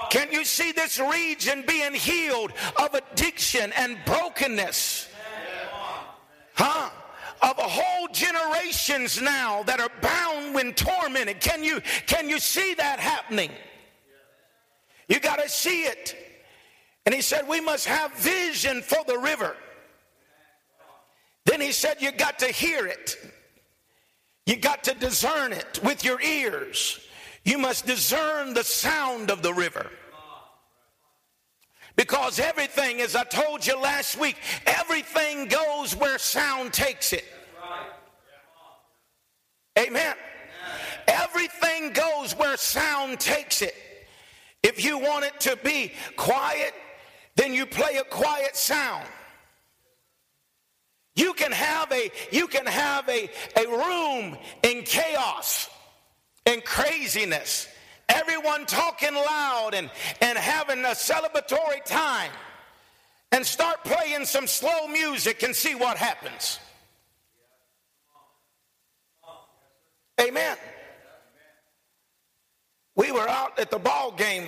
Can 0.09 0.31
you 0.31 0.45
see 0.45 0.71
this 0.71 0.99
region 0.99 1.63
being 1.67 1.93
healed 1.93 2.51
of 2.81 2.93
addiction 2.93 3.73
and 3.73 3.97
brokenness? 4.05 5.09
Huh? 6.53 6.89
Of 7.41 7.59
a 7.59 7.63
whole 7.63 8.07
generations 8.09 9.21
now 9.21 9.63
that 9.63 9.79
are 9.79 9.91
bound 10.01 10.55
when 10.55 10.73
tormented. 10.73 11.41
Can 11.41 11.63
you 11.63 11.81
can 12.07 12.29
you 12.29 12.39
see 12.39 12.73
that 12.75 12.99
happening? 12.99 13.51
You 15.07 15.19
got 15.19 15.41
to 15.41 15.49
see 15.49 15.83
it. 15.83 16.15
And 17.05 17.13
he 17.13 17.21
said, 17.21 17.47
We 17.47 17.61
must 17.61 17.85
have 17.85 18.13
vision 18.13 18.81
for 18.81 19.03
the 19.05 19.17
river. 19.17 19.55
Then 21.45 21.61
he 21.61 21.71
said, 21.71 21.97
You 21.99 22.11
got 22.11 22.39
to 22.39 22.47
hear 22.47 22.87
it. 22.87 23.17
You 24.45 24.55
got 24.55 24.83
to 24.85 24.93
discern 24.93 25.53
it 25.53 25.79
with 25.83 26.03
your 26.03 26.21
ears. 26.21 26.99
You 27.45 27.59
must 27.59 27.85
discern 27.85 28.55
the 28.55 28.63
sound 28.63 29.29
of 29.29 29.43
the 29.43 29.53
river. 29.53 29.91
Because 31.95 32.39
everything, 32.39 32.99
as 32.99 33.15
I 33.15 33.23
told 33.23 33.65
you 33.65 33.79
last 33.79 34.19
week, 34.19 34.35
everything 34.65 35.47
goes 35.47 35.95
where 35.95 36.17
sound 36.17 36.73
takes 36.73 37.13
it. 37.13 37.23
Amen. 39.77 40.15
Everything 41.07 41.93
goes 41.93 42.33
where 42.35 42.57
sound 42.57 43.19
takes 43.19 43.61
it. 43.61 43.75
If 44.63 44.83
you 44.83 44.97
want 44.97 45.25
it 45.25 45.39
to 45.41 45.57
be 45.63 45.93
quiet, 46.17 46.73
then 47.35 47.53
you 47.53 47.65
play 47.65 47.97
a 47.97 48.03
quiet 48.03 48.55
sound. 48.55 49.05
You 51.15 51.33
can 51.33 51.51
have 51.51 51.91
a 51.91 52.11
you 52.31 52.47
can 52.47 52.65
have 52.65 53.07
a, 53.07 53.29
a 53.57 53.67
room 53.67 54.37
in 54.63 54.83
chaos 54.83 55.69
and 56.45 56.63
craziness. 56.63 57.67
Everyone 58.07 58.65
talking 58.65 59.13
loud 59.13 59.71
and, 59.73 59.89
and 60.21 60.37
having 60.37 60.83
a 60.85 60.89
celebratory 60.89 61.83
time. 61.85 62.31
And 63.31 63.45
start 63.45 63.83
playing 63.83 64.25
some 64.25 64.47
slow 64.47 64.87
music 64.87 65.43
and 65.43 65.53
see 65.53 65.75
what 65.75 65.97
happens. 65.97 66.59
Amen. 70.21 70.55
We 72.95 73.11
were 73.11 73.27
out 73.27 73.59
at 73.59 73.71
the 73.71 73.79
ball 73.79 74.11
game 74.11 74.47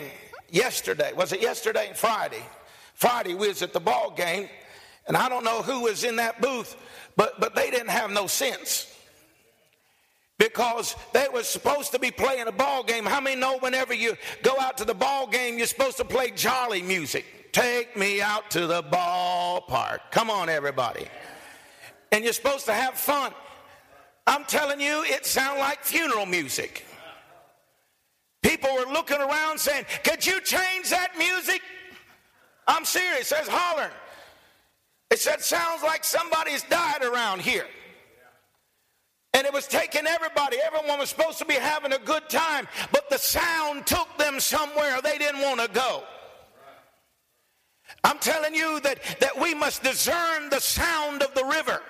yesterday. 0.50 1.12
Was 1.14 1.34
it 1.34 1.42
yesterday? 1.42 1.88
And 1.88 1.98
Friday. 1.98 2.44
Friday 2.94 3.36
we 3.36 3.50
was 3.50 3.62
at 3.62 3.74
the 3.74 3.80
ball 3.80 4.12
game, 4.12 4.48
and 5.08 5.18
I 5.18 5.28
don't 5.28 5.44
know 5.44 5.62
who 5.62 5.82
was 5.82 6.04
in 6.04 6.16
that 6.16 6.42
booth, 6.42 6.76
but 7.18 7.40
but 7.40 7.56
they 7.56 7.70
didn't 7.70 7.90
have 7.90 8.10
no 8.10 8.26
sense 8.28 8.92
because 10.38 10.96
they 11.14 11.28
were 11.34 11.44
supposed 11.44 11.92
to 11.92 12.00
be 12.00 12.12
playing 12.12 12.48
a 12.48 12.52
ball 12.52 12.84
game. 12.84 13.06
How 13.06 13.20
many 13.20 13.40
know 13.40 13.58
whenever 13.60 13.94
you 13.94 14.16
go 14.44 14.56
out 14.60 14.78
to 14.78 14.86
the 14.86 14.94
ball 14.94 15.28
game, 15.28 15.58
you're 15.58 15.68
supposed 15.68 15.98
to 15.98 16.06
play 16.06 16.32
jolly 16.32 16.82
music? 16.82 17.26
Take 17.52 17.98
me 17.98 18.22
out 18.22 18.52
to 18.52 18.68
the 18.68 18.84
ballpark. 18.84 20.00
Come 20.12 20.30
on, 20.30 20.48
everybody. 20.48 21.08
And 22.12 22.24
you're 22.24 22.34
supposed 22.34 22.66
to 22.66 22.74
have 22.74 22.94
fun. 22.94 23.34
I'm 24.28 24.44
telling 24.46 24.80
you, 24.80 25.04
it 25.06 25.26
sounded 25.26 25.62
like 25.62 25.84
funeral 25.84 26.26
music. 26.26 26.86
People 28.44 28.70
were 28.76 28.92
looking 28.94 29.18
around 29.18 29.60
saying, 29.60 29.86
Could 30.04 30.26
you 30.26 30.40
change 30.42 30.90
that 30.90 31.18
music? 31.18 31.62
I'm 32.68 32.86
serious. 32.86 33.28
Says 33.30 33.48
hollering. 33.48 33.94
It 35.10 35.20
said, 35.20 35.42
Sounds 35.42 35.82
like 35.82 36.04
somebody's 36.04 36.64
died 36.64 37.04
around 37.04 37.42
here. 37.42 37.66
And 39.34 39.46
it 39.46 39.54
was 39.54 39.68
taking 39.68 40.08
everybody. 40.08 40.58
Everyone 40.64 41.00
was 41.00 41.10
supposed 41.10 41.38
to 41.40 41.46
be 41.46 41.56
having 41.56 41.94
a 41.94 42.00
good 42.00 42.28
time, 42.30 42.68
but 42.92 43.10
the 43.10 43.18
sound 43.18 43.86
took 43.86 44.08
them 44.18 44.40
somewhere 44.40 45.00
they 45.02 45.18
didn't 45.18 45.42
want 45.42 45.60
to 45.62 45.68
go. 45.68 46.04
I'm 48.04 48.20
telling 48.20 48.54
you 48.54 48.80
that, 48.82 49.00
that 49.20 49.40
we 49.40 49.54
must 49.54 49.84
discern 49.84 50.50
the 50.50 50.60
sound 50.60 51.24
of 51.24 51.34
the 51.34 51.44
river. 51.46 51.82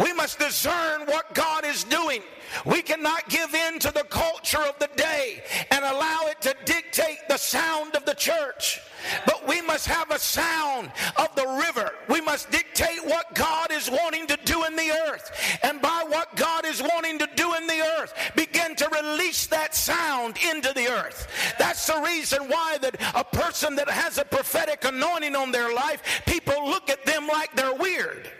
We 0.00 0.12
must 0.12 0.38
discern 0.38 1.06
what 1.06 1.34
God 1.34 1.64
is 1.64 1.84
doing. 1.84 2.22
We 2.64 2.82
cannot 2.82 3.28
give 3.28 3.54
in 3.54 3.78
to 3.80 3.90
the 3.90 4.04
culture 4.04 4.62
of 4.62 4.78
the 4.78 4.90
day 4.96 5.42
and 5.70 5.84
allow 5.84 6.26
it 6.26 6.40
to 6.42 6.54
dictate 6.64 7.18
the 7.28 7.38
sound 7.38 7.96
of 7.96 8.04
the 8.04 8.14
church. 8.14 8.80
But 9.26 9.46
we 9.48 9.60
must 9.62 9.86
have 9.86 10.10
a 10.10 10.18
sound 10.18 10.92
of 11.16 11.34
the 11.34 11.46
river. 11.66 11.92
We 12.08 12.20
must 12.20 12.50
dictate 12.50 13.04
what 13.04 13.34
God 13.34 13.72
is 13.72 13.90
wanting 13.90 14.26
to 14.28 14.38
do 14.44 14.64
in 14.64 14.76
the 14.76 14.90
earth. 15.08 15.30
And 15.62 15.80
by 15.80 16.04
what 16.06 16.36
God 16.36 16.64
is 16.64 16.82
wanting 16.82 17.18
to 17.18 17.28
do 17.34 17.54
in 17.54 17.66
the 17.66 17.80
earth, 17.98 18.14
begin 18.36 18.76
to 18.76 18.88
release 19.02 19.46
that 19.46 19.74
sound 19.74 20.36
into 20.50 20.72
the 20.74 20.88
earth. 20.88 21.28
That's 21.58 21.86
the 21.86 22.00
reason 22.04 22.48
why 22.48 22.78
that 22.82 23.00
a 23.14 23.24
person 23.24 23.74
that 23.76 23.90
has 23.90 24.18
a 24.18 24.24
prophetic 24.24 24.84
anointing 24.84 25.34
on 25.34 25.52
their 25.52 25.74
life, 25.74 26.22
people 26.26 26.68
look 26.68 26.90
at 26.90 27.04
them 27.04 27.26
like 27.26 27.54
they're 27.56 27.74
weird. 27.74 28.30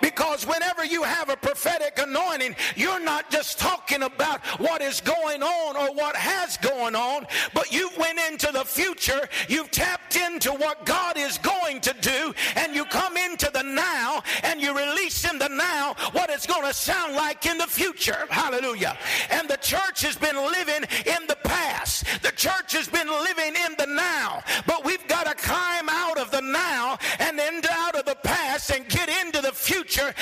Because 0.00 0.46
whenever 0.46 0.84
you 0.84 1.02
have 1.02 1.28
a 1.28 1.36
prophetic 1.36 1.98
anointing, 1.98 2.56
you're 2.76 3.00
not 3.00 3.30
just 3.30 3.58
talking 3.58 4.02
about 4.02 4.40
what 4.58 4.82
is 4.82 5.00
going 5.00 5.42
on 5.42 5.76
or 5.76 5.94
what 5.94 6.16
has 6.16 6.56
going 6.58 6.94
on, 6.94 7.26
but 7.54 7.72
you 7.72 7.90
went 7.98 8.18
into 8.30 8.50
the 8.52 8.64
future, 8.64 9.28
you've 9.48 9.70
tapped 9.70 10.16
into 10.16 10.50
what 10.50 10.86
God 10.86 11.16
is 11.16 11.38
going 11.38 11.80
to 11.80 11.94
do, 12.00 12.34
and 12.56 12.74
you 12.74 12.84
come 12.86 13.16
into 13.16 13.50
the 13.52 13.62
now 13.62 14.22
and 14.44 14.60
you 14.60 14.76
release 14.76 15.28
in 15.30 15.38
the 15.38 15.48
now 15.48 15.94
what 16.12 16.30
it's 16.30 16.46
going 16.46 16.66
to 16.66 16.74
sound 16.74 17.14
like 17.14 17.46
in 17.46 17.58
the 17.58 17.66
future. 17.66 18.26
Hallelujah. 18.30 18.96
And 19.30 19.48
the 19.48 19.58
church 19.58 20.02
has 20.02 20.16
been 20.16 20.36
living 20.36 20.88
in 21.06 21.26
the 21.26 21.36
past. 21.44 22.04
The 22.22 22.32
church 22.32 22.72
has 22.72 22.88
been 22.88 23.08
living 23.08 23.54
and 28.68 28.86
get 28.88 29.08
into 29.08 29.40
the 29.40 29.52
future 29.52 30.14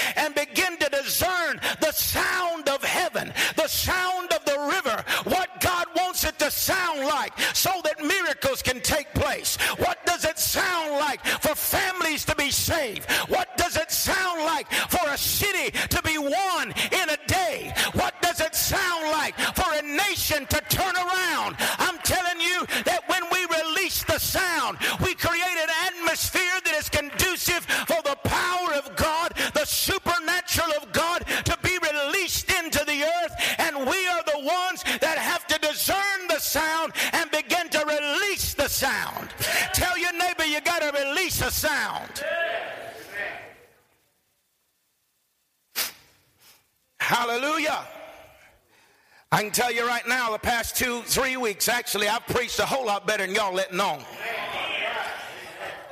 past 50.69 50.77
two, 50.77 51.03
three 51.03 51.37
weeks, 51.37 51.69
actually, 51.69 52.09
I've 52.09 52.27
preached 52.27 52.59
a 52.59 52.67
whole 52.67 52.87
lot 52.87 53.07
better 53.07 53.27
than 53.27 53.35
y'all 53.35 53.55
letting 53.55 53.81
on. 53.81 54.01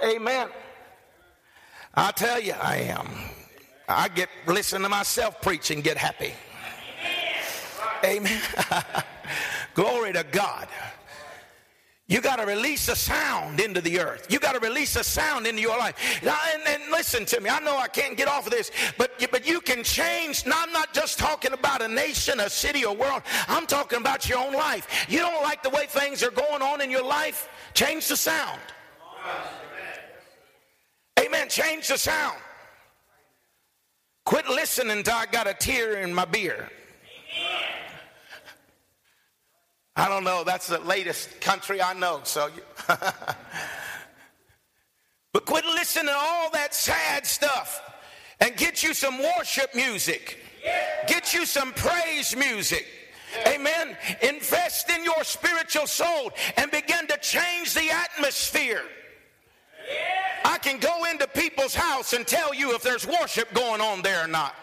Amen. 0.05 0.49
I 1.95 2.11
tell 2.13 2.41
you, 2.41 2.53
I 2.61 2.77
am. 2.77 3.09
I 3.89 4.09
get 4.09 4.29
listen 4.47 4.83
to 4.83 4.89
myself 4.89 5.41
preach 5.41 5.71
and 5.71 5.83
get 5.83 5.97
happy. 5.97 6.33
Amen. 8.05 8.41
Glory 9.75 10.13
to 10.13 10.25
God. 10.25 10.69
You 12.09 12.21
got 12.21 12.37
to 12.37 12.47
release 12.47 12.89
a 12.89 12.95
sound 12.95 13.59
into 13.59 13.81
the 13.81 13.99
earth. 13.99 14.29
You 14.31 14.39
got 14.39 14.53
to 14.53 14.61
release 14.61 14.95
a 14.95 15.03
sound 15.03 15.45
into 15.45 15.61
your 15.61 15.77
life. 15.77 16.23
Now, 16.23 16.39
and, 16.55 16.63
and, 16.69 16.93
listen 16.93 17.25
to 17.27 17.41
me. 17.41 17.51
I 17.51 17.59
know 17.59 17.77
I 17.77 17.89
can't 17.89 18.17
get 18.17 18.29
off 18.29 18.47
of 18.47 18.53
this, 18.53 18.71
but 18.97 19.11
but 19.33 19.47
you 19.47 19.61
can 19.61 19.83
change. 19.83 20.47
Now, 20.47 20.55
I'm 20.59 20.73
not 20.73 20.95
just 20.95 21.19
talking 21.19 21.53
about 21.53 21.83
a 21.83 21.89
nation, 21.89 22.39
a 22.39 22.49
city, 22.49 22.85
or 22.85 22.95
world. 22.95 23.23
I'm 23.49 23.67
talking 23.67 23.99
about 23.99 24.29
your 24.29 24.39
own 24.39 24.53
life. 24.53 25.07
You 25.09 25.19
don't 25.19 25.43
like 25.43 25.65
the 25.65 25.71
way 25.71 25.87
things 25.87 26.23
are 26.23 26.31
going 26.31 26.63
on 26.63 26.81
in 26.81 26.93
your 26.93 27.05
life? 27.05 27.49
Change 27.75 28.07
the 28.07 28.17
sound. 28.17 28.61
Amen. 31.19 31.49
Change 31.49 31.89
the 31.89 31.99
sound. 31.99 32.39
Quit 34.25 34.49
listening 34.49 34.99
until 34.99 35.15
I 35.15 35.27
got 35.27 35.49
a 35.49 35.55
tear 35.55 36.03
in 36.03 36.15
my 36.15 36.25
beer. 36.25 36.71
I 39.97 40.09
don't 40.09 40.25
know. 40.25 40.45
That's 40.45 40.67
the 40.67 40.79
latest 40.81 41.41
country 41.41 41.81
I 41.81 41.95
know. 41.95 42.21
So, 42.25 42.51
but 45.33 45.47
quit 45.47 45.65
listening 45.65 46.07
to 46.07 46.15
all 46.15 46.51
that 46.51 46.75
sad 46.75 47.27
stuff 47.27 47.81
and 48.41 48.55
get 48.57 48.83
you 48.83 48.93
some 48.93 49.19
worship 49.19 49.75
music. 49.75 50.39
Get 51.09 51.33
you 51.33 51.47
some 51.47 51.73
praise 51.73 52.37
music. 52.37 52.87
Amen. 53.47 53.97
Invest 54.23 54.91
in 54.91 55.03
your 55.03 55.25
spiritual 55.25 55.87
soul 55.87 56.31
and 56.57 56.71
begin 56.71 57.07
to 57.07 57.17
change 57.19 57.75
the 57.75 57.91
atmosphere. 57.91 58.83
I 60.45 60.59
can 60.59 60.79
go 60.79 61.05
into 61.05 61.27
people's 61.29 61.75
house 61.75 62.13
and 62.13 62.27
tell 62.27 62.55
you 62.55 62.75
if 62.75 62.83
there's 62.83 63.07
worship 63.07 63.53
going 63.55 63.81
on 63.81 64.03
there 64.03 64.25
or 64.25 64.29
not. 64.29 64.55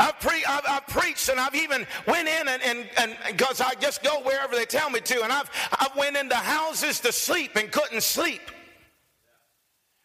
I've, 0.00 0.18
pre- 0.18 0.44
I've, 0.46 0.64
I've, 0.66 0.86
preached 0.86 1.28
and 1.28 1.38
I've 1.38 1.54
even 1.54 1.86
went 2.06 2.26
in 2.26 2.48
and 2.48 2.88
and 2.96 3.16
because 3.28 3.60
I 3.60 3.74
just 3.74 4.02
go 4.02 4.20
wherever 4.22 4.56
they 4.56 4.64
tell 4.64 4.88
me 4.88 5.00
to. 5.00 5.22
And 5.22 5.30
I've 5.30 5.50
I've 5.78 5.94
went 5.94 6.16
into 6.16 6.34
houses 6.34 7.00
to 7.00 7.12
sleep 7.12 7.56
and 7.56 7.70
couldn't 7.70 8.02
sleep 8.02 8.40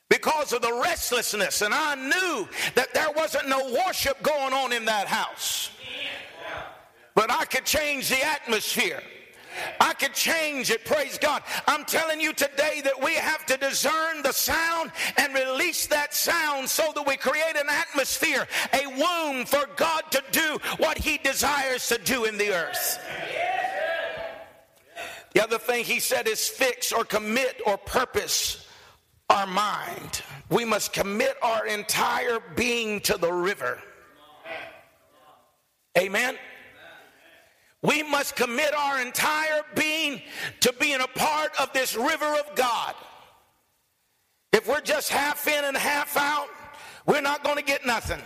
because 0.09 0.51
of 0.51 0.61
the 0.61 0.81
restlessness. 0.83 1.61
And 1.61 1.73
I 1.73 1.95
knew 1.95 2.47
that 2.75 2.93
there 2.93 3.09
wasn't 3.15 3.47
no 3.47 3.73
worship 3.85 4.21
going 4.21 4.53
on 4.53 4.73
in 4.73 4.83
that 4.85 5.07
house. 5.07 5.71
But 7.15 7.31
I 7.31 7.45
could 7.45 7.65
change 7.65 8.09
the 8.09 8.21
atmosphere 8.21 9.01
I 9.79 9.93
could 9.93 10.13
change 10.13 10.69
it. 10.69 10.85
Praise 10.85 11.17
God. 11.17 11.43
I'm 11.67 11.85
telling 11.85 12.19
you 12.19 12.33
today 12.33 12.81
that 12.83 13.01
we 13.01 13.13
have 13.15 13.45
to 13.47 13.57
discern 13.57 14.21
the 14.21 14.31
sound 14.31 14.91
and 15.17 15.33
release 15.33 15.87
that 15.87 16.13
sound 16.13 16.69
so 16.69 16.91
that 16.95 17.05
we 17.05 17.17
create 17.17 17.55
an 17.55 17.69
atmosphere, 17.69 18.47
a 18.73 18.87
womb 18.87 19.45
for 19.45 19.65
God 19.75 20.03
to 20.11 20.23
do 20.31 20.57
what 20.77 20.97
He 20.97 21.17
desires 21.17 21.87
to 21.87 21.97
do 21.97 22.25
in 22.25 22.37
the 22.37 22.53
earth. 22.53 22.99
The 25.35 25.43
other 25.43 25.57
thing 25.57 25.83
he 25.83 25.99
said 25.99 26.29
is 26.29 26.47
fix 26.47 26.93
or 26.93 27.03
commit 27.03 27.61
or 27.65 27.77
purpose 27.77 28.65
our 29.29 29.45
mind. 29.45 30.21
We 30.49 30.63
must 30.63 30.93
commit 30.93 31.35
our 31.41 31.67
entire 31.67 32.39
being 32.55 33.01
to 33.01 33.17
the 33.17 33.33
river. 33.33 33.81
Amen. 35.97 36.37
We 37.85 38.01
must 38.01 38.35
commit 38.35 38.73
our 38.73 38.99
entire 38.99 39.61
being 39.75 40.21
to 40.61 40.73
being 40.79 41.01
a 41.01 41.07
part 41.07 41.51
of 41.59 41.71
this 41.73 41.95
river 41.95 42.25
of 42.25 42.55
God. 42.55 42.95
If 44.51 44.67
we're 44.67 44.81
just 44.81 45.11
half 45.11 45.47
in 45.47 45.65
and 45.65 45.77
half 45.77 46.17
out, 46.17 46.47
we're 47.05 47.21
not 47.21 47.43
going 47.43 47.57
to 47.57 47.63
get 47.63 47.85
nothing. 47.85 48.21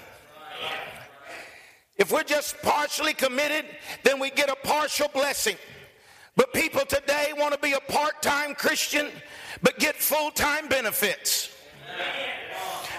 If 1.97 2.11
we're 2.11 2.23
just 2.23 2.61
partially 2.61 3.13
committed, 3.13 3.65
then 4.03 4.19
we 4.19 4.29
get 4.29 4.49
a 4.49 4.55
partial 4.55 5.09
blessing. 5.09 5.57
But 6.37 6.53
people 6.53 6.85
today 6.85 7.33
want 7.35 7.53
to 7.53 7.59
be 7.59 7.73
a 7.73 7.81
part 7.91 8.21
time 8.21 8.55
Christian, 8.55 9.07
but 9.61 9.77
get 9.79 9.97
full 9.97 10.31
time 10.31 10.69
benefits. 10.69 11.53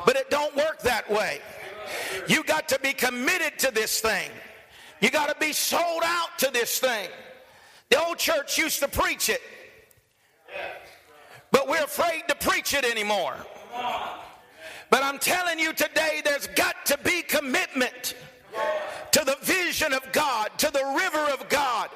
But 0.05 0.17
it 0.17 0.29
don't 0.29 0.55
work 0.57 0.81
that 0.83 1.11
way. 1.11 1.41
You 2.29 2.45
got 2.45 2.69
to 2.69 2.79
be 2.81 2.93
committed 2.93 3.59
to 3.61 3.71
this 3.71 4.01
thing. 4.01 4.31
You 5.01 5.11
got 5.11 5.29
to 5.29 5.37
be 5.45 5.53
sold 5.53 6.03
out 6.05 6.39
to 6.39 6.51
this 6.53 6.79
thing. 6.79 7.09
The 7.89 8.03
old 8.05 8.19
church 8.19 8.59
used 8.59 8.81
to 8.81 8.89
preach 8.89 9.29
it, 9.29 9.41
but 11.51 11.67
we're 11.69 11.83
afraid 11.83 12.23
to 12.29 12.35
preach 12.37 12.75
it 12.75 12.85
anymore. 12.85 13.35
But 14.91 15.03
I'm 15.03 15.19
telling 15.19 15.59
you 15.59 15.73
today, 15.73 16.21
there's 16.25 16.47
got 16.49 16.87
to 16.87 16.99
be 16.99 17.23
commitment 17.23 18.15
to 19.13 19.25
the 19.25 19.37
vision 19.43 19.93
of 19.93 20.11
God, 20.13 20.51
to 20.59 20.71
the 20.71 20.85
river 20.97 21.33
of 21.33 21.49
God. 21.49 21.89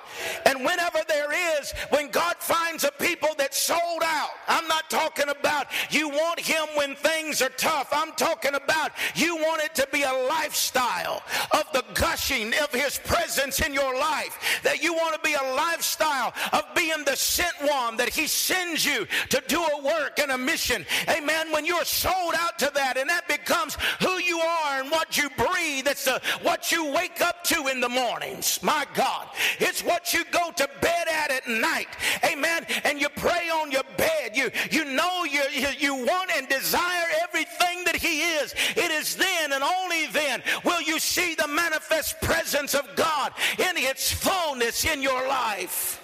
And 0.46 0.64
whenever 0.64 1.00
there 1.08 1.58
is, 1.58 1.72
when 1.90 2.10
God 2.10 2.36
finds 2.38 2.84
a 2.84 2.90
people 2.92 3.30
that 3.38 3.54
sold 3.54 4.02
out, 4.02 4.30
I'm 4.48 4.66
not 4.68 4.90
talking 4.90 5.28
about 5.28 5.66
you 5.90 6.08
want 6.08 6.40
Him 6.40 6.66
when 6.74 6.94
things 6.96 7.42
are 7.42 7.50
tough. 7.50 7.88
I'm 7.92 8.12
talking 8.12 8.54
about 8.54 8.92
you 9.14 9.36
want 9.36 9.62
it 9.62 9.74
to 9.76 9.88
be 9.92 10.02
a 10.02 10.12
lifestyle 10.28 11.22
of 11.52 11.64
the 11.72 11.84
gushing 11.94 12.52
of 12.62 12.72
His 12.72 12.98
presence 12.98 13.60
in 13.60 13.74
your 13.74 13.98
life. 13.98 14.60
That 14.62 14.82
you 14.82 14.94
want 14.94 15.14
to 15.14 15.20
be 15.20 15.34
a 15.34 15.54
lifestyle 15.54 16.32
of 16.52 16.64
being 16.74 17.04
the 17.04 17.16
sent 17.16 17.54
one, 17.60 17.96
that 17.96 18.08
He 18.08 18.26
sends 18.26 18.84
you 18.84 19.06
to 19.30 19.42
do 19.48 19.62
a 19.62 19.82
work 19.82 20.18
and 20.18 20.32
a 20.32 20.38
mission. 20.38 20.84
Amen. 21.08 21.52
When 21.52 21.66
you're 21.66 21.84
sold 21.84 22.34
out 22.38 22.58
to 22.58 22.70
that 22.74 22.96
and 22.96 23.08
that 23.08 23.28
becomes 23.28 23.76
who 24.00 24.18
you 24.18 24.38
are 24.38 24.80
and 24.80 24.90
what 24.90 25.16
you 25.16 25.28
breathe, 25.36 25.86
it's 25.86 26.04
the, 26.04 26.20
what 26.42 26.70
you 26.72 26.92
wake 26.92 27.20
up 27.20 27.44
to 27.44 27.68
in 27.68 27.80
the 27.80 27.88
mornings. 27.88 28.62
My 28.62 28.86
God. 28.94 29.28
It's 29.58 29.82
what 29.82 30.13
you 30.14 30.24
go 30.30 30.50
to 30.52 30.68
bed 30.80 31.06
at 31.08 31.30
at 31.30 31.48
night. 31.48 31.88
Amen. 32.24 32.64
And 32.84 33.00
you 33.00 33.08
pray 33.10 33.50
on 33.50 33.70
your 33.70 33.82
bed. 33.96 34.32
You, 34.34 34.50
you 34.70 34.84
know 34.84 35.24
you, 35.24 35.42
you, 35.78 35.94
want 35.94 36.30
and 36.36 36.48
desire 36.48 37.06
everything 37.22 37.84
that 37.84 37.96
He 37.96 38.22
is. 38.22 38.54
It 38.76 38.90
is 38.90 39.16
then 39.16 39.52
and 39.52 39.62
only 39.62 40.06
then 40.06 40.42
will 40.64 40.80
you 40.80 40.98
see 40.98 41.34
the 41.34 41.48
manifest 41.48 42.20
presence 42.20 42.74
of 42.74 42.88
God 42.96 43.32
in 43.58 43.76
its 43.76 44.12
fullness 44.12 44.84
in 44.84 45.02
your 45.02 45.26
life. 45.28 46.00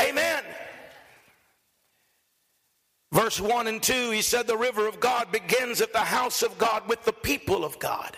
Amen. 0.00 0.42
Verse 3.12 3.40
1 3.40 3.66
and 3.66 3.82
2, 3.82 4.10
he 4.10 4.22
said, 4.22 4.46
The 4.46 4.56
river 4.56 4.86
of 4.86 5.00
God 5.00 5.32
begins 5.32 5.80
at 5.80 5.92
the 5.92 5.98
house 5.98 6.42
of 6.42 6.56
God 6.58 6.88
with 6.88 7.04
the 7.04 7.12
people 7.12 7.64
of 7.64 7.78
God. 7.78 8.16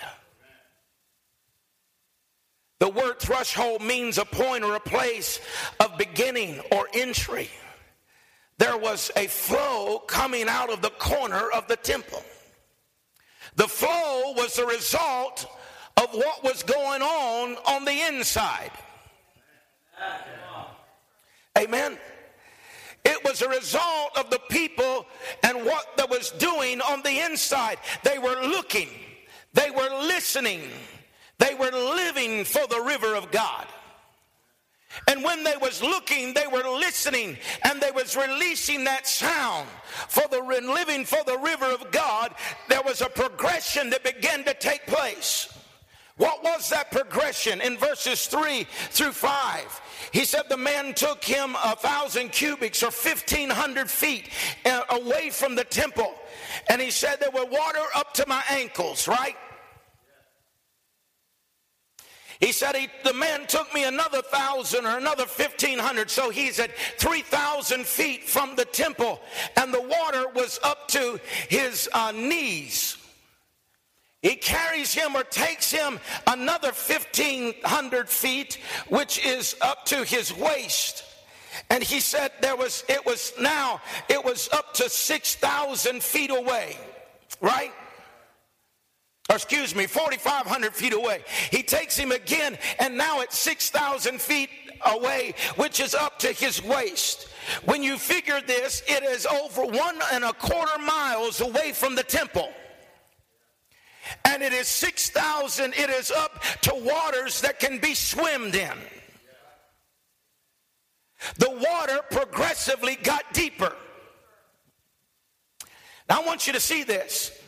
The 2.80 2.88
word 2.88 3.20
threshold 3.20 3.82
means 3.82 4.18
a 4.18 4.24
point 4.24 4.64
or 4.64 4.74
a 4.74 4.80
place 4.80 5.38
of 5.78 5.96
beginning 5.98 6.60
or 6.72 6.88
entry. 6.94 7.50
There 8.56 8.76
was 8.76 9.10
a 9.16 9.26
flow 9.26 9.98
coming 10.00 10.48
out 10.48 10.70
of 10.72 10.82
the 10.82 10.90
corner 10.90 11.50
of 11.50 11.68
the 11.68 11.76
temple. 11.76 12.22
The 13.56 13.68
flow 13.68 14.32
was 14.34 14.56
the 14.56 14.66
result 14.66 15.46
of 15.98 16.08
what 16.12 16.42
was 16.42 16.62
going 16.62 17.02
on 17.02 17.56
on 17.66 17.84
the 17.84 18.00
inside. 18.08 18.70
Amen. 21.58 21.98
It 23.04 23.22
was 23.24 23.42
a 23.42 23.48
result 23.48 24.16
of 24.16 24.30
the 24.30 24.40
people 24.50 25.06
and 25.42 25.64
what 25.64 25.96
that 25.96 26.08
was 26.08 26.30
doing 26.32 26.80
on 26.80 27.02
the 27.02 27.24
inside. 27.24 27.78
They 28.04 28.18
were 28.18 28.40
looking, 28.42 28.88
they 29.52 29.70
were 29.70 29.90
listening, 30.02 30.62
they 31.40 31.54
were 31.54 31.72
living 31.72 32.44
for 32.44 32.66
the 32.68 32.80
river 32.80 33.16
of 33.16 33.32
God. 33.32 33.66
And 35.08 35.22
when 35.22 35.44
they 35.44 35.56
was 35.60 35.82
looking, 35.82 36.34
they 36.34 36.46
were 36.46 36.68
listening 36.68 37.36
and 37.62 37.80
they 37.80 37.92
was 37.92 38.16
releasing 38.16 38.84
that 38.84 39.06
sound 39.06 39.68
for 40.08 40.24
the 40.30 40.40
living 40.40 41.04
for 41.04 41.22
the 41.26 41.38
river 41.38 41.66
of 41.66 41.90
God. 41.90 42.34
There 42.68 42.82
was 42.84 43.00
a 43.00 43.08
progression 43.08 43.90
that 43.90 44.02
began 44.02 44.44
to 44.44 44.54
take 44.54 44.86
place. 44.86 45.48
What 46.16 46.42
was 46.42 46.68
that 46.68 46.90
progression 46.90 47.62
in 47.62 47.78
verses 47.78 48.26
3 48.26 48.64
through 48.90 49.12
5? 49.12 49.80
He 50.12 50.26
said 50.26 50.42
the 50.50 50.56
man 50.56 50.92
took 50.92 51.24
him 51.24 51.56
a 51.64 51.74
thousand 51.76 52.32
cubits 52.32 52.82
or 52.82 52.90
1500 52.90 53.88
feet 53.88 54.28
uh, 54.66 54.82
away 54.90 55.30
from 55.30 55.54
the 55.54 55.64
temple. 55.64 56.12
And 56.68 56.78
he 56.78 56.90
said 56.90 57.20
there 57.20 57.30
were 57.30 57.46
water 57.46 57.84
up 57.94 58.12
to 58.14 58.24
my 58.26 58.42
ankles, 58.50 59.08
right? 59.08 59.36
He 62.40 62.52
said 62.52 62.74
he, 62.74 62.88
the 63.04 63.12
man 63.12 63.46
took 63.46 63.72
me 63.74 63.84
another 63.84 64.22
thousand 64.22 64.86
or 64.86 64.96
another 64.96 65.26
fifteen 65.26 65.78
hundred, 65.78 66.10
so 66.10 66.30
he's 66.30 66.58
at 66.58 66.70
three 66.98 67.20
thousand 67.20 67.84
feet 67.84 68.24
from 68.24 68.56
the 68.56 68.64
temple, 68.64 69.20
and 69.56 69.72
the 69.72 69.82
water 69.82 70.24
was 70.34 70.58
up 70.62 70.88
to 70.88 71.20
his 71.48 71.88
uh, 71.92 72.12
knees. 72.12 72.96
he 74.22 74.36
carries 74.36 74.92
him 74.94 75.14
or 75.16 75.22
takes 75.24 75.70
him 75.70 75.98
another 76.26 76.68
1500 76.72 78.08
feet 78.08 78.58
which 78.88 79.24
is 79.24 79.56
up 79.60 79.84
to 79.86 80.04
his 80.04 80.34
waist 80.36 81.04
and 81.70 81.82
he 81.82 82.00
said 82.00 82.30
there 82.40 82.56
was 82.56 82.84
it 82.88 83.04
was 83.06 83.32
now 83.40 83.80
it 84.08 84.22
was 84.24 84.48
up 84.52 84.74
to 84.74 84.88
6000 84.90 86.02
feet 86.02 86.30
away 86.30 86.76
right 87.40 87.72
or 89.30 89.36
excuse 89.36 89.74
me 89.74 89.86
4500 89.86 90.74
feet 90.74 90.92
away 90.92 91.22
he 91.50 91.62
takes 91.62 91.96
him 91.96 92.12
again 92.12 92.58
and 92.78 92.96
now 92.96 93.20
it's 93.20 93.38
6000 93.38 94.20
feet 94.20 94.50
away 94.86 95.34
which 95.56 95.80
is 95.80 95.94
up 95.94 96.18
to 96.18 96.28
his 96.32 96.62
waist 96.62 97.28
when 97.64 97.82
you 97.82 97.96
figure 97.96 98.40
this 98.46 98.82
it 98.86 99.02
is 99.02 99.24
over 99.26 99.64
one 99.64 99.98
and 100.12 100.24
a 100.24 100.32
quarter 100.34 100.78
miles 100.78 101.40
away 101.40 101.72
from 101.72 101.94
the 101.94 102.02
temple 102.02 102.50
and 104.24 104.42
it 104.42 104.52
is 104.52 104.68
6,000, 104.68 105.74
it 105.74 105.90
is 105.90 106.10
up 106.10 106.42
to 106.62 106.74
waters 106.74 107.40
that 107.42 107.60
can 107.60 107.78
be 107.78 107.94
swimmed 107.94 108.54
in. 108.54 108.72
The 111.36 111.50
water 111.50 112.00
progressively 112.10 112.96
got 112.96 113.32
deeper. 113.32 113.74
Now, 116.08 116.22
I 116.22 116.26
want 116.26 116.46
you 116.46 116.52
to 116.54 116.60
see 116.60 116.82
this 116.82 117.39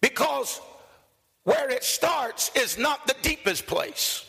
because 0.00 0.60
where 1.44 1.70
it 1.70 1.84
starts 1.84 2.50
is 2.54 2.78
not 2.78 3.06
the 3.06 3.16
deepest 3.22 3.66
place. 3.66 4.24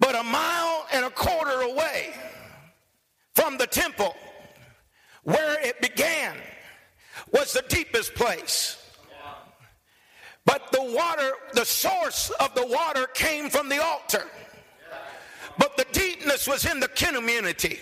But 0.00 0.14
a 0.14 0.22
mile 0.22 0.86
and 0.92 1.04
a 1.04 1.10
quarter 1.10 1.62
away 1.62 2.14
from 3.34 3.56
the 3.58 3.66
temple 3.66 4.14
where 5.22 5.60
it 5.66 5.80
began 5.80 6.36
was 7.32 7.52
the 7.52 7.64
deepest 7.68 8.14
place. 8.14 8.76
But 10.44 10.70
the 10.72 10.82
water, 10.82 11.32
the 11.54 11.64
source 11.64 12.30
of 12.38 12.54
the 12.54 12.66
water 12.66 13.06
came 13.14 13.48
from 13.48 13.68
the 13.68 13.82
altar. 13.82 14.26
But 15.56 15.76
the 15.76 15.86
deepness 15.92 16.46
was 16.46 16.66
in 16.66 16.80
the 16.80 16.88
community. 16.88 17.78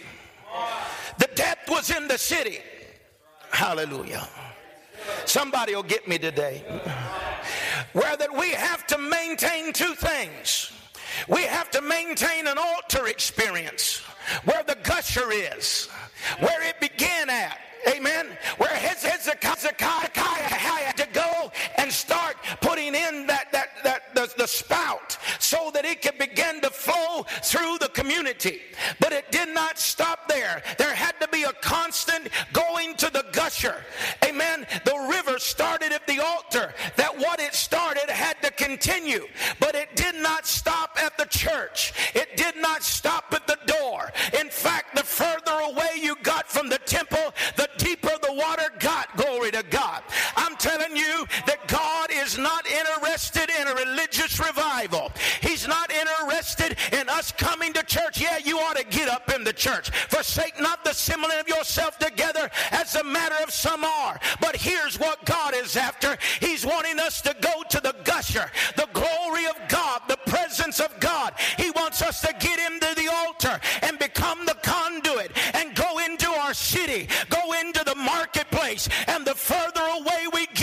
The 1.18 1.28
depth 1.34 1.68
was 1.68 1.90
in 1.90 2.06
the 2.06 2.18
city. 2.18 2.58
Hallelujah. 3.50 4.28
Somebody 5.24 5.74
will 5.74 5.82
get 5.82 6.06
me 6.08 6.18
today. 6.18 6.62
Where 7.92 8.16
that 8.16 8.36
we 8.36 8.50
have 8.50 8.86
to 8.88 8.98
maintain 8.98 9.72
two 9.72 9.94
things. 9.94 10.72
We 11.28 11.42
have 11.42 11.70
to 11.72 11.80
maintain 11.80 12.46
an 12.46 12.58
altar 12.58 13.06
experience 13.06 13.98
where 14.44 14.62
the 14.62 14.76
gusher 14.82 15.30
is, 15.30 15.88
where 16.40 16.62
it 16.66 16.80
began 16.80 17.28
at, 17.28 17.58
Amen. 17.88 18.26
Where 18.58 18.70
Hezekiah 18.70 19.74
had 20.54 20.96
to 20.96 21.08
go 21.12 21.50
and 21.78 21.90
start 21.92 22.36
putting 22.60 22.94
in 22.94 23.26
that, 23.26 23.50
that, 23.52 23.70
that 23.82 24.14
the, 24.14 24.32
the 24.38 24.46
spout 24.46 25.11
so 25.52 25.70
that 25.70 25.84
it 25.84 26.00
could 26.00 26.16
begin 26.16 26.62
to 26.62 26.70
flow 26.70 27.26
through 27.42 27.76
the 27.78 27.90
community. 27.90 28.60
But 29.00 29.12
it 29.12 29.30
did 29.30 29.50
not 29.50 29.78
stop 29.78 30.26
there. 30.26 30.62
There 30.78 30.94
had 30.94 31.20
to 31.20 31.28
be 31.28 31.42
a 31.42 31.52
constant 31.60 32.30
going 32.54 32.94
to 32.96 33.10
the 33.10 33.26
gusher. 33.32 33.76
Amen. 34.24 34.66
The 34.86 34.96
river 35.10 35.38
started 35.38 35.92
at 35.92 36.06
the 36.06 36.20
altar. 36.20 36.72
That 36.96 37.18
what 37.18 37.38
it 37.38 37.52
started 37.54 38.08
had 38.08 38.40
to 38.42 38.50
continue. 38.52 39.26
But 39.60 39.74
it 39.74 39.94
did 39.94 40.14
not 40.14 40.46
stop 40.46 40.96
at 40.98 41.18
the 41.18 41.26
church. 41.26 41.92
It 42.14 42.34
did 42.38 42.56
not 42.56 42.82
stop 42.82 43.24
at 43.32 43.46
the 43.46 43.58
door. 43.66 44.10
In 44.40 44.48
fact, 44.48 44.96
the 44.96 45.04
further 45.04 45.58
away 45.70 46.00
you 46.00 46.16
got 46.22 46.48
from 46.48 46.70
the 46.70 46.78
temple, 46.78 47.34
the 47.56 47.68
deeper 47.76 48.12
the 48.22 48.32
water 48.32 48.70
got. 48.78 49.14
Glory 49.18 49.50
to 49.50 49.62
God. 49.68 50.02
I'm 50.34 50.56
telling 50.92 50.96
you 50.96 51.26
that 51.46 51.66
God 51.68 52.10
is 52.12 52.38
not 52.38 52.66
interested 52.66 53.50
in 53.60 53.68
a 53.68 53.74
religious 53.74 54.38
revival. 54.38 55.12
He's 55.40 55.66
not 55.66 55.92
interested 55.92 56.76
in 56.92 57.08
us 57.08 57.32
coming 57.32 57.72
to 57.74 57.82
church. 57.82 58.20
Yeah, 58.20 58.38
you 58.38 58.58
ought 58.58 58.76
to 58.76 58.84
get 58.84 59.08
up 59.08 59.32
in 59.34 59.44
the 59.44 59.52
church. 59.52 59.90
Forsake 60.08 60.60
not 60.60 60.84
the 60.84 60.90
assembling 60.90 61.38
of 61.38 61.48
yourself 61.48 61.98
together 61.98 62.50
as 62.70 62.94
a 62.94 63.04
matter 63.04 63.36
of 63.42 63.50
some 63.50 63.84
are. 63.84 64.18
But 64.40 64.56
here's 64.56 64.98
what 64.98 65.24
God 65.24 65.54
is 65.54 65.76
after. 65.76 66.16
He's 66.40 66.64
wanting 66.64 66.98
us 66.98 67.20
to 67.22 67.34
go 67.40 67.62
to 67.68 67.80
the 67.80 67.94
gusher, 68.04 68.50
the 68.76 68.88
glory 68.92 69.46
of 69.46 69.56
God, 69.68 70.02
the 70.08 70.18
presence 70.26 70.80
of 70.80 70.98
God. 71.00 71.34
He 71.56 71.70
wants 71.70 72.02
us 72.02 72.20
to 72.22 72.34
get 72.38 72.58
into 72.58 72.94
the 72.94 73.10
altar 73.12 73.60
and 73.82 73.98
become 73.98 74.44
the 74.46 74.56
conduit 74.62 75.32
and 75.54 75.74
go 75.74 75.98
into 75.98 76.28
our 76.28 76.54
city, 76.54 77.08
go 77.28 77.52
into 77.60 77.84
the 77.84 77.94
marketplace. 77.94 78.88
And 79.08 79.26
the 79.26 79.34
further 79.34 79.82
away 79.82 80.26
we 80.32 80.46
get, 80.54 80.61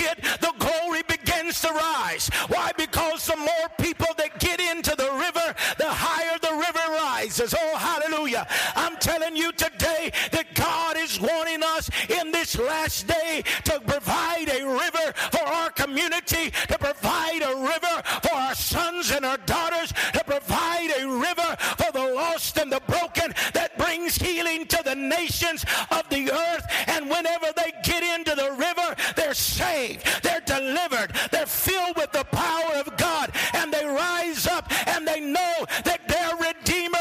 to 1.69 1.75
rise. 1.77 2.29
Why? 2.47 2.71
Because 2.77 3.25
the 3.27 3.37
more 3.37 3.69
people 3.79 4.07
that 4.17 4.39
get 4.39 4.59
into 4.59 4.95
the 4.95 5.11
river, 5.11 5.55
the 5.77 5.87
higher 5.87 6.37
the 6.39 6.53
river 6.53 6.93
rises. 6.93 7.53
Oh, 7.57 7.77
hallelujah. 7.77 8.47
I'm 8.75 8.97
telling 8.97 9.35
you 9.35 9.51
today 9.51 10.11
that 10.31 10.53
God 10.55 10.97
is 10.97 11.19
wanting 11.19 11.63
us 11.63 11.89
in 12.09 12.31
this 12.31 12.57
last 12.57 13.07
day 13.07 13.43
to 13.65 13.79
provide 13.81 14.49
a 14.49 14.65
river 14.65 15.13
for 15.31 15.43
our 15.43 15.69
community, 15.71 16.51
to 16.67 16.77
provide 16.77 17.41
a 17.41 17.55
river 17.55 18.03
for 18.23 18.33
our 18.33 18.55
sons 18.55 19.11
and 19.11 19.25
our 19.25 19.37
daughters, 19.37 19.93
to 20.13 20.23
provide 20.25 20.91
a 20.99 21.07
river 21.07 21.55
for 21.77 21.91
the 21.91 22.13
lost 22.13 22.57
and 22.57 22.71
the 22.71 22.81
broken 22.87 23.33
that 23.53 23.77
brings 23.77 24.15
healing 24.15 24.65
to 24.67 24.81
the 24.83 24.95
nations 24.95 25.65
of 25.91 26.07
the 26.09 26.31
earth. 26.31 26.65
And 26.87 27.09
whenever 27.09 27.47
they 27.55 27.73
get 27.83 28.03
into 28.03 28.35
the 28.35 28.51
river, 28.51 28.95
they're 29.29 29.35
saved, 29.35 30.23
they're 30.23 30.41
delivered, 30.41 31.11
they're 31.31 31.45
filled 31.45 31.95
with 31.97 32.11
the 32.11 32.23
power 32.31 32.73
of 32.77 32.97
God, 32.97 33.31
and 33.53 33.71
they 33.71 33.85
rise 33.85 34.47
up 34.47 34.65
and 34.87 35.07
they 35.07 35.19
know 35.19 35.67
that 35.83 36.07
their 36.07 36.35
Redeemer 36.35 36.97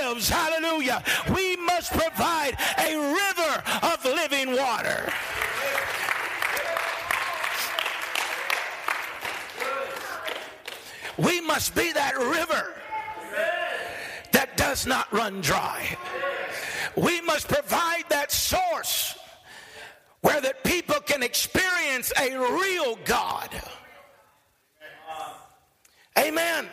lives. 0.00 0.28
Hallelujah. 0.28 1.02
We 1.34 1.56
must 1.56 1.90
provide 1.90 2.56
a 2.78 2.94
river 2.96 3.62
of 3.82 4.04
living 4.04 4.56
water. 4.56 5.12
We 11.18 11.40
must 11.40 11.74
be 11.74 11.92
that 11.94 12.16
river 12.16 12.74
that 14.30 14.56
does 14.56 14.86
not 14.86 15.12
run 15.12 15.40
dry. 15.40 15.98
We 16.94 17.20
must 17.22 17.48
provide 17.48 18.04
that 18.08 18.30
source 18.30 19.01
can 21.12 21.22
experience 21.22 22.10
a 22.18 22.38
real 22.38 22.98
God. 23.04 23.50
Amen. 26.18 26.66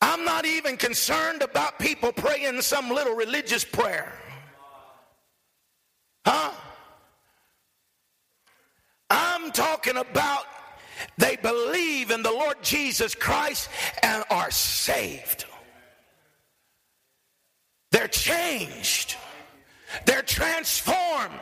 I'm 0.00 0.24
not 0.24 0.46
even 0.46 0.76
concerned 0.76 1.42
about 1.42 1.80
people 1.80 2.12
praying 2.12 2.62
some 2.62 2.90
little 2.90 3.16
religious 3.16 3.64
prayer. 3.64 4.12
Huh? 6.24 6.52
I'm 9.10 9.50
talking 9.50 9.96
about 9.96 10.44
they 11.18 11.34
believe 11.36 12.12
in 12.12 12.22
the 12.22 12.30
Lord 12.30 12.62
Jesus 12.62 13.16
Christ 13.16 13.68
and 14.04 14.22
are 14.30 14.52
saved. 14.52 15.44
They're 17.90 18.06
changed. 18.06 19.16
They're 20.06 20.22
transformed. 20.22 21.40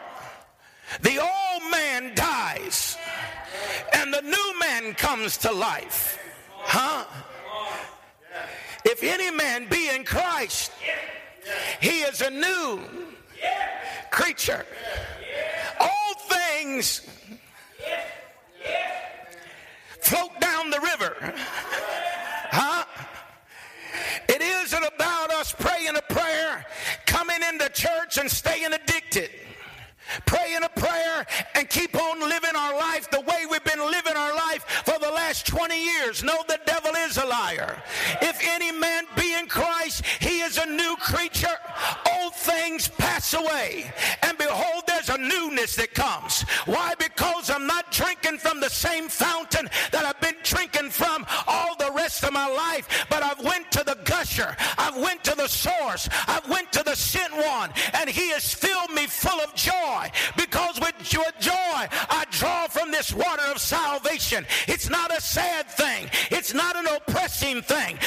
The 1.03 1.19
old 1.19 1.71
man 1.71 2.15
dies 2.15 2.97
and 3.93 4.13
the 4.13 4.23
new 4.23 4.59
man 4.59 4.95
comes 4.95 5.37
to 5.39 5.53
life. 5.53 6.19
Huh? 6.51 7.05
If 8.85 9.03
any 9.03 9.31
man 9.31 9.67
be 9.69 9.91
in 9.91 10.05
Christ, 10.05 10.73
he 11.81 12.01
is 12.01 12.21
a 12.21 12.31
new 12.31 12.81
creature. 14.11 14.65
All 15.81 16.15
things 16.29 17.07
float 20.01 20.41
down 20.41 20.71
the 20.71 20.81
river. 20.81 21.17
Huh? 22.51 22.85
It 24.29 24.41
isn't 24.41 24.85
about 24.85 25.31
us 25.33 25.53
praying 25.53 25.97
a 25.97 26.03
prayer, 26.13 26.38
coming 27.49 27.61
into 27.61 27.73
church 27.73 28.19
and 28.19 28.31
staying 28.31 28.73
addicted. 28.73 29.31
Praying 30.25 30.63
a 30.63 30.69
prayer 30.81 31.27
and 31.55 31.69
keep 31.69 31.95
on 31.95 32.21
living 32.21 32.57
our 32.57 32.75
life 32.79 33.11
the 33.11 33.21
way 33.21 33.45
we've 33.51 33.65
been 33.65 33.91
living 33.91 34.17
our 34.17 34.35
life 34.35 34.65
for 34.87 34.99
the 34.99 35.11
last 35.11 35.47
20 35.47 35.85
years. 35.85 36.23
No, 36.23 36.43
the 36.49 36.59
devil 36.65 36.93
is 36.93 37.19
a 37.19 37.27
liar. 37.27 37.83
If 38.23 38.41
any 38.43 38.73
man 38.73 39.05
be 39.17 39.35
in 39.35 39.47
Christ, 39.49 40.05
he 40.21 40.41
is 40.41 40.57
a 40.57 40.65
new 40.65 40.97
creature. 40.97 41.55
Things 42.39 42.89
pass 42.89 43.35
away. 43.35 43.93
And 44.23 44.39
behold, 44.39 44.85
there's 44.87 45.09
a 45.09 45.19
newness 45.19 45.77
that 45.77 45.93
comes. 45.93 46.43
Why? 46.67 46.95
Because 46.99 47.51
I'm 47.51 47.67
not 47.67 47.91
drinking 47.91 48.39
from 48.39 48.61
the 48.61 48.71
same 48.71 49.09
fountain 49.09 49.69
that 49.91 50.05
I've 50.05 50.21
been 50.21 50.37
drinking 50.43 50.91
from 50.91 51.27
all 51.47 51.77
the 51.77 51.91
rest 51.93 52.23
of 52.25 52.33
my 52.33 52.47
life, 52.47 53.07
but 53.11 53.23
I've 53.23 53.45
went 53.45 53.71
to 53.73 53.85
the 53.85 53.99
gusher. 54.05 54.57
I've 54.79 54.97
went 54.97 55.25
to 55.25 55.35
the 55.35 55.49
source. 55.49 56.09
I've 56.27 56.49
went 56.49 56.73
to 56.73 56.83
the 56.83 56.95
sent 56.95 57.35
one, 57.35 57.71
and 57.95 58.09
He 58.09 58.31
has 58.31 58.55
filled 58.55 58.93
me 58.93 59.07
full 59.07 59.41
of 59.41 59.55
joy 59.55 60.11
because 60.37 60.81
with 60.81 60.95
joy 61.39 61.53
I 61.53 62.25
draw 62.31 62.67
from 62.67 62.91
this 62.91 63.13
water 63.13 63.43
of 63.51 63.59
salvation. 63.59 64.47
It's 64.67 64.89
not 64.89 65.17
a 65.17 65.21
sad 65.21 65.69
thing, 65.71 66.09
it's 66.31 66.55
not 66.55 66.77
an 66.77 66.87
oppressing 66.87 67.63
thing, 67.63 67.99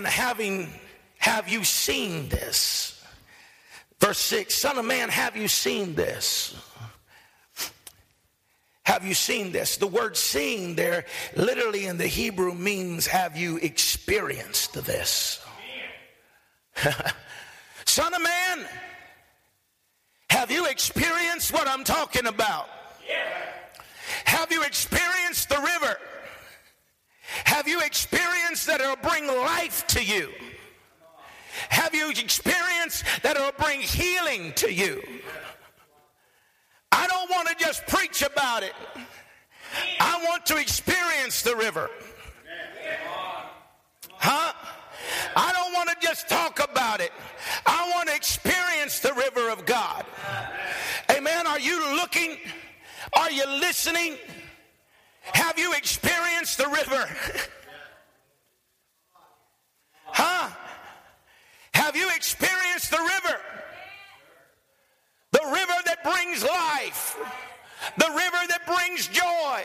Man 0.00 0.10
having, 0.10 0.72
have 1.18 1.48
you 1.48 1.62
seen 1.62 2.28
this? 2.30 3.04
Verse 3.98 4.18
6 4.18 4.54
Son 4.54 4.78
of 4.78 4.84
Man, 4.86 5.10
have 5.10 5.36
you 5.36 5.46
seen 5.46 5.94
this? 5.94 6.54
Have 8.84 9.04
you 9.04 9.12
seen 9.12 9.52
this? 9.52 9.76
The 9.76 9.86
word 9.86 10.16
seen 10.16 10.74
there 10.74 11.04
literally 11.36 11.86
in 11.86 11.98
the 11.98 12.06
Hebrew 12.06 12.54
means 12.54 13.06
have 13.06 13.36
you 13.36 13.58
experienced 13.58 14.72
this? 14.84 15.44
Son 17.84 18.14
of 18.14 18.22
man, 18.22 18.66
have 20.30 20.50
you 20.50 20.66
experienced 20.66 21.52
what 21.52 21.68
I'm 21.68 21.84
talking 21.84 22.26
about? 22.26 22.68
Have 24.24 24.50
you 24.50 24.62
experienced 24.62 25.50
the 25.50 25.60
river? 25.60 25.96
Have 27.44 27.68
you 27.68 27.80
experienced 27.80 28.66
that 28.66 28.80
it'll 28.80 28.96
bring 28.96 29.26
life 29.26 29.86
to 29.88 30.04
you? 30.04 30.30
Have 31.68 31.94
you 31.94 32.10
experienced 32.10 33.04
that 33.22 33.36
it'll 33.36 33.52
bring 33.52 33.80
healing 33.80 34.52
to 34.54 34.72
you? 34.72 35.02
I 36.92 37.06
don't 37.06 37.30
want 37.30 37.48
to 37.48 37.54
just 37.64 37.86
preach 37.86 38.22
about 38.22 38.62
it. 38.62 38.72
I 40.00 40.24
want 40.28 40.46
to 40.46 40.56
experience 40.56 41.42
the 41.42 41.54
river. 41.54 41.90
Huh? 44.16 44.52
I 45.36 45.52
don't 45.52 45.72
want 45.72 45.88
to 45.88 45.96
just 46.06 46.28
talk 46.28 46.62
about 46.62 47.00
it. 47.00 47.12
I 47.66 47.90
want 47.94 48.08
to 48.08 48.14
experience 48.14 49.00
the 49.00 49.12
river 49.14 49.50
of 49.50 49.64
God. 49.64 50.04
Amen. 51.10 51.46
Are 51.46 51.60
you 51.60 51.96
looking? 51.96 52.36
Are 53.14 53.30
you 53.30 53.46
listening? 53.46 54.16
Have 55.34 55.58
you 55.58 55.72
experienced 55.74 56.58
the 56.58 56.68
river? 56.68 57.08
Huh? 60.06 60.50
Have 61.74 61.96
you 61.96 62.08
experienced 62.14 62.90
the 62.90 62.98
river? 62.98 63.38
The 65.32 65.42
river 65.52 65.74
that 65.86 66.02
brings 66.02 66.42
life, 66.42 67.16
the 67.96 68.10
river 68.10 68.46
that 68.48 68.66
brings 68.66 69.06
joy. 69.08 69.64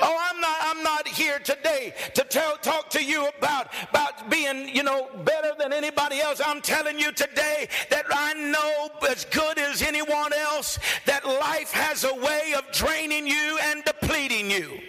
Oh, 0.00 0.28
I'm 0.30 0.40
not, 0.40 0.56
I'm 0.62 0.82
not 0.82 1.06
here 1.06 1.38
today 1.38 1.94
to 2.14 2.24
tell, 2.24 2.56
talk 2.56 2.90
to 2.90 3.04
you 3.04 3.28
about, 3.38 3.68
about 3.90 4.28
being, 4.30 4.68
you 4.68 4.82
know, 4.82 5.08
better 5.24 5.52
than 5.58 5.72
anybody 5.72 6.20
else. 6.20 6.40
I'm 6.44 6.60
telling 6.60 6.98
you 6.98 7.12
today 7.12 7.68
that 7.90 8.04
I 8.10 8.34
know 8.34 8.90
as 9.08 9.24
good 9.26 9.58
as 9.58 9.82
anyone 9.82 10.32
else 10.32 10.78
that 11.06 11.26
life 11.26 11.70
has 11.72 12.04
a 12.04 12.14
way 12.14 12.54
of 12.56 12.70
draining 12.72 13.26
you 13.26 13.58
and 13.62 13.84
depleting 13.84 14.50
you. 14.50 14.80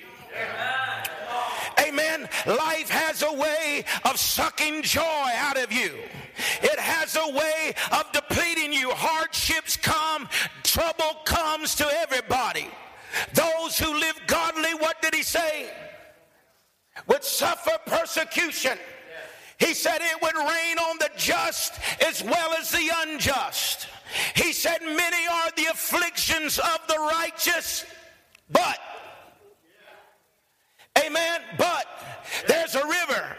Amen. 1.80 2.28
Life 2.46 2.90
has 2.90 3.24
a 3.24 3.34
way 3.34 3.84
of 4.06 4.18
sucking 4.20 4.84
joy 4.84 5.30
out 5.36 5.58
of 5.58 5.72
you. 5.72 5.94
It 6.62 6.80
has 6.80 7.16
a 7.16 7.32
way 7.32 7.74
of 7.92 8.12
depleting 8.12 8.74
you. 8.74 8.90
Hardships 8.92 9.78
come, 9.78 10.28
trouble 10.64 11.22
comes 11.26 11.76
to 11.76 11.88
everybody. 11.88 12.68
Those 13.34 13.80
who 13.80 14.00
live 14.00 14.19
he 15.20 15.24
say? 15.24 15.70
Would 17.08 17.26
suffer 17.26 17.78
persecution. 17.86 18.78
He 19.58 19.74
said 19.74 19.98
it 20.00 20.22
would 20.22 20.36
rain 20.36 20.80
on 20.80 20.98
the 20.98 21.10
just 21.18 21.74
as 22.08 22.24
well 22.24 22.54
as 22.54 22.72
the 22.72 22.90
unjust. 23.02 23.90
He 24.36 24.54
said, 24.54 24.82
Many 24.82 25.28
are 25.28 25.52
the 25.58 25.66
afflictions 25.66 26.58
of 26.58 26.80
the 26.88 26.98
righteous, 26.98 27.86
but, 28.50 28.80
amen, 31.06 31.42
but 31.58 31.86
there's 32.48 32.76
a 32.76 32.86
river, 32.86 33.36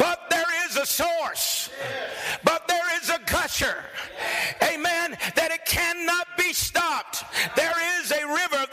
but 0.00 0.28
there 0.28 0.66
is 0.66 0.76
a 0.76 0.86
source, 0.86 1.70
but 2.42 2.66
there 2.66 3.00
is 3.00 3.10
a 3.10 3.20
gusher, 3.26 3.76
amen, 4.64 5.16
that 5.36 5.52
it 5.52 5.64
cannot 5.64 6.26
be 6.36 6.52
stopped. 6.52 7.24
There 7.54 8.00
is 8.00 8.10
a 8.10 8.26
river, 8.26 8.66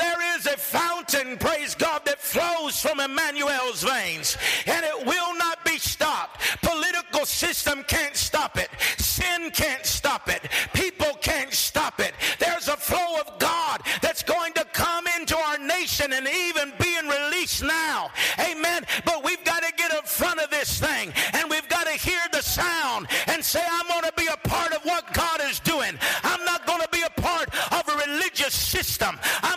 from 2.86 3.00
Emmanuel's 3.00 3.82
veins, 3.82 4.38
and 4.68 4.86
it 4.86 5.08
will 5.08 5.36
not 5.38 5.66
be 5.66 5.78
stopped. 5.80 6.40
Political 6.62 7.26
system 7.26 7.84
can't 7.88 8.16
stop 8.16 8.60
it, 8.60 8.70
sin 9.00 9.50
can't 9.50 9.86
stop 9.86 10.30
it, 10.30 10.42
people 10.74 11.12
can't 11.22 11.52
stop 11.52 12.00
it. 12.00 12.14
There's 12.38 12.68
a 12.68 12.78
flow 12.78 13.20
of 13.22 13.40
God 13.40 13.82
that's 14.02 14.22
going 14.22 14.54
to 14.54 14.66
come 14.66 15.06
into 15.18 15.36
our 15.36 15.58
nation 15.58 16.14
and 16.14 16.28
even 16.28 16.74
being 16.80 17.08
released 17.08 17.64
now. 17.64 18.12
Amen. 18.40 18.86
But 19.04 19.24
we've 19.24 19.44
got 19.44 19.64
to 19.64 19.74
get 19.76 19.92
in 19.92 20.04
front 20.04 20.40
of 20.40 20.50
this 20.52 20.80
thing 20.80 21.12
and 21.34 21.50
we've 21.50 21.68
got 21.70 21.88
to 21.88 21.94
hear 21.94 22.22
the 22.32 22.42
sound 22.42 23.08
and 23.28 23.44
say, 23.44 23.62
I'm 23.68 23.88
going 23.88 24.04
to 24.04 24.14
be 24.16 24.28
a 24.32 24.38
part 24.48 24.74
of 24.74 24.84
what 24.84 25.12
God 25.14 25.42
is 25.50 25.60
doing. 25.60 25.98
I'm 26.24 26.44
not 26.46 26.66
going 26.68 26.82
to 26.82 26.90
be 26.92 27.02
a 27.02 27.22
part 27.22 27.50
of 27.74 27.84
a 27.90 27.98
religious 28.08 28.54
system. 28.54 29.20
I'm 29.42 29.55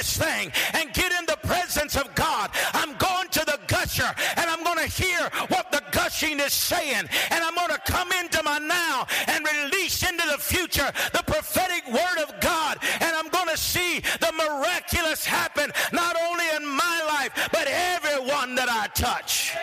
this 0.00 0.16
thing 0.16 0.50
and 0.72 0.92
get 0.94 1.12
in 1.12 1.26
the 1.26 1.36
presence 1.46 1.94
of 1.94 2.14
God. 2.14 2.50
I'm 2.72 2.96
going 2.96 3.28
to 3.28 3.40
the 3.40 3.58
gusher 3.66 4.10
and 4.36 4.48
I'm 4.48 4.64
going 4.64 4.78
to 4.78 4.86
hear 4.86 5.20
what 5.48 5.70
the 5.70 5.82
gushing 5.92 6.40
is 6.40 6.52
saying. 6.52 7.04
And 7.30 7.44
I'm 7.44 7.54
going 7.54 7.68
to 7.68 7.92
come 7.92 8.10
into 8.12 8.42
my 8.42 8.58
now 8.58 9.06
and 9.28 9.44
release 9.44 10.02
into 10.02 10.26
the 10.26 10.38
future 10.38 10.90
the 11.12 11.22
prophetic 11.26 11.86
word 11.88 12.18
of 12.22 12.32
God. 12.40 12.78
And 13.00 13.14
I'm 13.14 13.28
going 13.28 13.48
to 13.48 13.58
see 13.58 14.00
the 14.20 14.32
miraculous 14.32 15.24
happen 15.24 15.70
not 15.92 16.16
only 16.28 16.46
in 16.56 16.66
my 16.66 16.96
life, 17.08 17.50
but 17.52 17.66
everyone 17.68 18.54
that 18.54 18.68
I 18.70 18.86
touch. 18.94 19.54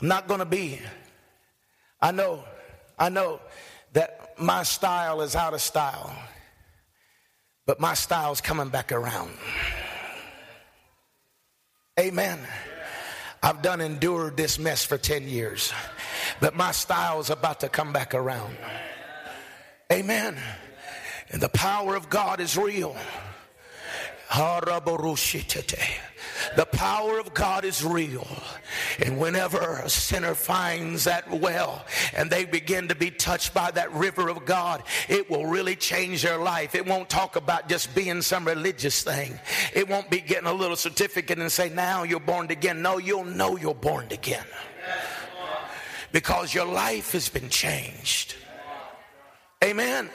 I'm 0.00 0.08
not 0.08 0.28
going 0.28 0.40
to 0.40 0.46
be. 0.46 0.78
I 2.00 2.12
know, 2.12 2.44
I 2.98 3.08
know 3.08 3.40
that 3.94 4.34
my 4.38 4.62
style 4.62 5.20
is 5.22 5.34
out 5.34 5.54
of 5.54 5.60
style, 5.60 6.14
but 7.66 7.80
my 7.80 7.94
style's 7.94 8.40
coming 8.40 8.68
back 8.68 8.92
around. 8.92 9.30
Amen. 11.98 12.38
I've 13.42 13.62
done 13.62 13.80
endured 13.80 14.36
this 14.36 14.58
mess 14.58 14.84
for 14.84 14.98
10 14.98 15.28
years, 15.28 15.72
but 16.40 16.54
my 16.54 16.70
style's 16.70 17.30
about 17.30 17.60
to 17.60 17.68
come 17.68 17.92
back 17.92 18.14
around. 18.14 18.56
Amen. 19.92 20.36
And 21.30 21.40
the 21.40 21.48
power 21.48 21.96
of 21.96 22.08
God 22.08 22.40
is 22.40 22.56
real. 22.56 22.96
The 26.56 26.66
power 26.66 27.18
of 27.18 27.34
God 27.34 27.64
is 27.64 27.84
real. 27.84 28.26
And 29.04 29.18
whenever 29.18 29.58
a 29.58 29.88
sinner 29.88 30.34
finds 30.34 31.04
that 31.04 31.30
well 31.30 31.84
and 32.16 32.30
they 32.30 32.44
begin 32.44 32.88
to 32.88 32.94
be 32.94 33.10
touched 33.10 33.54
by 33.54 33.70
that 33.72 33.92
river 33.92 34.28
of 34.28 34.44
God, 34.44 34.82
it 35.08 35.30
will 35.30 35.46
really 35.46 35.76
change 35.76 36.22
their 36.22 36.38
life. 36.38 36.74
It 36.74 36.86
won't 36.86 37.08
talk 37.08 37.36
about 37.36 37.68
just 37.68 37.94
being 37.94 38.22
some 38.22 38.46
religious 38.46 39.02
thing. 39.02 39.38
It 39.74 39.88
won't 39.88 40.10
be 40.10 40.20
getting 40.20 40.48
a 40.48 40.52
little 40.52 40.76
certificate 40.76 41.38
and 41.38 41.50
say, 41.50 41.68
now 41.68 42.02
you're 42.02 42.20
born 42.20 42.50
again. 42.50 42.82
No, 42.82 42.98
you'll 42.98 43.24
know 43.24 43.56
you're 43.56 43.74
born 43.74 44.06
again 44.10 44.46
because 46.12 46.54
your 46.54 46.66
life 46.66 47.12
has 47.12 47.28
been 47.28 47.48
changed. 47.48 48.34
Amen. 49.62 50.08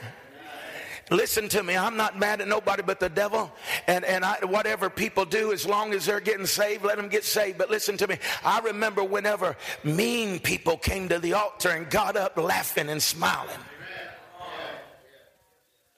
Listen 1.09 1.49
to 1.49 1.63
me. 1.63 1.75
I'm 1.75 1.97
not 1.97 2.17
mad 2.17 2.41
at 2.41 2.47
nobody 2.47 2.81
but 2.81 2.99
the 2.99 3.09
devil. 3.09 3.51
And, 3.87 4.05
and 4.05 4.23
I, 4.23 4.37
whatever 4.45 4.89
people 4.89 5.25
do, 5.25 5.51
as 5.51 5.65
long 5.65 5.93
as 5.93 6.05
they're 6.05 6.21
getting 6.21 6.45
saved, 6.45 6.85
let 6.85 6.97
them 6.97 7.09
get 7.09 7.23
saved. 7.23 7.57
But 7.57 7.69
listen 7.69 7.97
to 7.97 8.07
me. 8.07 8.17
I 8.43 8.59
remember 8.59 9.03
whenever 9.03 9.57
mean 9.83 10.39
people 10.39 10.77
came 10.77 11.09
to 11.09 11.19
the 11.19 11.33
altar 11.33 11.69
and 11.69 11.89
got 11.89 12.15
up 12.15 12.37
laughing 12.37 12.89
and 12.89 13.01
smiling. 13.01 13.59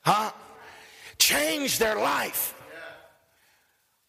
Huh? 0.01 0.31
Changed 1.17 1.79
their 1.79 1.95
life. 1.95 2.53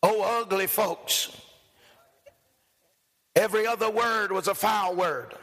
Oh, 0.03 0.41
ugly 0.43 0.67
folks. 0.67 1.31
Every 3.35 3.67
other 3.67 3.91
word 3.91 4.33
was 4.33 4.49
a 4.49 4.55
foul 4.55 4.95
word. 4.95 5.35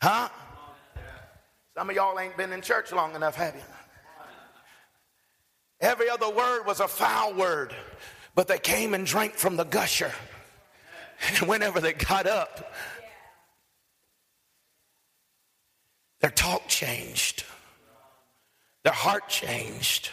Huh? 0.00 0.28
Some 1.76 1.90
of 1.90 1.96
y'all 1.96 2.18
ain't 2.20 2.36
been 2.36 2.52
in 2.52 2.60
church 2.60 2.92
long 2.92 3.16
enough, 3.16 3.34
have 3.34 3.54
you? 3.54 3.60
Every 5.80 6.08
other 6.08 6.30
word 6.30 6.64
was 6.66 6.80
a 6.80 6.86
foul 6.86 7.34
word, 7.34 7.74
but 8.34 8.46
they 8.46 8.58
came 8.58 8.94
and 8.94 9.04
drank 9.04 9.34
from 9.34 9.56
the 9.56 9.64
gusher. 9.64 10.12
And 11.28 11.48
whenever 11.48 11.80
they 11.80 11.92
got 11.92 12.26
up, 12.26 12.72
their 16.20 16.30
talk 16.30 16.68
changed, 16.68 17.44
their 18.84 18.92
heart 18.92 19.28
changed, 19.28 20.10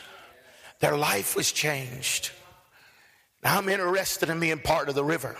their 0.80 0.98
life 0.98 1.36
was 1.36 1.52
changed. 1.52 2.32
Now 3.44 3.58
I'm 3.58 3.70
interested 3.70 4.30
in 4.30 4.40
being 4.40 4.60
part 4.60 4.90
of 4.90 4.96
the 4.96 5.04
river. 5.04 5.38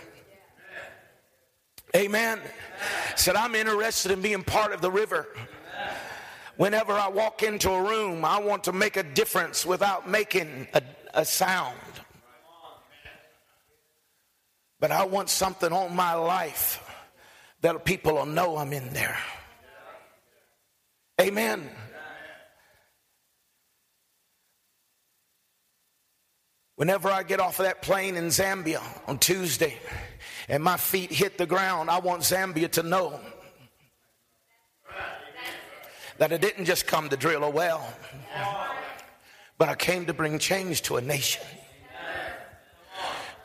Amen. 1.94 2.40
Said, 3.16 3.36
I'm 3.36 3.54
interested 3.54 4.12
in 4.12 4.22
being 4.22 4.42
part 4.44 4.72
of 4.72 4.80
the 4.80 4.90
river. 4.90 5.26
Whenever 6.56 6.92
I 6.92 7.08
walk 7.08 7.42
into 7.42 7.70
a 7.70 7.82
room, 7.82 8.24
I 8.24 8.38
want 8.40 8.64
to 8.64 8.72
make 8.72 8.96
a 8.96 9.02
difference 9.02 9.64
without 9.64 10.08
making 10.08 10.68
a, 10.74 10.82
a 11.14 11.24
sound. 11.24 11.78
But 14.78 14.90
I 14.90 15.04
want 15.04 15.30
something 15.30 15.72
on 15.72 15.94
my 15.94 16.14
life 16.14 16.82
that 17.60 17.84
people 17.84 18.14
will 18.14 18.26
know 18.26 18.56
I'm 18.56 18.72
in 18.72 18.92
there. 18.92 19.18
Amen. 21.20 21.70
Whenever 26.76 27.10
I 27.10 27.22
get 27.22 27.38
off 27.38 27.60
of 27.60 27.66
that 27.66 27.80
plane 27.80 28.16
in 28.16 28.26
Zambia 28.26 28.82
on 29.06 29.18
Tuesday 29.18 29.78
and 30.48 30.64
my 30.64 30.76
feet 30.76 31.12
hit 31.12 31.38
the 31.38 31.46
ground, 31.46 31.88
I 31.88 32.00
want 32.00 32.22
Zambia 32.22 32.68
to 32.72 32.82
know 32.82 33.20
that 36.18 36.32
I 36.32 36.36
didn't 36.36 36.64
just 36.64 36.86
come 36.86 37.08
to 37.08 37.16
drill 37.16 37.44
a 37.44 37.50
well, 37.50 37.86
but 39.58 39.68
I 39.68 39.74
came 39.74 40.06
to 40.06 40.14
bring 40.14 40.38
change 40.38 40.82
to 40.82 40.96
a 40.96 41.00
nation. 41.00 41.42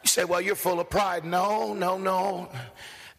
You 0.03 0.09
say, 0.09 0.25
well, 0.25 0.41
you're 0.41 0.55
full 0.55 0.79
of 0.79 0.89
pride. 0.89 1.25
No, 1.25 1.73
no, 1.73 1.97
no. 1.97 2.49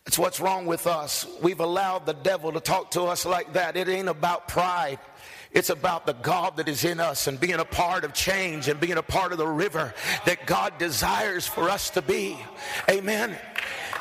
It's 0.07 0.19
what's 0.19 0.41
wrong 0.41 0.65
with 0.65 0.87
us. 0.87 1.27
We've 1.43 1.61
allowed 1.61 2.07
the 2.07 2.15
devil 2.15 2.53
to 2.53 2.61
talk 2.61 2.93
to 2.93 3.03
us 3.03 3.27
like 3.27 3.53
that. 3.53 3.77
It 3.77 3.89
ain't 3.89 4.09
about 4.09 4.49
pride. 4.49 4.99
It's 5.53 5.71
about 5.71 6.07
the 6.07 6.13
God 6.13 6.59
that 6.59 6.69
is 6.69 6.85
in 6.85 7.01
us 7.01 7.27
and 7.27 7.41
being 7.41 7.55
a 7.55 7.65
part 7.65 8.05
of 8.05 8.13
change 8.13 8.69
and 8.69 8.79
being 8.79 8.99
a 8.99 9.03
part 9.03 9.33
of 9.33 9.39
the 9.39 9.47
river 9.47 9.95
that 10.27 10.47
God 10.47 10.77
desires 10.79 11.47
for 11.47 11.71
us 11.71 11.91
to 11.91 12.03
be. 12.03 12.39
Amen. 12.89 13.37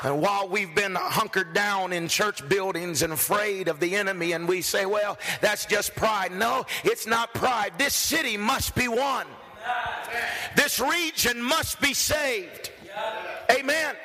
And 0.04 0.22
while 0.22 0.48
we've 0.48 0.76
been 0.76 0.96
hunkered 0.96 1.54
down 1.54 1.94
in 1.94 2.08
church 2.08 2.48
buildings 2.48 3.02
and 3.02 3.12
afraid 3.14 3.68
of 3.68 3.80
the 3.80 3.96
enemy, 3.96 4.34
and 4.34 4.48
we 4.48 4.62
say, 4.62 4.86
well, 4.86 5.18
that's 5.42 5.66
just 5.66 5.96
pride. 5.96 6.32
No, 6.32 6.66
it's 6.84 7.08
not 7.08 7.34
pride. 7.34 7.74
This 7.78 7.96
city 7.96 8.38
must 8.38 8.76
be 8.76 8.88
won, 8.88 9.26
this 10.56 10.80
region 10.80 11.42
must 11.42 11.82
be 11.82 11.94
saved. 11.94 12.72
Amen. 13.50 13.96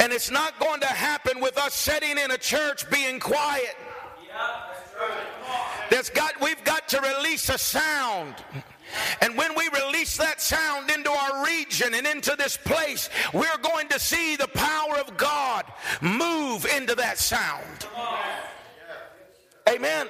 And 0.00 0.12
it's 0.12 0.30
not 0.30 0.58
going 0.58 0.80
to 0.80 0.86
happen 0.86 1.40
with 1.40 1.58
us 1.58 1.74
sitting 1.74 2.16
in 2.16 2.30
a 2.30 2.38
church 2.38 2.88
being 2.90 3.20
quiet. 3.20 3.76
Got, 6.10 6.40
we've 6.40 6.62
got 6.64 6.88
to 6.88 7.00
release 7.00 7.48
a 7.48 7.58
sound. 7.58 8.34
And 9.20 9.36
when 9.36 9.56
we 9.56 9.68
release 9.68 10.16
that 10.18 10.40
sound 10.40 10.90
into 10.90 11.10
our 11.10 11.44
region 11.44 11.94
and 11.94 12.06
into 12.06 12.36
this 12.36 12.56
place, 12.56 13.08
we're 13.32 13.58
going 13.62 13.88
to 13.88 13.98
see 13.98 14.36
the 14.36 14.48
power 14.48 14.96
of 14.98 15.16
God 15.16 15.64
move 16.00 16.66
into 16.66 16.94
that 16.96 17.18
sound. 17.18 17.86
Amen. 19.68 20.08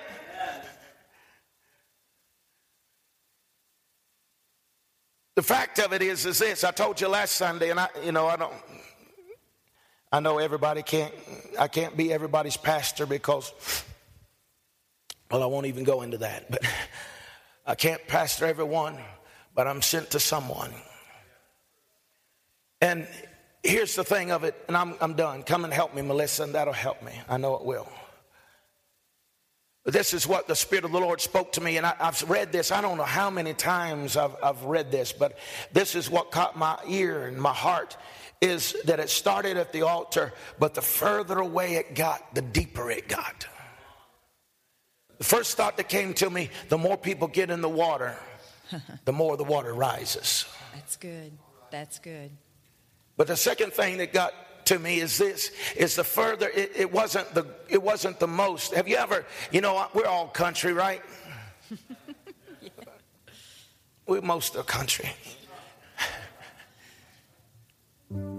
The 5.36 5.42
fact 5.42 5.78
of 5.80 5.92
it 5.92 6.02
is, 6.02 6.26
is 6.26 6.38
this. 6.38 6.62
I 6.62 6.70
told 6.70 7.00
you 7.00 7.08
last 7.08 7.36
Sunday, 7.36 7.70
and 7.70 7.80
I, 7.80 7.88
you 8.04 8.12
know, 8.12 8.26
I 8.26 8.36
don't. 8.36 8.52
I 10.12 10.20
know 10.20 10.38
everybody 10.38 10.82
can't. 10.82 11.12
I 11.58 11.66
can't 11.66 11.96
be 11.96 12.12
everybody's 12.12 12.56
pastor 12.56 13.06
because. 13.06 13.52
Well, 15.30 15.42
I 15.42 15.46
won't 15.46 15.66
even 15.66 15.84
go 15.84 16.02
into 16.02 16.18
that, 16.18 16.50
but. 16.50 16.62
I 17.66 17.74
can't 17.74 18.06
pastor 18.06 18.44
everyone, 18.44 18.98
but 19.54 19.66
I'm 19.66 19.80
sent 19.80 20.10
to 20.10 20.20
someone. 20.20 20.70
And 22.82 23.08
here's 23.62 23.94
the 23.94 24.04
thing 24.04 24.32
of 24.32 24.44
it, 24.44 24.54
and 24.68 24.76
I'm, 24.76 24.94
I'm 25.00 25.14
done. 25.14 25.42
Come 25.44 25.64
and 25.64 25.72
help 25.72 25.94
me, 25.94 26.02
Melissa, 26.02 26.42
and 26.42 26.54
that'll 26.54 26.74
help 26.74 27.02
me. 27.02 27.12
I 27.26 27.38
know 27.38 27.56
it 27.56 27.64
will. 27.64 27.88
This 29.86 30.12
is 30.12 30.26
what 30.26 30.46
the 30.46 30.56
Spirit 30.56 30.84
of 30.84 30.92
the 30.92 31.00
Lord 31.00 31.22
spoke 31.22 31.52
to 31.52 31.62
me, 31.62 31.78
and 31.78 31.86
I, 31.86 31.94
have 31.98 32.22
read 32.28 32.52
this. 32.52 32.70
I 32.70 32.82
don't 32.82 32.98
know 32.98 33.04
how 33.04 33.30
many 33.30 33.54
times 33.54 34.16
I've, 34.16 34.36
I've 34.42 34.62
read 34.64 34.90
this, 34.90 35.12
but 35.12 35.38
this 35.72 35.94
is 35.94 36.10
what 36.10 36.30
caught 36.30 36.56
my 36.58 36.78
ear 36.86 37.26
and 37.26 37.38
my 37.38 37.52
heart 37.52 37.96
is 38.42 38.76
that 38.84 39.00
it 39.00 39.08
started 39.08 39.56
at 39.56 39.72
the 39.72 39.82
altar, 39.82 40.34
but 40.58 40.74
the 40.74 40.82
further 40.82 41.38
away 41.38 41.76
it 41.76 41.94
got, 41.94 42.34
the 42.34 42.42
deeper 42.42 42.90
it 42.90 43.08
got. 43.08 43.46
The 45.24 45.36
first 45.36 45.56
thought 45.56 45.78
that 45.78 45.88
came 45.88 46.12
to 46.14 46.28
me 46.28 46.50
the 46.68 46.76
more 46.76 46.98
people 46.98 47.28
get 47.28 47.50
in 47.50 47.62
the 47.62 47.68
water, 47.68 48.14
the 49.06 49.12
more 49.12 49.38
the 49.38 49.44
water 49.44 49.72
rises. 49.72 50.44
That's 50.74 50.96
good. 50.96 51.32
That's 51.70 51.98
good. 51.98 52.30
But 53.16 53.28
the 53.28 53.36
second 53.36 53.72
thing 53.72 53.96
that 53.96 54.12
got 54.12 54.34
to 54.66 54.78
me 54.78 55.00
is 55.00 55.16
this 55.16 55.50
is 55.76 55.96
the 55.96 56.04
further 56.04 56.50
it, 56.50 56.72
it 56.76 56.92
wasn't 56.92 57.32
the 57.32 57.46
it 57.70 57.82
wasn't 57.82 58.20
the 58.20 58.26
most 58.26 58.74
have 58.74 58.86
you 58.86 58.96
ever 58.96 59.24
you 59.50 59.62
know 59.62 59.86
we're 59.94 60.06
all 60.06 60.28
country 60.28 60.72
right 60.74 61.02
yeah. 62.60 62.68
we're 64.06 64.20
most 64.20 64.54
of 64.56 64.66
the 64.66 64.72
country 64.72 65.10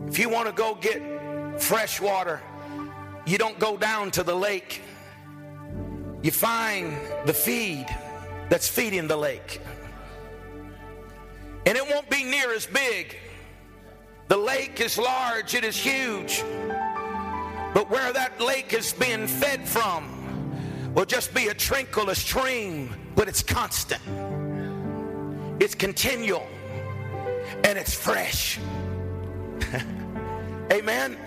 if 0.07 0.17
you 0.17 0.29
want 0.29 0.47
to 0.47 0.53
go 0.53 0.73
get 0.73 1.61
fresh 1.61 2.01
water 2.01 2.41
you 3.27 3.37
don't 3.37 3.59
go 3.59 3.77
down 3.77 4.09
to 4.09 4.23
the 4.23 4.35
lake 4.35 4.81
you 6.25 6.31
find 6.31 6.97
the 7.27 7.33
feed 7.33 7.85
that's 8.49 8.67
feeding 8.67 9.07
the 9.07 9.15
lake. 9.15 9.61
And 11.67 11.77
it 11.77 11.87
won't 11.87 12.09
be 12.09 12.23
near 12.23 12.51
as 12.51 12.65
big. 12.65 13.15
The 14.27 14.37
lake 14.37 14.81
is 14.81 14.97
large, 14.97 15.53
it 15.53 15.63
is 15.63 15.77
huge. 15.77 16.43
But 17.75 17.91
where 17.91 18.11
that 18.11 18.41
lake 18.41 18.73
is 18.73 18.91
being 18.91 19.27
fed 19.27 19.69
from 19.69 20.95
will 20.95 21.05
just 21.05 21.31
be 21.31 21.49
a 21.49 21.53
trickle, 21.53 22.09
a 22.09 22.15
stream, 22.15 22.95
but 23.15 23.27
it's 23.27 23.43
constant, 23.43 24.01
it's 25.59 25.75
continual, 25.75 26.47
and 27.63 27.77
it's 27.77 27.93
fresh. 27.93 28.59
Amen 30.73 31.19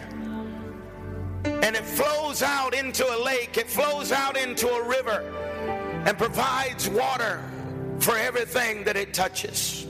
and 1.48 1.76
it 1.76 1.84
flows 1.84 2.42
out 2.42 2.74
into 2.74 3.04
a 3.04 3.18
lake, 3.22 3.56
it 3.56 3.68
flows 3.68 4.12
out 4.12 4.36
into 4.36 4.68
a 4.68 4.88
river, 4.88 5.22
and 6.06 6.16
provides 6.16 6.88
water 6.88 7.42
for 7.98 8.16
everything 8.16 8.84
that 8.84 8.96
it 8.96 9.12
touches. 9.12 9.86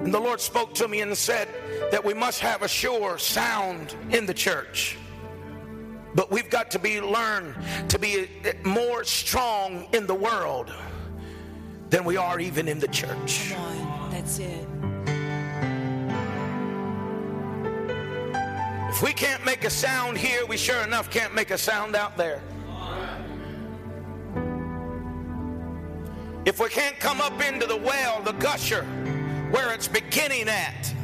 And 0.00 0.14
the 0.14 0.20
Lord 0.20 0.40
spoke 0.40 0.72
to 0.74 0.86
me 0.86 1.00
and 1.00 1.16
said 1.16 1.48
that 1.90 2.04
we 2.04 2.14
must 2.14 2.40
have 2.40 2.62
a 2.62 2.68
sure 2.68 3.18
sound 3.18 3.96
in 4.10 4.24
the 4.24 4.34
church. 4.34 4.96
But 6.14 6.30
we've 6.30 6.48
got 6.48 6.70
to 6.70 6.78
be 6.78 7.00
learn 7.00 7.54
to 7.88 7.98
be 7.98 8.28
more 8.64 9.02
strong 9.04 9.88
in 9.92 10.06
the 10.06 10.14
world 10.14 10.72
than 11.90 12.04
we 12.04 12.16
are 12.16 12.38
even 12.40 12.68
in 12.68 12.78
the 12.78 12.88
church. 12.88 13.52
Come 13.52 13.86
on, 13.88 14.10
that's 14.10 14.38
it. 14.38 14.66
If 18.96 19.02
we 19.02 19.12
can't 19.12 19.44
make 19.44 19.64
a 19.64 19.68
sound 19.68 20.16
here, 20.16 20.46
we 20.46 20.56
sure 20.56 20.82
enough 20.82 21.10
can't 21.10 21.34
make 21.34 21.50
a 21.50 21.58
sound 21.58 21.94
out 21.94 22.16
there. 22.16 22.40
If 26.46 26.58
we 26.58 26.70
can't 26.70 26.98
come 26.98 27.20
up 27.20 27.42
into 27.42 27.66
the 27.66 27.76
well, 27.76 28.22
the 28.22 28.32
gusher, 28.32 28.84
where 29.50 29.74
it's 29.74 29.86
beginning 29.86 30.48
at, 30.48 30.94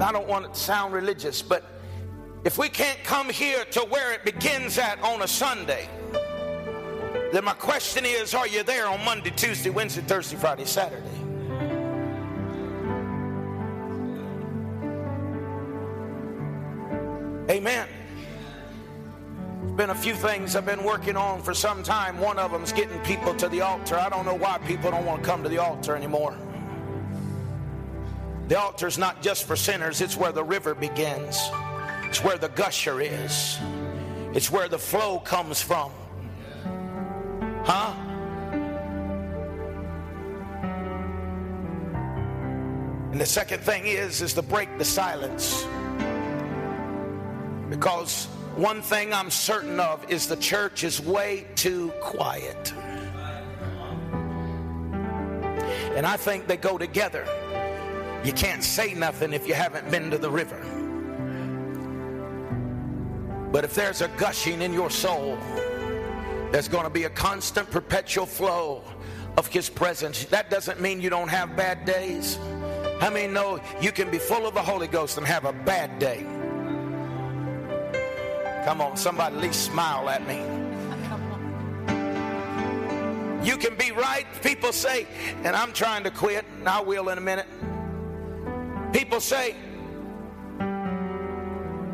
I 0.00 0.12
don't 0.12 0.28
want 0.28 0.44
it 0.44 0.54
to 0.54 0.60
sound 0.60 0.94
religious, 0.94 1.42
but 1.42 1.64
if 2.44 2.58
we 2.58 2.68
can't 2.68 3.02
come 3.02 3.28
here 3.28 3.64
to 3.72 3.80
where 3.80 4.12
it 4.12 4.24
begins 4.24 4.78
at 4.78 5.02
on 5.02 5.22
a 5.22 5.26
Sunday, 5.26 5.88
then 7.32 7.42
my 7.42 7.54
question 7.54 8.04
is 8.04 8.34
are 8.34 8.46
you 8.46 8.62
there 8.62 8.86
on 8.86 9.04
Monday, 9.04 9.30
Tuesday, 9.30 9.70
Wednesday, 9.70 10.02
Thursday, 10.02 10.36
Friday, 10.36 10.64
Saturday? 10.64 11.27
Amen. 17.50 17.88
There's 19.60 19.72
been 19.72 19.90
a 19.90 19.94
few 19.94 20.14
things 20.14 20.54
I've 20.54 20.66
been 20.66 20.84
working 20.84 21.16
on 21.16 21.40
for 21.40 21.54
some 21.54 21.82
time. 21.82 22.18
One 22.18 22.38
of 22.38 22.52
them 22.52 22.62
is 22.62 22.72
getting 22.72 22.98
people 23.00 23.34
to 23.36 23.48
the 23.48 23.62
altar. 23.62 23.96
I 23.96 24.10
don't 24.10 24.26
know 24.26 24.34
why 24.34 24.58
people 24.58 24.90
don't 24.90 25.06
want 25.06 25.22
to 25.22 25.28
come 25.28 25.42
to 25.42 25.48
the 25.48 25.56
altar 25.56 25.96
anymore. 25.96 26.36
The 28.48 28.58
altar 28.58 28.86
is 28.86 28.98
not 28.98 29.22
just 29.22 29.44
for 29.44 29.56
sinners, 29.56 30.00
it's 30.00 30.16
where 30.16 30.32
the 30.32 30.44
river 30.44 30.74
begins, 30.74 31.50
it's 32.04 32.24
where 32.24 32.38
the 32.38 32.48
gusher 32.48 33.00
is, 33.00 33.58
it's 34.34 34.50
where 34.50 34.68
the 34.68 34.78
flow 34.78 35.18
comes 35.18 35.60
from. 35.60 35.90
Huh? 37.64 37.94
And 43.12 43.20
the 43.20 43.26
second 43.26 43.60
thing 43.60 43.86
is 43.86 44.22
is 44.22 44.32
to 44.34 44.42
break 44.42 44.78
the 44.78 44.84
silence. 44.84 45.66
Because 47.68 48.26
one 48.56 48.82
thing 48.82 49.12
I'm 49.12 49.30
certain 49.30 49.78
of 49.78 50.10
is 50.10 50.26
the 50.26 50.36
church 50.36 50.84
is 50.84 51.00
way 51.00 51.46
too 51.54 51.90
quiet. 52.00 52.72
And 55.94 56.06
I 56.06 56.16
think 56.16 56.46
they 56.46 56.56
go 56.56 56.78
together. 56.78 57.26
You 58.24 58.32
can't 58.32 58.64
say 58.64 58.94
nothing 58.94 59.32
if 59.32 59.46
you 59.46 59.54
haven't 59.54 59.90
been 59.90 60.10
to 60.10 60.18
the 60.18 60.30
river. 60.30 60.60
But 63.52 63.64
if 63.64 63.74
there's 63.74 64.00
a 64.00 64.08
gushing 64.16 64.62
in 64.62 64.72
your 64.72 64.90
soul, 64.90 65.38
there's 66.50 66.68
going 66.68 66.84
to 66.84 66.90
be 66.90 67.04
a 67.04 67.10
constant, 67.10 67.70
perpetual 67.70 68.26
flow 68.26 68.82
of 69.36 69.46
His 69.46 69.68
presence. 69.68 70.24
That 70.26 70.50
doesn't 70.50 70.80
mean 70.80 71.00
you 71.00 71.10
don't 71.10 71.28
have 71.28 71.56
bad 71.56 71.84
days. 71.84 72.38
I 73.00 73.10
mean, 73.10 73.32
no, 73.32 73.60
you 73.80 73.92
can 73.92 74.10
be 74.10 74.18
full 74.18 74.46
of 74.46 74.54
the 74.54 74.62
Holy 74.62 74.88
Ghost 74.88 75.18
and 75.18 75.26
have 75.26 75.44
a 75.44 75.52
bad 75.52 75.98
day. 75.98 76.26
Come 78.68 78.82
on, 78.82 78.98
somebody 78.98 79.34
at 79.34 79.40
least 79.40 79.64
smile 79.64 80.10
at 80.10 80.28
me. 80.28 80.36
You 83.42 83.56
can 83.56 83.74
be 83.76 83.92
right. 83.92 84.26
People 84.42 84.74
say, 84.74 85.06
and 85.42 85.56
I'm 85.56 85.72
trying 85.72 86.04
to 86.04 86.10
quit, 86.10 86.44
and 86.58 86.68
I 86.68 86.82
will 86.82 87.08
in 87.08 87.16
a 87.16 87.20
minute. 87.22 87.46
People 88.92 89.20
say, 89.20 89.56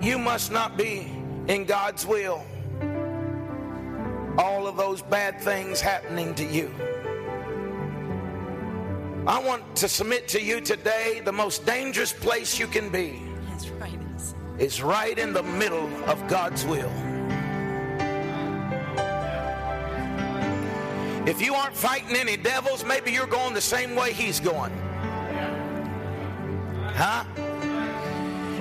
you 0.03 0.19
must 0.19 0.51
not 0.51 0.77
be 0.77 1.13
in 1.47 1.65
God's 1.65 2.05
will. 2.05 2.45
All 4.37 4.67
of 4.67 4.77
those 4.77 5.01
bad 5.01 5.41
things 5.41 5.81
happening 5.81 6.35
to 6.35 6.45
you. 6.45 6.75
I 9.29 9.39
want 9.39 9.77
to 9.77 9.89
submit 9.89 10.27
to 10.27 10.43
you 10.43 10.61
today 10.61 11.23
the 11.25 11.33
most 11.33 11.65
dangerous 11.67 12.13
place 12.13 12.59
you 12.59 12.67
can 12.67 12.89
be. 12.89 13.24
Is 14.59 14.83
right 14.83 15.19
in 15.19 15.33
the 15.33 15.43
middle 15.43 15.89
of 16.05 16.27
God's 16.29 16.65
will. 16.65 16.93
If 21.27 21.41
you 21.41 21.55
aren't 21.55 21.75
fighting 21.75 22.17
any 22.17 22.37
devils, 22.37 22.85
maybe 22.85 23.11
you're 23.11 23.27
going 23.27 23.55
the 23.55 23.61
same 23.61 23.97
way 23.97 24.13
he's 24.13 24.41
going. 24.41 24.73
Huh? 26.95 27.25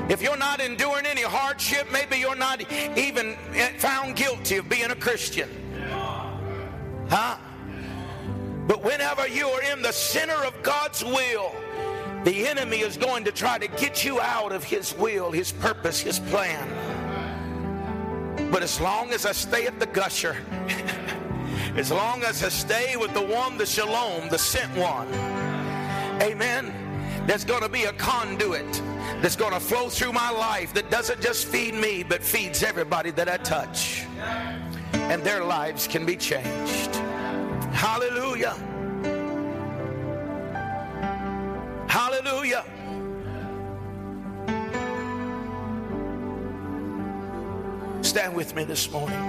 If 0.10 0.22
you're 0.22 0.38
not 0.38 0.60
enduring 0.60 1.06
any 1.06 1.22
hardship, 1.22 1.92
maybe 1.92 2.18
you're 2.18 2.36
not 2.36 2.64
even 2.98 3.36
found 3.78 4.16
guilty 4.16 4.58
of 4.58 4.70
being 4.70 4.92
a 4.92 4.96
Christian. 4.96 5.50
Huh? 7.10 7.38
But 8.68 8.84
whenever 8.84 9.28
you 9.28 9.48
are 9.50 9.62
in 9.62 9.82
the 9.82 9.92
center 9.92 10.34
of 10.46 10.54
God's 10.64 11.04
will, 11.04 11.54
the 12.24 12.48
enemy 12.48 12.80
is 12.80 12.96
going 12.96 13.26
to 13.26 13.32
try 13.32 13.58
to 13.58 13.68
get 13.68 14.06
you 14.06 14.22
out 14.22 14.52
of 14.52 14.64
his 14.64 14.96
will, 14.96 15.32
his 15.32 15.52
purpose, 15.52 16.00
his 16.00 16.20
plan. 16.20 16.70
But 18.50 18.64
as 18.64 18.80
long 18.80 19.12
as 19.12 19.26
I 19.26 19.34
stay 19.34 19.66
at 19.68 19.80
the 19.80 19.88
gusher, 19.88 20.38
as 21.76 21.92
long 21.92 22.24
as 22.24 22.44
I 22.44 22.50
stay 22.50 22.96
with 22.96 23.14
the 23.14 23.22
one, 23.22 23.58
the 23.58 23.66
Siloam, 23.66 24.30
the 24.30 24.38
sent 24.38 24.72
one, 24.78 25.08
amen, 26.22 26.74
there's 27.28 27.44
going 27.44 27.62
to 27.62 27.70
be 27.70 27.86
a 27.86 27.94
conduit 27.94 28.82
that's 29.22 29.36
going 29.36 29.54
to 29.54 29.60
flow 29.60 29.90
through 29.90 30.14
my 30.14 30.30
life 30.30 30.74
that 30.74 30.90
doesn't 30.90 31.22
just 31.22 31.48
feed 31.48 31.74
me, 31.74 32.04
but 32.04 32.24
feeds 32.24 32.64
everybody 32.64 33.12
that 33.12 33.28
I 33.28 33.38
touch. 33.38 34.06
And 34.94 35.22
their 35.24 35.44
lives 35.44 35.88
can 35.88 36.06
be 36.06 36.16
changed. 36.16 36.96
Hallelujah. 37.74 38.56
Hallelujah. 42.24 42.64
Stand 48.02 48.34
with 48.34 48.56
me 48.56 48.64
this 48.64 48.90
morning. 48.90 49.20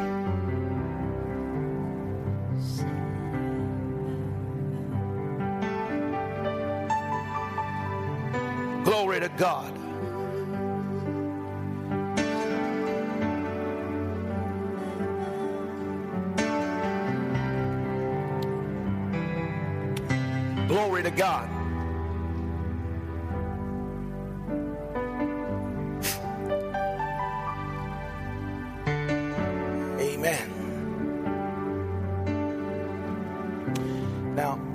Glory 8.84 9.18
to 9.18 9.28
God. 9.30 9.74
Glory 20.68 21.03
to 21.03 21.11
God. 21.11 21.53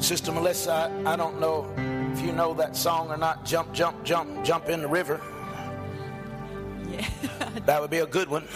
Sister 0.09 0.31
Melissa, 0.31 0.91
I, 1.05 1.13
I 1.13 1.15
don't 1.15 1.39
know 1.39 1.71
if 2.11 2.21
you 2.23 2.31
know 2.31 2.55
that 2.55 2.75
song 2.75 3.11
or 3.11 3.17
not. 3.17 3.45
Jump, 3.45 3.71
jump, 3.73 4.03
jump, 4.03 4.43
jump 4.43 4.67
in 4.67 4.81
the 4.81 4.87
river. 4.87 5.21
Yeah. 6.89 7.07
That 7.67 7.79
would 7.79 7.91
be 7.91 7.99
a 7.99 8.07
good 8.07 8.27
one. 8.27 8.47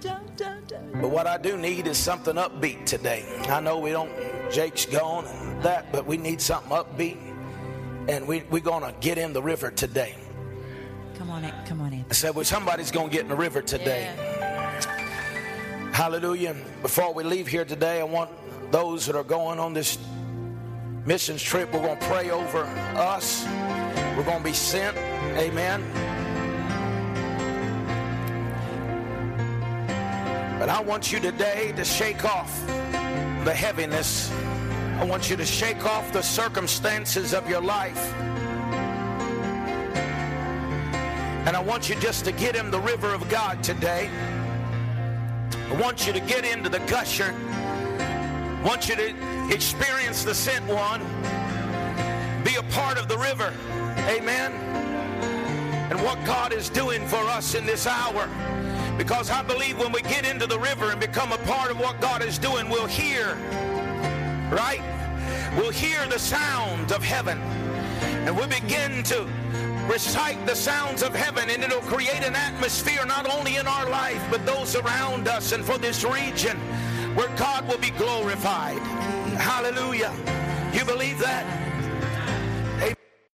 dun, 0.00 0.22
dun, 0.36 0.62
dun. 0.68 1.00
But 1.00 1.10
what 1.10 1.26
I 1.26 1.36
do 1.36 1.56
need 1.56 1.88
is 1.88 1.98
something 1.98 2.36
upbeat 2.36 2.86
today. 2.86 3.24
I 3.48 3.58
know 3.58 3.80
we 3.80 3.90
don't, 3.90 4.12
Jake's 4.52 4.86
gone 4.86 5.26
and 5.26 5.60
that, 5.64 5.90
but 5.90 6.06
we 6.06 6.16
need 6.16 6.40
something 6.40 6.70
upbeat. 6.70 7.18
And 8.08 8.28
we, 8.28 8.44
we're 8.50 8.60
going 8.60 8.84
to 8.84 8.94
get 9.00 9.18
in 9.18 9.32
the 9.32 9.42
river 9.42 9.72
today. 9.72 10.14
Come 11.18 11.30
on 11.30 11.42
in. 11.42 11.52
Come 11.66 11.80
on 11.80 11.92
in. 11.92 12.04
I 12.08 12.14
said, 12.14 12.36
well, 12.36 12.44
somebody's 12.44 12.92
going 12.92 13.08
to 13.08 13.12
get 13.12 13.22
in 13.22 13.30
the 13.30 13.34
river 13.34 13.62
today. 13.62 14.14
Hallelujah. 15.92 16.54
Before 16.82 17.12
we 17.12 17.24
leave 17.24 17.48
here 17.48 17.64
today, 17.64 17.98
I 18.00 18.04
want 18.04 18.30
those 18.70 19.06
that 19.06 19.16
are 19.16 19.24
going 19.24 19.58
on 19.58 19.74
this 19.74 19.98
missions 21.06 21.42
trip, 21.42 21.72
we're 21.72 21.82
going 21.82 21.98
to 21.98 22.06
pray 22.06 22.30
over 22.30 22.64
us. 22.96 23.44
We're 24.16 24.24
going 24.24 24.38
to 24.38 24.44
be 24.44 24.52
sent. 24.52 24.96
Amen. 25.36 25.82
But 30.58 30.68
I 30.68 30.80
want 30.80 31.12
you 31.12 31.20
today 31.20 31.72
to 31.76 31.84
shake 31.84 32.24
off 32.24 32.66
the 33.44 33.52
heaviness. 33.52 34.30
I 34.98 35.04
want 35.04 35.28
you 35.28 35.36
to 35.36 35.44
shake 35.44 35.84
off 35.84 36.12
the 36.12 36.22
circumstances 36.22 37.34
of 37.34 37.48
your 37.50 37.60
life. 37.60 38.14
And 41.46 41.54
I 41.54 41.60
want 41.60 41.90
you 41.90 41.96
just 41.96 42.24
to 42.24 42.32
get 42.32 42.56
in 42.56 42.70
the 42.70 42.80
river 42.80 43.12
of 43.12 43.28
God 43.28 43.62
today. 43.62 44.08
I 45.52 45.80
want 45.80 46.06
you 46.06 46.12
to 46.14 46.20
get 46.20 46.46
into 46.46 46.70
the 46.70 46.78
gusher. 46.86 47.34
Want 48.64 48.88
you 48.88 48.96
to 48.96 49.54
experience 49.54 50.24
the 50.24 50.34
sent 50.34 50.64
one. 50.66 51.00
Be 52.44 52.54
a 52.54 52.62
part 52.72 52.96
of 52.96 53.08
the 53.08 53.18
river. 53.18 53.52
Amen. 54.08 54.52
And 55.90 56.02
what 56.02 56.24
God 56.24 56.50
is 56.54 56.70
doing 56.70 57.06
for 57.06 57.18
us 57.18 57.54
in 57.54 57.66
this 57.66 57.86
hour. 57.86 58.26
Because 58.96 59.28
I 59.28 59.42
believe 59.42 59.78
when 59.78 59.92
we 59.92 60.00
get 60.00 60.24
into 60.24 60.46
the 60.46 60.58
river 60.58 60.90
and 60.90 60.98
become 60.98 61.30
a 61.30 61.38
part 61.38 61.70
of 61.70 61.78
what 61.78 62.00
God 62.00 62.22
is 62.22 62.38
doing, 62.38 62.70
we'll 62.70 62.86
hear. 62.86 63.34
Right? 64.50 64.82
We'll 65.58 65.70
hear 65.70 66.06
the 66.06 66.18
sound 66.18 66.90
of 66.90 67.02
heaven. 67.02 67.38
And 68.24 68.34
we'll 68.34 68.48
begin 68.48 69.02
to 69.04 69.28
recite 69.92 70.46
the 70.46 70.56
sounds 70.56 71.02
of 71.02 71.14
heaven 71.14 71.50
and 71.50 71.62
it'll 71.62 71.82
create 71.82 72.24
an 72.24 72.34
atmosphere 72.34 73.04
not 73.04 73.30
only 73.30 73.56
in 73.56 73.66
our 73.66 73.90
life 73.90 74.24
but 74.30 74.46
those 74.46 74.74
around 74.74 75.28
us 75.28 75.52
and 75.52 75.62
for 75.62 75.76
this 75.76 76.04
region 76.04 76.58
where 77.14 77.28
God 77.36 77.68
will 77.68 77.78
be 77.78 77.90
glorified. 77.90 78.78
Hallelujah. 79.38 80.12
You 80.72 80.84
believe 80.84 81.18
that? 81.20 81.63